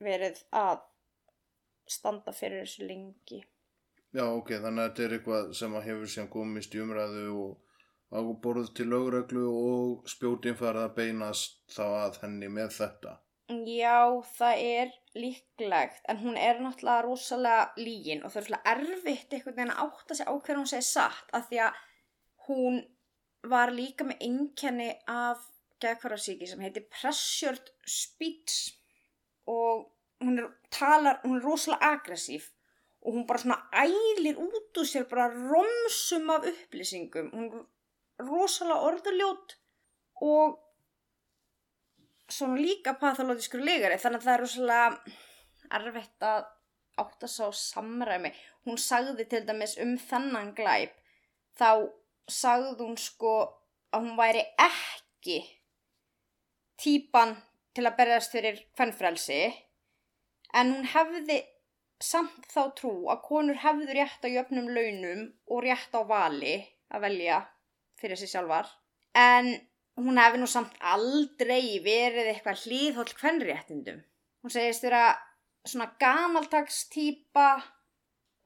verið 0.00 0.40
að 0.56 0.78
standa 1.86 2.32
fyrir 2.32 2.64
þessu 2.64 2.86
lengi. 2.88 3.42
Já, 4.16 4.24
ok, 4.24 4.54
þannig 4.64 4.82
að 4.82 4.88
þetta 4.88 5.04
er 5.04 5.16
eitthvað 5.16 5.52
sem 5.60 5.76
að 5.76 5.86
hefur 5.90 6.12
síðan 6.14 6.32
komist 6.32 6.74
í 6.74 6.80
umræðu 6.80 7.26
og 7.42 7.69
á 8.10 8.18
borð 8.42 8.72
til 8.74 8.90
lögreglu 8.90 9.46
og 9.48 10.08
spjótin 10.10 10.58
farið 10.58 10.86
að 10.86 10.94
beinast 10.98 11.60
þá 11.70 11.84
að 11.86 12.22
henni 12.24 12.48
með 12.52 12.72
þetta. 12.78 13.18
Já, 13.50 14.22
það 14.38 14.60
er 14.62 14.90
líklegt, 15.18 16.04
en 16.08 16.20
hún 16.22 16.36
er 16.38 16.60
náttúrulega 16.62 17.02
rosalega 17.06 17.62
lígin 17.82 18.22
og 18.22 18.30
það 18.30 18.40
er 18.40 18.46
svona 18.48 18.74
erfitt 18.74 19.34
einhvern 19.34 19.56
veginn 19.56 19.72
að 19.74 19.80
átta 19.86 20.16
sig 20.18 20.30
á 20.30 20.34
hverju 20.34 20.58
hún 20.60 20.70
segir 20.70 20.86
satt 20.86 21.32
af 21.34 21.48
því 21.48 21.62
að 21.66 21.80
hún 22.46 22.78
var 23.50 23.72
líka 23.74 24.06
með 24.06 24.22
einkenni 24.26 24.90
af 25.10 25.42
geðkvarðarsíki 25.82 26.46
sem 26.46 26.62
heitir 26.62 26.86
pressured 26.92 27.72
speech 27.88 28.76
og 29.50 29.88
hún 30.22 30.38
er, 30.38 30.48
talar, 30.70 31.18
hún 31.24 31.40
er 31.40 31.46
rosalega 31.46 31.90
aggressív 31.96 32.50
og 33.00 33.16
hún 33.16 33.26
bara 33.26 33.42
svona 33.42 33.58
ælir 33.72 34.38
út 34.38 34.78
úr 34.78 34.86
sér 34.86 35.08
bara 35.10 35.30
romsum 35.32 36.30
af 36.30 36.46
upplýsingum, 36.52 37.32
hún 37.34 37.66
rosalega 38.26 38.86
orðuljót 38.90 39.56
og 40.26 40.58
svona 42.30 42.60
líka 42.60 42.94
pathológiskur 43.00 43.62
legari 43.64 43.98
þannig 44.00 44.22
að 44.22 44.26
það 44.26 44.34
er 44.34 44.44
rosalega 44.44 45.18
erfitt 45.80 46.26
að 46.26 46.48
átta 47.00 47.30
sá 47.30 47.46
samræmi. 47.56 48.32
Hún 48.66 48.78
sagði 48.80 49.26
til 49.30 49.44
dæmis 49.48 49.76
um 49.80 49.96
þennan 49.98 50.52
glæp 50.56 50.96
þá 51.58 51.88
sagði 52.30 52.84
hún 52.84 52.98
sko 53.00 53.34
að 53.90 54.04
hún 54.04 54.18
væri 54.18 54.44
ekki 54.60 55.38
típan 56.80 57.34
til 57.76 57.86
að 57.86 57.96
berjast 57.98 58.34
fyrir 58.34 58.60
kvennfrelsi 58.76 59.40
en 60.56 60.74
hún 60.74 60.86
hefði 60.92 61.40
samt 62.00 62.46
þá 62.50 62.62
trú 62.78 62.92
að 63.12 63.24
konur 63.26 63.60
hefðu 63.64 63.96
rétt 63.96 64.24
á 64.24 64.28
jöfnum 64.32 64.70
launum 64.72 65.26
og 65.50 65.64
rétt 65.66 65.94
á 65.94 66.02
vali 66.08 66.54
að 66.90 67.04
velja 67.06 67.40
fyrir 68.00 68.18
sig 68.18 68.30
sjálfar 68.32 68.68
en 69.18 69.52
hún 70.00 70.20
hefði 70.20 70.40
nú 70.40 70.48
samt 70.50 70.76
aldrei 70.92 71.80
verið 71.84 72.30
eitthvað 72.30 72.62
hlýðhóll 72.64 73.12
kvennréttindum. 73.18 74.00
Hún 74.40 74.54
segist 74.54 74.86
vera 74.86 75.10
svona 75.66 75.90
gamaltags 76.00 76.86
típa 76.92 77.50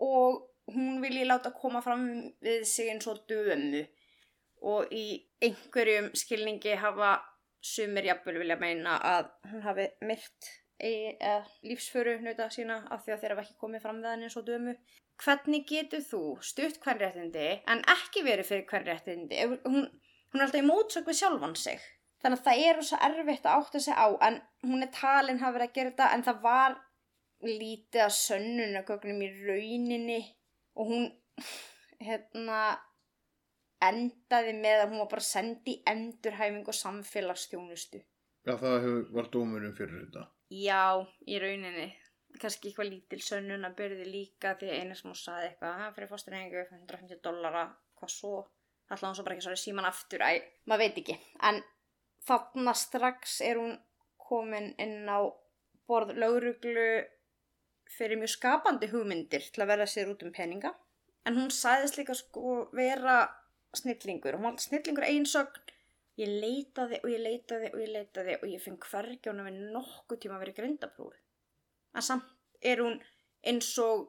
og 0.02 0.42
hún 0.72 1.00
vilji 1.02 1.26
láta 1.28 1.52
koma 1.54 1.82
fram 1.84 2.06
við 2.42 2.64
sig 2.68 2.90
eins 2.90 3.06
og 3.10 3.22
dömu 3.28 3.84
og 4.64 4.92
í 4.92 5.20
einhverjum 5.44 6.10
skilningi 6.16 6.74
hafa 6.80 7.18
sumir 7.64 8.08
jafnvel 8.08 8.40
vilja 8.42 8.56
meina 8.60 8.96
að 8.98 9.30
hún 9.50 9.64
hafi 9.64 9.88
myrt 10.08 10.50
lífsföru 10.82 12.18
nauta 12.22 12.48
sína 12.50 12.80
af 12.90 13.04
því 13.04 13.14
að 13.14 13.20
þeirra 13.24 13.42
ekki 13.44 13.58
komið 13.60 13.84
fram 13.84 14.00
við 14.02 14.10
hann 14.10 14.24
eins 14.26 14.38
og 14.40 14.46
dömu. 14.48 14.76
Hvernig 15.22 15.66
getur 15.68 16.02
þú 16.02 16.22
stutt 16.42 16.80
kvennréttindi 16.82 17.50
en 17.70 17.84
ekki 17.92 18.24
verið 18.26 18.48
fyrir 18.48 18.64
kvennréttindi? 18.70 19.44
Hún, 19.46 19.84
hún 19.86 20.40
er 20.40 20.46
alltaf 20.48 20.60
í 20.60 20.66
mótsök 20.66 21.06
við 21.06 21.20
sjálfan 21.20 21.54
sig. 21.58 21.84
Þannig 22.24 22.40
að 22.40 22.48
það 22.48 22.64
er 22.64 22.82
svo 22.88 22.98
erfitt 23.06 23.46
að 23.46 23.60
átta 23.60 23.84
sig 23.84 23.94
á 23.94 24.08
en 24.26 24.40
hún 24.64 24.82
er 24.82 24.90
talin 24.96 25.38
hafa 25.42 25.58
verið 25.58 25.70
að 25.70 25.76
gera 25.78 25.92
þetta 25.92 26.10
en 26.16 26.26
það 26.26 26.42
var 26.48 26.76
lítið 27.44 28.02
að 28.06 28.16
sönnunagögnum 28.18 29.22
í 29.22 29.30
rauninni 29.44 30.20
og 30.74 30.90
hún 30.90 31.06
hérna 32.00 32.60
endaði 33.84 34.54
með 34.56 34.82
að 34.82 34.88
hún 34.90 35.02
var 35.04 35.10
bara 35.12 35.26
sendi 35.26 35.76
endurhæfing 35.90 36.66
og 36.66 36.78
samfélagsstjónustu. 36.78 38.00
Já, 38.44 38.56
það 38.56 38.78
hefur, 38.84 39.04
var 39.16 39.28
dómurum 39.32 39.76
fyrir 39.76 40.00
þetta. 40.02 40.24
Já, 40.52 41.00
í 41.26 41.38
rauninni. 41.40 41.86
Kannski 42.40 42.68
eitthvað 42.68 42.90
lítil 42.90 43.20
sönnun 43.22 43.66
að 43.68 43.76
byrði 43.78 44.08
líka 44.10 44.56
því 44.58 44.72
einu 44.74 44.96
sem 44.98 45.08
hún 45.10 45.18
saði 45.18 45.48
eitthvað, 45.48 45.78
það 45.80 45.94
fyrir 45.96 46.10
fórsturhengu 46.10 46.62
150 46.64 47.22
dollara, 47.22 47.64
hvað 48.00 48.10
svo? 48.10 48.34
Alltaf 48.88 49.06
hann 49.06 49.16
svo 49.16 49.24
bara 49.24 49.36
ekki 49.36 49.46
svo 49.46 49.54
síman 49.56 49.88
aftur, 49.88 50.24
æ, 50.26 50.42
maður 50.68 50.82
veit 50.82 50.98
ekki. 51.00 51.16
En 51.48 51.62
þarna 52.26 52.74
strax 52.76 53.38
er 53.46 53.60
hún 53.62 53.76
komin 54.20 54.72
inn 54.82 55.06
á 55.08 55.22
borð 55.88 56.14
lauruglu 56.18 56.88
fyrir 57.94 58.18
mjög 58.18 58.34
skapandi 58.34 58.88
hugmyndir 58.92 59.46
til 59.52 59.62
að 59.62 59.70
verða 59.74 59.88
sér 59.90 60.10
út 60.12 60.24
um 60.26 60.32
peninga. 60.34 60.74
En 61.24 61.38
hún 61.38 61.52
sæðist 61.54 61.98
líka 62.00 62.16
sko 62.16 62.66
vera 62.76 63.22
snillingur. 63.76 64.36
Hún 64.36 64.48
var 64.48 64.60
snillingur 64.60 65.06
einsögn. 65.08 65.73
Ég 66.20 66.30
leitaði 66.30 67.00
og 67.02 67.10
ég 67.10 67.22
leitaði 67.22 67.70
og 67.72 67.80
ég 67.82 67.90
leitaði 67.90 68.34
og 68.38 68.44
ég 68.46 68.62
finn 68.62 68.78
hvergi 68.78 69.30
hún 69.30 69.42
að 69.42 69.48
við 69.50 69.62
nokkuð 69.74 70.20
tíma 70.22 70.36
að 70.36 70.44
vera 70.44 70.58
grindaprófi. 70.60 71.22
En 71.94 72.04
samt 72.06 72.28
er 72.62 72.82
hún 72.84 73.00
eins 73.44 73.70
og, 73.82 74.04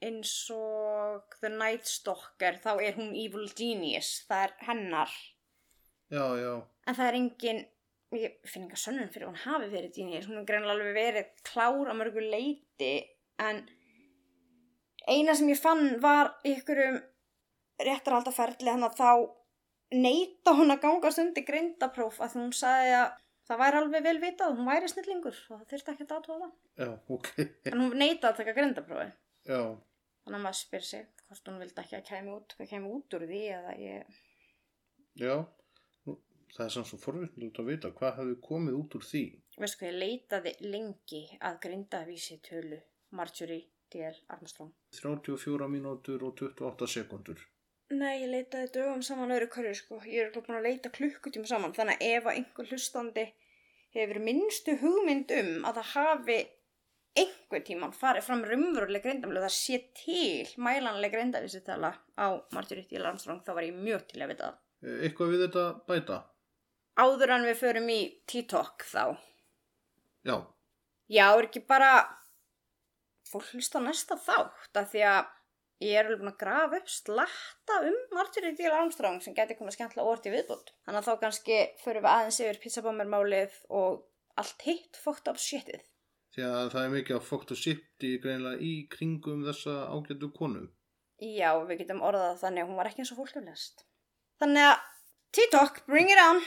eins 0.00 0.32
og 0.54 1.36
The 1.42 1.50
Night 1.52 1.88
Stalker, 1.88 2.56
þá 2.62 2.72
er 2.78 2.96
hún 2.96 3.12
Evil 3.12 3.50
Genius. 3.56 4.14
Það 4.28 4.46
er 4.46 4.56
hennar. 4.70 5.18
Já, 6.10 6.24
já. 6.40 6.54
En 6.88 6.96
það 6.96 7.10
er 7.10 7.18
engin, 7.20 7.60
ég 8.16 8.48
finn 8.48 8.64
enga 8.66 8.80
sönnum 8.80 9.12
fyrir 9.12 9.28
hún 9.28 9.42
hafi 9.44 9.68
verið 9.70 10.00
Genius. 10.00 10.30
Hún 10.30 10.40
er 10.40 10.48
greinlega 10.48 10.78
alveg 10.78 10.96
verið 10.96 11.34
klár 11.46 11.92
á 11.92 11.94
mörgu 11.94 12.24
leiti 12.24 12.94
en 13.40 13.62
eina 15.08 15.36
sem 15.36 15.52
ég 15.52 15.60
fann 15.60 16.00
var 16.02 16.34
ykkur 16.48 16.82
um 16.88 16.98
réttarhaldaferli 17.80 18.72
hann 18.72 18.88
að 18.88 18.98
þá 18.98 19.12
neita 19.92 20.54
hún 20.56 20.74
að 20.74 20.82
ganga 20.84 21.12
stundi 21.14 21.44
grindapróf 21.46 22.20
að 22.22 22.38
hún 22.38 22.54
sagði 22.56 22.96
að 23.00 23.12
það 23.50 23.62
væri 23.64 23.80
alveg 23.80 24.04
vel 24.06 24.18
vitað, 24.22 24.56
hún 24.58 24.70
væri 24.70 24.90
snillingur 24.90 25.38
og 25.50 25.60
það 25.60 25.68
þurfti 25.72 25.94
ekki 25.94 26.06
að 26.06 26.16
aðtóða. 26.18 26.50
Já, 26.78 26.90
ok. 27.16 27.30
En 27.70 27.80
hún 27.80 27.96
neita 27.98 28.30
að 28.30 28.42
taka 28.42 28.56
grindaprófi. 28.56 29.08
Já, 29.50 29.62
Þannig 30.24 30.36
að 30.36 30.44
maður 30.44 30.58
spyr 30.60 30.84
sig 30.86 31.06
hvort 31.26 31.48
hún 31.48 31.60
vildi 31.62 31.82
ekki 31.82 31.96
að 31.96 32.08
kæmi 32.10 32.32
út, 32.34 32.52
hvað 32.56 32.68
kæmi 32.70 32.90
út 32.94 33.14
úr 33.16 33.24
því 33.30 33.40
eða 33.56 33.72
ég... 33.80 34.18
já. 35.18 35.34
Nú, 36.06 36.16
Það 36.54 36.64
er 36.66 36.74
samt 36.74 36.90
svo 36.90 36.98
forvittnilegt 37.00 37.60
að 37.62 37.70
vita 37.70 37.90
hvað 37.96 38.18
hefði 38.20 38.36
komið 38.44 38.76
út 38.80 38.96
úr 38.98 39.06
því. 39.08 39.22
Veistu 39.56 39.80
hvað, 39.80 39.90
ég 39.90 39.98
leitaði 40.04 40.52
lengi 40.66 41.22
að 41.48 41.60
grindavísi 41.64 42.38
tölu 42.46 42.80
Marjorie 43.16 43.64
D.L. 43.90 44.20
Armstrong. 44.36 44.70
34 45.00 45.70
mínútur 45.72 46.26
og 46.28 46.36
28 46.38 46.90
sekundur. 46.94 47.42
Nei, 47.90 48.20
ég 48.22 48.30
leitaði 48.30 48.70
dögum 48.76 49.02
saman 49.02 49.32
öðru 49.34 49.48
hverju 49.50 49.74
sko. 49.74 49.98
Ég 50.06 50.28
er 50.28 50.34
búin 50.34 50.58
að 50.60 50.68
leita 50.68 50.92
klukkutíma 50.94 51.48
saman. 51.50 51.74
Þannig 51.74 51.98
að 51.98 52.12
ef 52.14 52.28
að 52.28 52.36
einhver 52.38 52.70
hlustandi 52.70 53.24
hefur 53.96 54.20
minnstu 54.22 54.76
hugmynd 54.78 55.34
um 55.40 55.50
að 55.66 55.80
það 55.80 55.88
hafi 55.94 56.38
einhver 57.18 57.64
tíman 57.66 57.96
farið 57.96 58.28
fram 58.28 58.44
raunveruleg 58.46 59.02
greindamlega 59.02 59.48
það 59.48 59.56
sé 59.56 59.80
til 59.98 60.62
mælanleg 60.62 61.10
greindavísitala 61.16 61.90
á 62.14 62.26
Marjorie 62.54 62.86
D.L. 62.86 63.08
Armstrong 63.10 63.42
þá 63.42 63.50
var 63.56 63.66
ég 63.66 63.74
mjög 63.74 64.06
til 64.12 64.22
að 64.22 64.32
vita 64.34 64.52
það. 64.52 64.62
Eitthvað 65.08 65.34
við 65.34 65.44
þetta 65.48 65.66
bæta? 65.90 66.22
Áður 67.00 67.34
en 67.34 67.50
við 67.50 67.60
förum 67.64 67.90
í 67.90 68.00
TikTok 68.30 68.86
þá. 68.86 69.04
Já, 70.22 70.36
Já, 71.10 71.26
er 71.34 71.48
ekki 71.48 71.64
bara 71.66 72.04
fólk 73.26 73.48
hlusta 73.50 73.80
næsta 73.82 74.14
þátt 74.14 74.78
af 74.78 74.92
því 74.92 75.00
að 75.10 75.30
ég 75.80 75.96
er 75.96 76.06
alveg 76.06 76.20
búin 76.20 76.32
að 76.32 76.40
grafa 76.42 76.80
upp 76.80 76.90
slatta 76.92 77.78
um 77.88 77.98
Marjorie 78.16 78.52
D.L. 78.56 78.74
Armstrong 78.76 79.20
sem 79.24 79.36
geti 79.36 79.56
komið 79.58 79.78
skemmtilega 79.78 80.12
orð 80.12 80.24
til 80.24 80.34
viðbútt. 80.34 80.74
Þannig 80.84 81.00
að 81.00 81.08
þá 81.08 81.22
kannski 81.24 81.60
förum 81.84 82.04
við 82.04 82.12
aðeins 82.14 82.40
yfir 82.44 82.60
pizzabombermálið 82.64 83.56
og 83.80 84.02
allt 84.40 84.66
hitt 84.68 85.00
fókt 85.00 85.30
upp 85.32 85.40
shitið. 85.40 85.82
því 86.34 86.44
að 86.46 86.68
það 86.74 86.84
er 86.84 86.92
mikið 86.94 87.16
að 87.16 87.26
fókt 87.26 87.54
og 87.54 87.58
sipti 87.58 88.10
greinilega 88.22 88.62
í 88.62 88.72
kringum 88.92 89.42
þessa 89.48 89.74
ágætu 89.90 90.30
konu. 90.36 90.68
Já, 91.20 91.52
við 91.68 91.82
getum 91.82 92.04
orðað 92.06 92.38
þannig 92.44 92.62
að 92.62 92.70
hún 92.70 92.80
var 92.80 92.88
ekki 92.90 93.02
eins 93.02 93.12
og 93.12 93.20
fólk 93.20 93.34
hefur 93.34 93.48
lest. 93.50 93.84
Þannig 94.40 94.70
að 94.70 94.76
TikTok, 95.36 95.82
bring 95.86 96.10
it 96.10 96.22
on! 96.22 96.40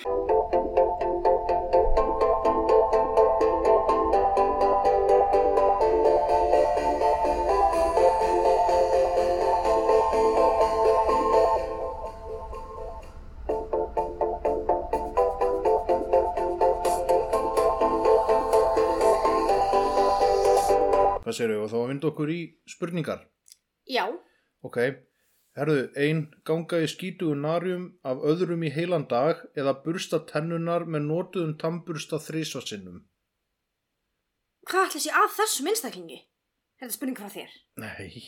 Hvað 21.24 21.38
séru 21.38 21.58
og 21.64 21.70
þá 21.72 21.78
að 21.80 21.90
vinda 21.94 22.10
okkur 22.12 22.32
í 22.34 22.40
spurningar? 22.68 23.26
Já, 23.88 24.06
Ok, 24.64 24.78
herðu, 25.60 25.80
ein 26.00 26.20
ganga 26.48 26.78
í 26.84 26.88
skítugu 26.88 27.36
narjum 27.36 27.90
af 28.08 28.22
öðrum 28.24 28.64
í 28.64 28.70
heilan 28.72 29.04
dag 29.12 29.42
eða 29.60 29.74
bursta 29.84 30.22
tennunar 30.30 30.86
með 30.88 31.04
notuðum 31.10 31.58
tambursta 31.60 32.20
þrísvarsinnum. 32.24 33.02
hvað 34.70 34.88
ætla 34.88 35.02
sé 35.04 35.12
að 35.12 35.36
þessum 35.40 35.68
einstaklingi? 35.74 36.20
Þetta 36.80 36.90
er 36.92 36.96
spurning 36.96 37.20
frá 37.20 37.30
þér. 37.36 37.60
Nei, 37.84 38.24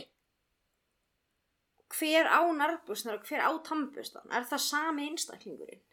Hver 1.95 2.27
á 2.27 2.41
nærbúsnar 2.51 3.19
og 3.21 3.27
hver 3.29 3.39
á 3.47 3.51
tannbustan? 3.63 4.27
Er 4.31 4.43
það 4.43 4.59
sami 4.59 5.07
einstaklingurinn? 5.09 5.83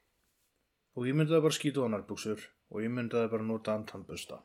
og 0.97 1.07
ég 1.09 1.15
myndaði 1.17 1.41
bara 1.41 1.57
skítuga 1.57 1.89
narbúksur 1.89 2.43
og 2.69 2.83
ég 2.85 2.91
myndaði 2.93 3.31
bara 3.33 3.47
notaðan 3.47 3.87
tambursta. 3.89 4.43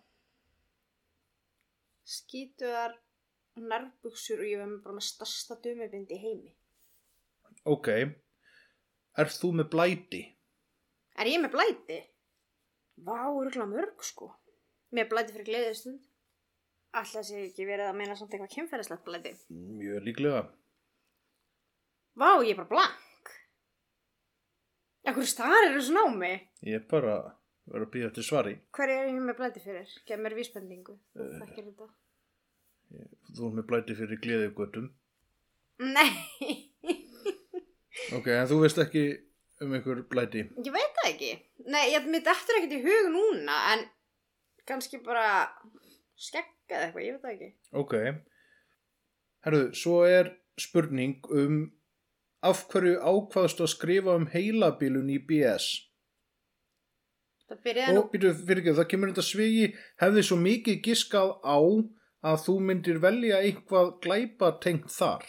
Skítuðar 2.07 2.95
nærbuksur 3.57 4.39
og 4.39 4.47
ég 4.47 4.61
var 4.61 4.75
bara 4.85 4.97
með 4.97 5.07
stærsta 5.09 5.57
dömubindi 5.63 6.19
heimi. 6.21 6.53
Ok, 7.67 7.89
er 9.17 9.31
þú 9.33 9.51
með 9.59 9.71
blæti? 9.73 10.21
Er 11.17 11.27
ég 11.27 11.41
með 11.43 11.55
blæti? 11.57 11.97
Vá, 13.03 13.17
örgulega 13.27 13.65
mörg 13.69 14.05
sko. 14.05 14.29
Með 14.95 15.09
blæti 15.11 15.35
fyrir 15.35 15.49
gleðistund. 15.49 16.05
Alltaf 16.97 17.25
sé 17.27 17.41
ekki 17.49 17.65
verið 17.67 17.89
að 17.89 17.97
meina 17.99 18.15
samt 18.15 18.31
eitthvað 18.33 18.53
kynferðislegt 18.55 19.03
blæti. 19.05 19.33
Mjög 19.51 20.05
líklega. 20.07 20.45
Vá, 22.17 22.29
ég 22.45 22.53
er 22.55 22.61
bara 22.61 22.71
blank. 22.71 23.33
Ekkur 25.07 25.27
starir 25.27 25.75
þessu 25.75 25.93
námi? 25.97 26.31
Ég 26.65 26.79
er 26.79 26.87
bara 26.89 27.17
verið 27.67 27.85
að 27.87 27.91
býða 27.95 28.09
til 28.15 28.23
svari. 28.23 28.53
Hver 28.75 28.89
er 28.93 29.07
ég 29.11 29.19
með 29.27 29.37
blæti 29.39 29.63
fyrir? 29.63 29.89
Gef 30.07 30.19
mér 30.23 30.35
vísbendingu. 30.37 30.95
Þú 31.17 31.27
þekkir 31.41 31.67
þetta. 31.69 31.87
Þú 33.37 33.49
er 33.49 33.55
með 33.59 33.67
blæti 33.71 33.95
fyrir 33.99 34.21
gleðigötum. 34.23 34.89
Nei, 35.77 36.09
Ok, 38.15 38.27
en 38.31 38.47
þú 38.47 38.59
veist 38.61 38.77
ekki 38.79 39.03
um 39.65 39.73
einhver 39.73 40.03
blæti. 40.09 40.43
ég 40.63 40.71
veit 40.73 40.93
það 40.99 41.07
ekki. 41.11 41.31
Nei, 41.67 41.83
ég 41.91 42.05
mitt 42.07 42.27
eftir 42.29 42.59
ekkert 42.59 42.75
í 42.77 42.81
hug 42.85 43.07
núna, 43.13 43.55
en 43.73 43.85
kannski 44.69 44.99
bara 45.03 45.49
skegga 46.15 46.77
eða 46.77 46.85
eitthvað, 46.87 47.05
ég 47.05 47.17
veit 47.17 47.23
það 47.25 47.33
ekki. 47.33 47.49
Ok. 47.73 47.93
Herðu, 49.47 49.63
svo 49.75 49.97
er 50.07 50.31
spurning 50.59 51.19
um 51.31 51.57
af 52.45 52.63
hverju 52.71 52.99
ákvaðstu 53.01 53.65
að 53.65 53.73
skrifa 53.73 54.15
um 54.15 54.27
heilabilun 54.31 55.09
í 55.09 55.17
BS? 55.27 55.86
Byrjaði 57.47 57.95
nú, 57.95 58.03
Og 58.03 58.11
býtu 58.11 58.33
fyrir 58.35 58.61
ekki, 58.63 58.75
það 58.75 58.89
kemur 58.91 59.11
þetta 59.13 59.23
svigi, 59.23 59.67
hefði 60.01 60.23
svo 60.27 60.37
mikið 60.41 60.81
giskað 60.83 61.33
á 61.47 61.57
að 62.27 62.39
þú 62.43 62.55
myndir 62.67 62.99
velja 62.99 63.41
eitthvað 63.45 63.93
glæpa 64.03 64.51
tengt 64.63 64.89
þar. 64.91 65.25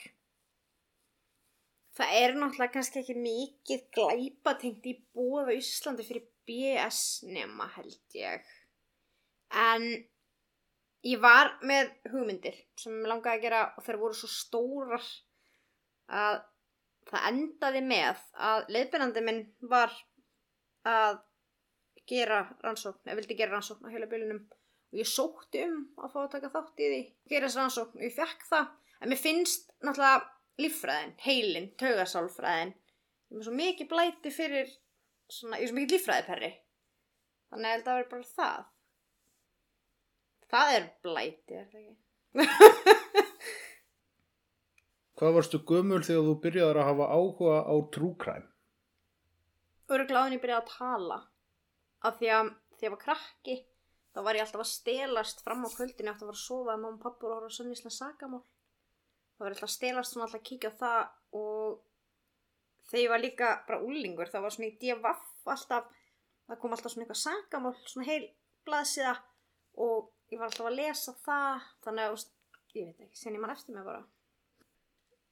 það 1.98 2.14
er 2.14 2.34
náttúrulega 2.38 2.74
kannski 2.76 3.00
ekki 3.00 3.14
mikið 3.18 3.80
glæpatengt 3.96 4.84
í 4.86 4.92
bóða 5.14 5.56
Íslandi 5.56 6.04
fyrir 6.06 6.28
BS 6.46 7.24
nema 7.26 7.66
held 7.74 8.14
ég. 8.14 8.44
En 9.50 9.88
ég 11.02 11.22
var 11.22 11.56
með 11.66 11.90
hugmyndir 12.12 12.54
sem 12.78 12.94
ég 13.00 13.10
langaði 13.10 13.38
að 13.40 13.46
gera 13.46 13.64
og 13.74 13.86
þær 13.86 14.00
voru 14.02 14.18
svo 14.18 14.30
stórar 14.30 15.08
að 16.08 16.38
það 17.10 17.28
endaði 17.32 17.82
með 17.88 18.22
að 18.50 18.70
leiðbyrnandi 18.74 19.24
minn 19.26 19.42
var 19.70 19.94
að 20.88 21.18
gera 22.09 22.40
rannsókn, 22.64 23.04
eða 23.06 23.18
vildi 23.20 23.36
gera 23.38 23.56
rannsókn 23.56 23.86
á 23.86 23.92
heila 23.92 24.09
bylunum 24.11 24.42
og 24.88 24.98
ég 24.98 25.09
sótti 25.09 25.62
um 25.66 25.78
að 26.00 26.12
fá 26.14 26.18
að 26.24 26.32
taka 26.36 26.52
þátt 26.54 26.82
í 26.82 26.90
því, 26.90 27.00
gera 27.32 27.48
þessi 27.48 27.61
rannsókn 27.61 28.00
og 28.00 28.06
ég 28.06 28.16
fekk 28.16 28.44
það, 28.48 28.68
en 28.98 29.12
mér 29.12 29.20
finnst 29.22 29.72
náttúrulega 29.84 30.22
líffræðin, 30.59 31.16
heilin, 31.22 31.72
taugasálfræðin 31.80 32.74
ég 33.28 33.38
er 33.38 33.44
svo 33.44 33.54
mikið 33.54 33.88
blæti 33.90 34.32
fyrir 34.32 34.70
svona, 35.28 35.59
ég 35.61 35.66
er 35.66 35.70
svo 35.70 35.76
mikið 35.78 35.94
líffræðiperri. 35.96 36.50
Þannig 37.48 37.70
að 37.70 37.84
það 37.86 37.98
verður 37.98 38.12
bara 38.12 38.28
það. 38.38 38.66
Það 40.48 40.74
er 40.74 40.84
blæti, 41.04 41.59
er 41.59 41.66
það 41.72 41.80
ekki? 41.82 41.96
Hvað 45.18 45.34
varstu 45.34 45.59
gömul 45.66 46.04
þegar 46.06 46.28
þú 46.28 46.34
byrjaðar 46.44 46.78
að 46.80 46.88
hafa 46.88 47.06
áhuga 47.18 47.56
á 47.66 47.74
trúkræm? 47.94 48.46
En 49.88 50.04
ég 50.34 50.42
byrjaði 50.42 50.61
að 50.61 50.72
tala 50.72 51.18
af 52.07 52.18
því 52.18 52.30
að 52.34 52.53
þegar 52.78 52.86
ég 52.86 52.94
var 52.94 53.03
krakki 53.03 53.57
þá 54.14 54.20
var 54.26 54.38
ég 54.38 54.44
alltaf 54.44 54.62
að 54.64 54.70
stelast 54.72 55.42
fram 55.44 55.66
á 55.66 55.68
kvöldinu 55.70 56.12
eftir 56.12 56.26
að 56.26 56.30
vera 56.30 56.38
að 56.38 56.44
sofa 56.44 56.74
að 56.74 56.82
mamma 56.84 56.96
og 56.96 57.03
pappa 57.05 57.24
voru 57.26 57.34
að 57.34 57.40
horfa 57.40 57.55
á 57.55 57.57
sönnislega 57.59 57.94
sagamál 57.96 58.42
þá 58.42 59.42
var 59.42 59.49
ég 59.49 59.57
alltaf 59.57 59.68
að 59.68 59.74
stelast 59.76 60.14
svona 60.14 60.26
alltaf 60.26 60.40
að 60.40 60.49
kíkja 60.49 60.72
á 60.74 60.80
það 60.82 61.01
og 61.38 61.78
þegar 62.88 63.03
ég 63.05 63.12
var 63.12 63.24
líka 63.24 63.51
bara 63.68 63.82
úlingur 63.84 64.32
þá 64.32 64.38
var 64.44 64.55
svona 64.55 64.70
í 64.70 64.76
DFF 64.80 65.51
alltaf 65.55 65.90
það 66.49 66.61
kom 66.62 66.76
alltaf 66.76 66.94
svona 66.94 67.07
eitthvað 67.07 67.22
sagamál 67.24 67.74
svona 67.84 68.09
heil 68.09 68.22
blaðsíða 68.68 69.14
og 69.84 70.11
ég 70.32 70.40
var 70.40 70.49
alltaf 70.51 70.70
að 70.70 70.78
lesa 70.78 71.14
það 71.24 71.68
þannig 71.86 72.07
að 72.07 72.26
ég 72.78 72.88
veit 72.88 73.05
ekki, 73.07 73.18
sen 73.18 73.36
ég 73.36 73.42
mann 73.42 73.55
eftir 73.55 73.76
mig 73.76 73.86
bara 73.86 74.03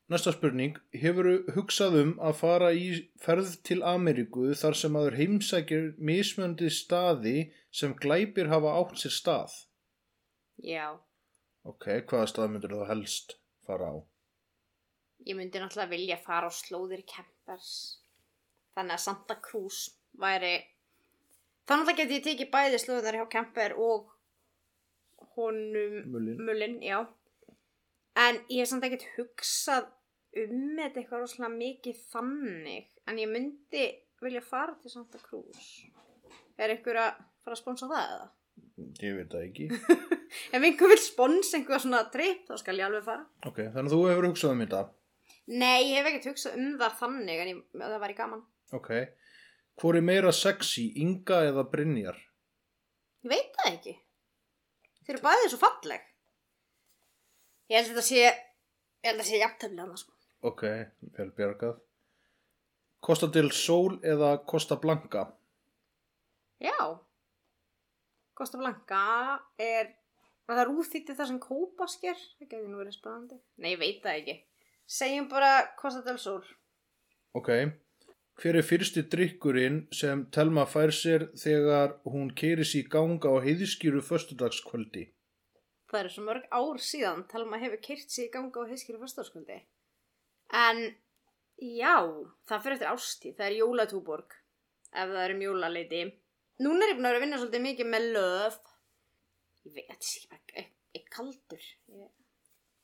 Næsta 0.07 0.31
spurning, 0.31 0.77
hefur 0.95 1.27
hugsað 1.57 1.97
um 1.99 2.13
að 2.23 2.37
fara 2.39 2.69
í 2.71 2.91
ferð 3.19 3.57
til 3.67 3.81
Ameríku 3.83 4.53
þar 4.55 4.77
sem 4.79 4.99
aður 4.99 5.17
heimsækir 5.19 5.89
mismöndi 5.99 6.71
staði 6.71 7.49
sem 7.75 7.97
glæpir 7.99 8.53
hafa 8.53 8.77
átt 8.79 9.03
sér 9.03 9.17
stað? 9.17 9.57
já, 10.63 10.95
Ok, 11.67 11.89
hvaða 12.07 12.27
stað 12.31 12.53
myndir 12.53 12.73
þú 12.77 12.85
helst 12.87 13.33
fara 13.67 13.89
á? 13.91 13.95
Ég 15.27 15.35
myndi 15.35 15.59
náttúrulega 15.59 15.91
vilja 15.91 16.19
fara 16.23 16.47
á 16.47 16.53
slóðir 16.55 17.03
campers. 17.11 17.71
Þannig 18.77 18.95
að 18.95 19.03
Santa 19.03 19.37
Cruz 19.43 19.81
væri... 20.23 20.53
Þannig 21.67 21.91
að 21.91 21.99
geti 21.99 22.19
ég 22.21 22.27
tekið 22.29 22.53
bæði 22.53 22.79
slóðunar 22.79 23.19
hjá 23.19 23.27
camper 23.33 23.75
og 23.83 24.13
honum... 25.35 25.97
Mullin. 26.13 26.39
Mullin, 26.47 26.77
já. 26.87 27.01
En 28.17 28.39
ég 28.49 28.63
hef 28.63 28.71
samt 28.71 28.87
ekkert 28.87 29.07
hugsað 29.17 29.91
um 30.41 30.77
þetta 30.79 31.01
eitthvað 31.03 31.23
rosalega 31.23 31.53
mikið 31.53 32.01
þannig. 32.13 32.89
En 33.09 33.21
ég 33.21 33.31
myndi 33.31 33.85
vilja 34.25 34.43
fara 34.45 34.77
til 34.81 34.93
Santa 34.93 35.21
Cruz. 35.21 35.69
Er 36.57 36.73
ykkur 36.73 36.97
að 37.01 37.19
fara 37.45 37.57
að 37.57 37.61
sponsa 37.61 37.89
það 37.91 38.15
eða? 38.15 38.29
Ég 39.05 39.19
veit 39.19 39.33
það 39.33 39.45
ekki. 39.47 39.67
Ef 40.57 40.65
einhver 40.65 40.93
vil 40.93 41.01
sponsa 41.01 41.59
einhver 41.59 41.83
svona 41.83 42.03
trip, 42.13 42.47
þá 42.49 42.61
skal 42.61 42.79
ég 42.81 42.89
alveg 42.89 43.05
fara. 43.07 43.27
Ok, 43.49 43.61
þannig 43.75 43.91
að 43.91 43.95
þú 43.95 44.01
hefur 44.11 44.29
hugsað 44.31 44.55
um 44.55 44.65
þetta. 44.65 44.83
Nei, 45.47 45.93
ég 45.93 46.01
hef 46.01 46.09
ekkert 46.11 46.31
hugsað 46.33 46.59
um 46.59 46.73
það 46.81 46.99
þannig 47.03 47.43
en 47.43 47.53
ég, 47.53 47.63
það 47.77 48.01
væri 48.03 48.19
gaman. 48.19 48.43
Ok. 48.77 48.91
Hvor 49.77 49.99
er 49.99 50.05
meira 50.09 50.33
sexy, 50.35 50.89
Inga 51.05 51.43
eða 51.51 51.67
Brynjar? 51.71 52.19
Ég 53.27 53.33
veit 53.35 53.57
það 53.61 53.73
ekki. 53.75 53.97
Þeir 55.05 55.15
eru 55.19 55.25
bæðið 55.29 55.53
svo 55.53 55.61
falleg. 55.63 56.09
Ég 57.67 57.81
held 57.81 57.89
að 57.89 57.97
þetta 57.97 58.07
sé, 58.07 58.23
ég 58.23 59.09
held 59.09 59.17
að 59.17 59.25
þetta 59.25 59.29
sé 59.31 59.41
jafntefni 59.43 59.83
annars. 59.83 60.07
Ok, 60.47 60.63
vel 61.17 61.31
bjargað. 61.35 61.81
Costa 63.07 63.29
del 63.31 63.51
Sol 63.55 63.99
eða 64.07 64.37
Costa 64.47 64.79
Blanca? 64.83 65.25
Já. 66.63 66.77
Costa 68.37 68.61
Blanca 68.61 69.01
er, 69.59 69.91
það 70.47 70.63
rúþýtti 70.71 71.17
það 71.17 71.33
sem 71.33 71.41
kópasker? 71.43 72.23
Það 72.39 72.51
geti 72.53 72.71
nú 72.71 72.81
verið 72.83 72.97
spennandi. 72.99 73.41
Nei, 73.59 73.73
ég 73.75 73.83
veit 73.83 73.99
það 74.05 74.21
ekki. 74.21 74.37
Segjum 74.87 75.27
bara 75.33 75.51
Costa 75.81 76.05
del 76.07 76.21
Sol. 76.23 76.45
Ok. 77.35 77.51
Hver 78.37 78.61
er 78.61 78.67
fyrsti 78.69 79.07
drikkurinn 79.11 79.87
sem 79.97 80.27
Telma 80.31 80.67
fær 80.69 80.93
sér 80.93 81.31
þegar 81.41 81.97
hún 82.05 82.31
keirir 82.37 82.69
sér 82.69 82.85
í 82.85 82.89
ganga 82.93 83.33
á 83.33 83.43
heiðskýru 83.43 84.03
föstudagskvöldi? 84.05 85.07
Það 85.91 86.01
eru 86.01 86.13
svo 86.15 86.25
mörg 86.27 86.47
ár 86.51 86.81
síðan 86.83 87.25
Telma 87.31 87.59
hefur 87.63 87.81
kyrt 87.85 88.11
sig 88.11 88.27
í 88.29 88.33
ganga 88.35 88.63
á 88.65 88.71
heiskýru 88.71 88.99
fyrstafskvöldi. 89.03 89.59
En 90.53 90.81
já, 91.63 91.95
það 92.49 92.65
fyrir 92.65 92.77
eftir 92.79 92.91
ástíð. 92.93 93.37
Það 93.39 93.47
er 93.51 93.59
jólatúborg 93.61 94.35
ef 94.93 95.13
það 95.13 95.23
er 95.25 95.35
um 95.37 95.45
jólaleiti. 95.47 96.03
Núna 96.65 96.87
er 96.87 96.93
ég 96.95 96.99
búin 96.99 97.07
að 97.07 97.13
vera 97.15 97.21
að 97.21 97.25
vinna 97.27 97.41
svolítið 97.43 97.65
mikið 97.69 97.91
með 97.93 98.09
löf. 98.17 98.59
Ég 99.67 99.75
veit, 99.77 99.89
þetta 99.93 100.09
sé 100.11 100.27
ekki 100.37 100.67
ég 100.97 101.09
kaldur. 101.13 101.67
Ég, 101.93 102.11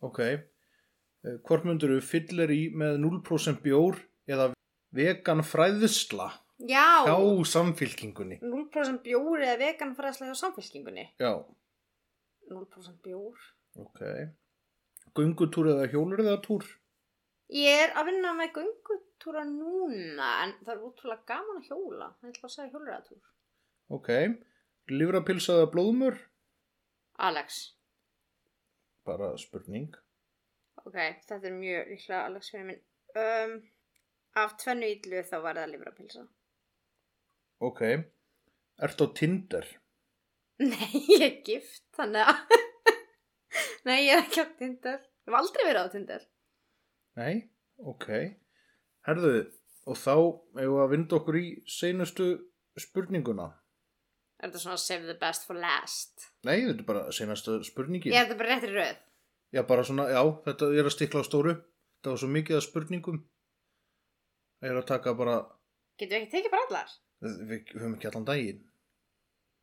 Ok. 0.03 0.18
Eh, 0.20 1.36
Hvort 1.46 1.64
myndur 1.68 1.92
þú 1.94 2.00
fyllir 2.03 2.50
í 2.50 2.62
með 2.74 2.96
0% 3.05 3.61
bjór 3.62 4.00
eða 4.26 4.48
vegan 4.92 5.42
fræðsla 5.46 6.26
já, 6.59 6.86
hjá 7.07 7.16
samfylkingunni? 7.53 8.40
0% 8.42 9.03
bjór 9.07 9.44
eða 9.46 9.59
veganfræðslega 9.62 10.32
hjá 10.34 10.40
samfélkingunni. 10.42 11.05
Já, 11.22 11.30
0% 12.55 13.03
bjór. 13.05 13.42
ok. 13.82 14.00
Gungutúr 15.16 15.68
eða 15.74 15.88
hjólur 15.92 16.22
eða 16.22 16.38
túr? 16.44 16.64
Ég 17.53 17.82
er 17.84 17.90
að 18.00 18.07
vinna 18.09 18.30
með 18.36 18.55
göngutúra 18.57 19.42
núna 19.44 20.28
en 20.44 20.55
það 20.62 20.72
er 20.74 20.84
útrúlega 20.86 21.26
gaman 21.28 21.59
að 21.61 21.66
hjóla. 21.68 22.07
Er 22.22 22.38
bara 22.38 22.48
að 22.48 22.55
segja 22.55 22.70
hjólræðatúr. 22.72 23.26
Ok. 23.92 24.09
Livrapilsa 24.88 25.59
eða 25.59 25.68
blóðmör? 25.74 26.16
Alex. 27.28 27.61
bara 29.05 29.32
spurning. 29.36 29.92
Ok, 30.86 30.96
þetta 31.26 31.38
er 31.48 31.55
mjög 31.59 31.88
líklega 31.90 32.22
alveg 32.26 32.46
fyrir 32.46 32.66
minn. 32.70 32.82
Um, 33.18 33.55
af 34.38 34.57
tvennu 34.62 34.88
ídlu 34.94 35.22
þá 35.28 35.36
var 35.44 35.59
það 35.61 35.72
livrapilsa. 35.74 36.22
Ok. 37.61 37.82
Ertu 38.82 39.07
á 39.07 39.14
Tinder? 39.18 39.66
Nei, 40.62 41.00
ég 41.14 41.24
er 41.26 41.38
gift, 41.46 41.84
þannig 41.96 42.28
að... 42.30 42.58
Nei, 43.88 43.98
ég 44.06 44.12
er 44.14 44.22
ekki 44.22 44.44
á 44.44 44.46
Tinder. 44.58 45.00
Ég 45.02 45.30
hef 45.32 45.38
aldrei 45.38 45.64
verið 45.66 45.82
á 45.82 45.92
Tinder. 45.92 46.22
Nei, 47.18 47.32
ok. 47.92 48.06
Herðu, 49.08 49.32
og 49.90 49.98
þá 49.98 50.14
hefur 50.60 50.84
að 50.84 50.92
vinda 50.94 51.18
okkur 51.18 51.38
í 51.40 51.46
seinustu 51.68 52.28
spurninguna. 52.80 53.48
Er 54.42 54.50
þetta 54.50 54.62
svona 54.64 54.80
save 54.80 55.06
the 55.06 55.18
best 55.18 55.44
for 55.46 55.58
last? 55.58 56.28
Nei, 56.46 56.62
þetta 56.64 56.82
er 56.82 56.88
bara 56.88 57.02
seinustu 57.14 57.58
spurningin. 57.66 58.14
Ég 58.14 58.22
er 58.22 58.30
þetta 58.30 58.38
bara 58.40 58.54
réttir 58.56 58.74
röð. 58.74 59.02
Já, 59.52 59.60
bara 59.68 59.84
svona, 59.86 60.08
já, 60.10 60.22
þetta 60.46 60.70
er 60.72 60.88
að 60.88 60.94
stikla 60.96 61.22
á 61.22 61.28
stóru. 61.28 61.54
Það 62.02 62.14
var 62.14 62.20
svo 62.22 62.30
mikið 62.34 62.58
af 62.58 62.64
spurningum. 62.66 63.20
Það 64.62 64.70
er 64.72 64.78
að 64.80 64.88
taka 64.88 65.12
bara, 65.18 65.36
Getum 66.00 66.16
við 66.16 66.22
ekki 66.22 66.32
tekið 66.38 66.54
bara 66.54 66.66
allar? 66.68 66.94
við, 67.22 67.34
við 67.50 67.74
höfum 67.76 67.96
ekki 67.98 68.08
allan 68.10 68.26
daginn. 68.26 68.62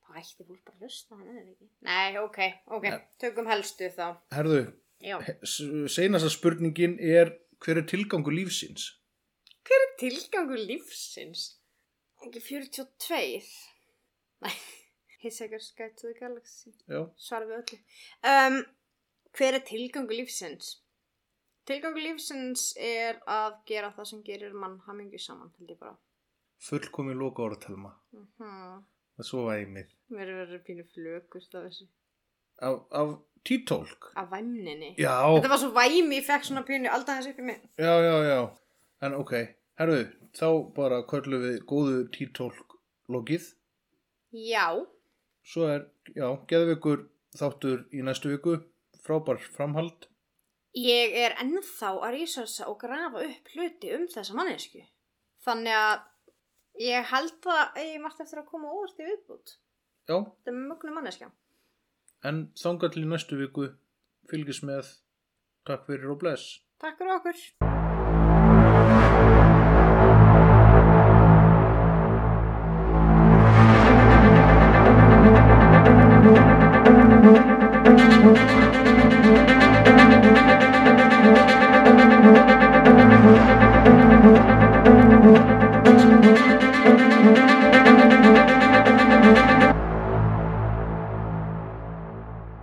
Það 0.10 0.20
ætti 0.24 0.46
fólk 0.48 0.62
bara 0.66 0.76
að 0.76 0.84
hlusta, 0.88 1.16
hann 1.20 1.28
er 1.38 1.44
ekki. 1.44 1.68
Nei, 1.86 2.18
ok, 2.18 2.40
ok. 2.78 2.88
Nei. 2.90 3.02
Tökum 3.22 3.50
helstu 3.52 3.90
þá. 3.94 4.08
Herðu, 4.34 4.62
Já. 5.06 5.16
seinasta 5.94 6.32
spurningin 6.34 6.96
er 7.00 7.30
hver 7.62 7.78
er 7.84 7.86
tilgangur 7.92 8.34
lífsins? 8.34 8.88
Hver 9.68 9.86
er 9.86 9.94
tilgangur 10.02 10.58
lífsins? 10.66 11.46
Ekki 12.26 12.42
42? 12.42 13.46
Nei. 14.42 14.54
Hitchhiker's 15.22 15.74
Guide 15.78 15.96
to 16.00 16.08
the 16.08 16.16
Galaxy. 16.20 16.72
Já, 16.88 17.04
Svara 17.20 17.46
við 17.50 17.58
öllu. 17.62 17.80
Um, 18.34 18.60
hver 19.36 19.58
er 19.60 19.66
tilgangur 19.68 20.16
lífsins? 20.16 20.78
Tilgangur 21.70 22.02
lífsins 22.02 22.70
er 22.82 23.20
að 23.30 23.60
gera 23.70 23.92
það 23.94 24.08
sem 24.14 24.22
gerir 24.26 24.56
mann 24.58 24.80
hamingju 24.88 25.20
saman, 25.22 25.52
held 25.60 25.76
ég 25.76 25.80
bara. 25.84 25.98
fullkomi 26.60 27.14
loka 27.16 27.44
orðtelma. 27.46 27.94
Mm 28.16 28.88
er 29.20 29.28
svo 29.28 29.46
væmið. 29.50 29.90
Mér 30.16 30.28
er 30.32 30.38
verið 30.44 30.62
pínu 30.68 30.86
flökust 30.94 31.56
af 31.56 31.68
þessu. 31.68 31.88
Af, 32.62 32.80
af 32.92 33.14
títólk? 33.48 34.10
Af 34.20 34.30
væmninni. 34.32 34.94
Já, 35.00 35.16
Þetta 35.36 35.52
var 35.54 35.62
svo 35.62 35.72
væmi, 35.76 36.20
ég 36.20 36.26
fekk 36.28 36.48
svona 36.50 36.64
pínu 36.68 36.90
alltaf 36.92 37.20
þessu 37.22 37.34
upp 37.36 37.40
í 37.44 37.48
mig. 37.52 37.62
já, 37.78 37.94
já, 38.04 38.16
já. 38.28 38.40
En 39.02 39.14
ok, 39.16 39.34
herðu, 39.80 40.02
þá 40.36 40.48
bara 40.76 41.04
kvörlum 41.08 41.46
við 41.46 41.60
góðu 41.70 42.02
títólk 42.16 42.76
lokið. 43.10 43.54
Já. 44.36 44.66
Svo 45.46 45.70
er, 45.72 45.86
já, 46.16 46.28
geðveikur 46.52 47.08
þáttur 47.40 47.86
í 47.96 48.04
næstu 48.04 48.34
viku. 48.34 48.58
Frábær 49.06 49.40
framhald. 49.56 50.10
Ég 50.76 51.16
er 51.18 51.34
ennþá 51.42 51.96
að 51.98 52.12
researcha 52.20 52.68
og 52.70 52.76
grafa 52.82 53.24
upp 53.26 53.48
hluti 53.56 53.94
um 53.96 54.04
þessa 54.12 54.36
mannesku. 54.38 54.84
Þannig 55.46 55.74
að 55.74 56.04
ég 56.80 57.06
held 57.12 57.50
að 57.54 57.80
ég 57.84 58.00
margt 58.04 58.22
eftir 58.24 58.42
að 58.42 58.50
koma 58.52 58.72
óvart 58.72 59.00
í 59.00 59.08
viðbútt. 59.10 59.56
Já, 60.10 60.16
Þetta 60.26 60.52
er 60.54 60.60
mögnu 60.72 60.94
manneskja. 60.96 61.32
en 62.24 62.44
í 63.06 63.10
næstu 63.10 63.38
viku. 63.40 63.70
Fylgis 64.30 64.64
með. 64.64 64.90
Takk 65.66 65.86
fyrir 65.88 66.12
og 66.16 66.20
bless. 66.24 66.60
Takk 66.80 66.98
fyrir 66.98 67.16
okkur. 67.20 67.69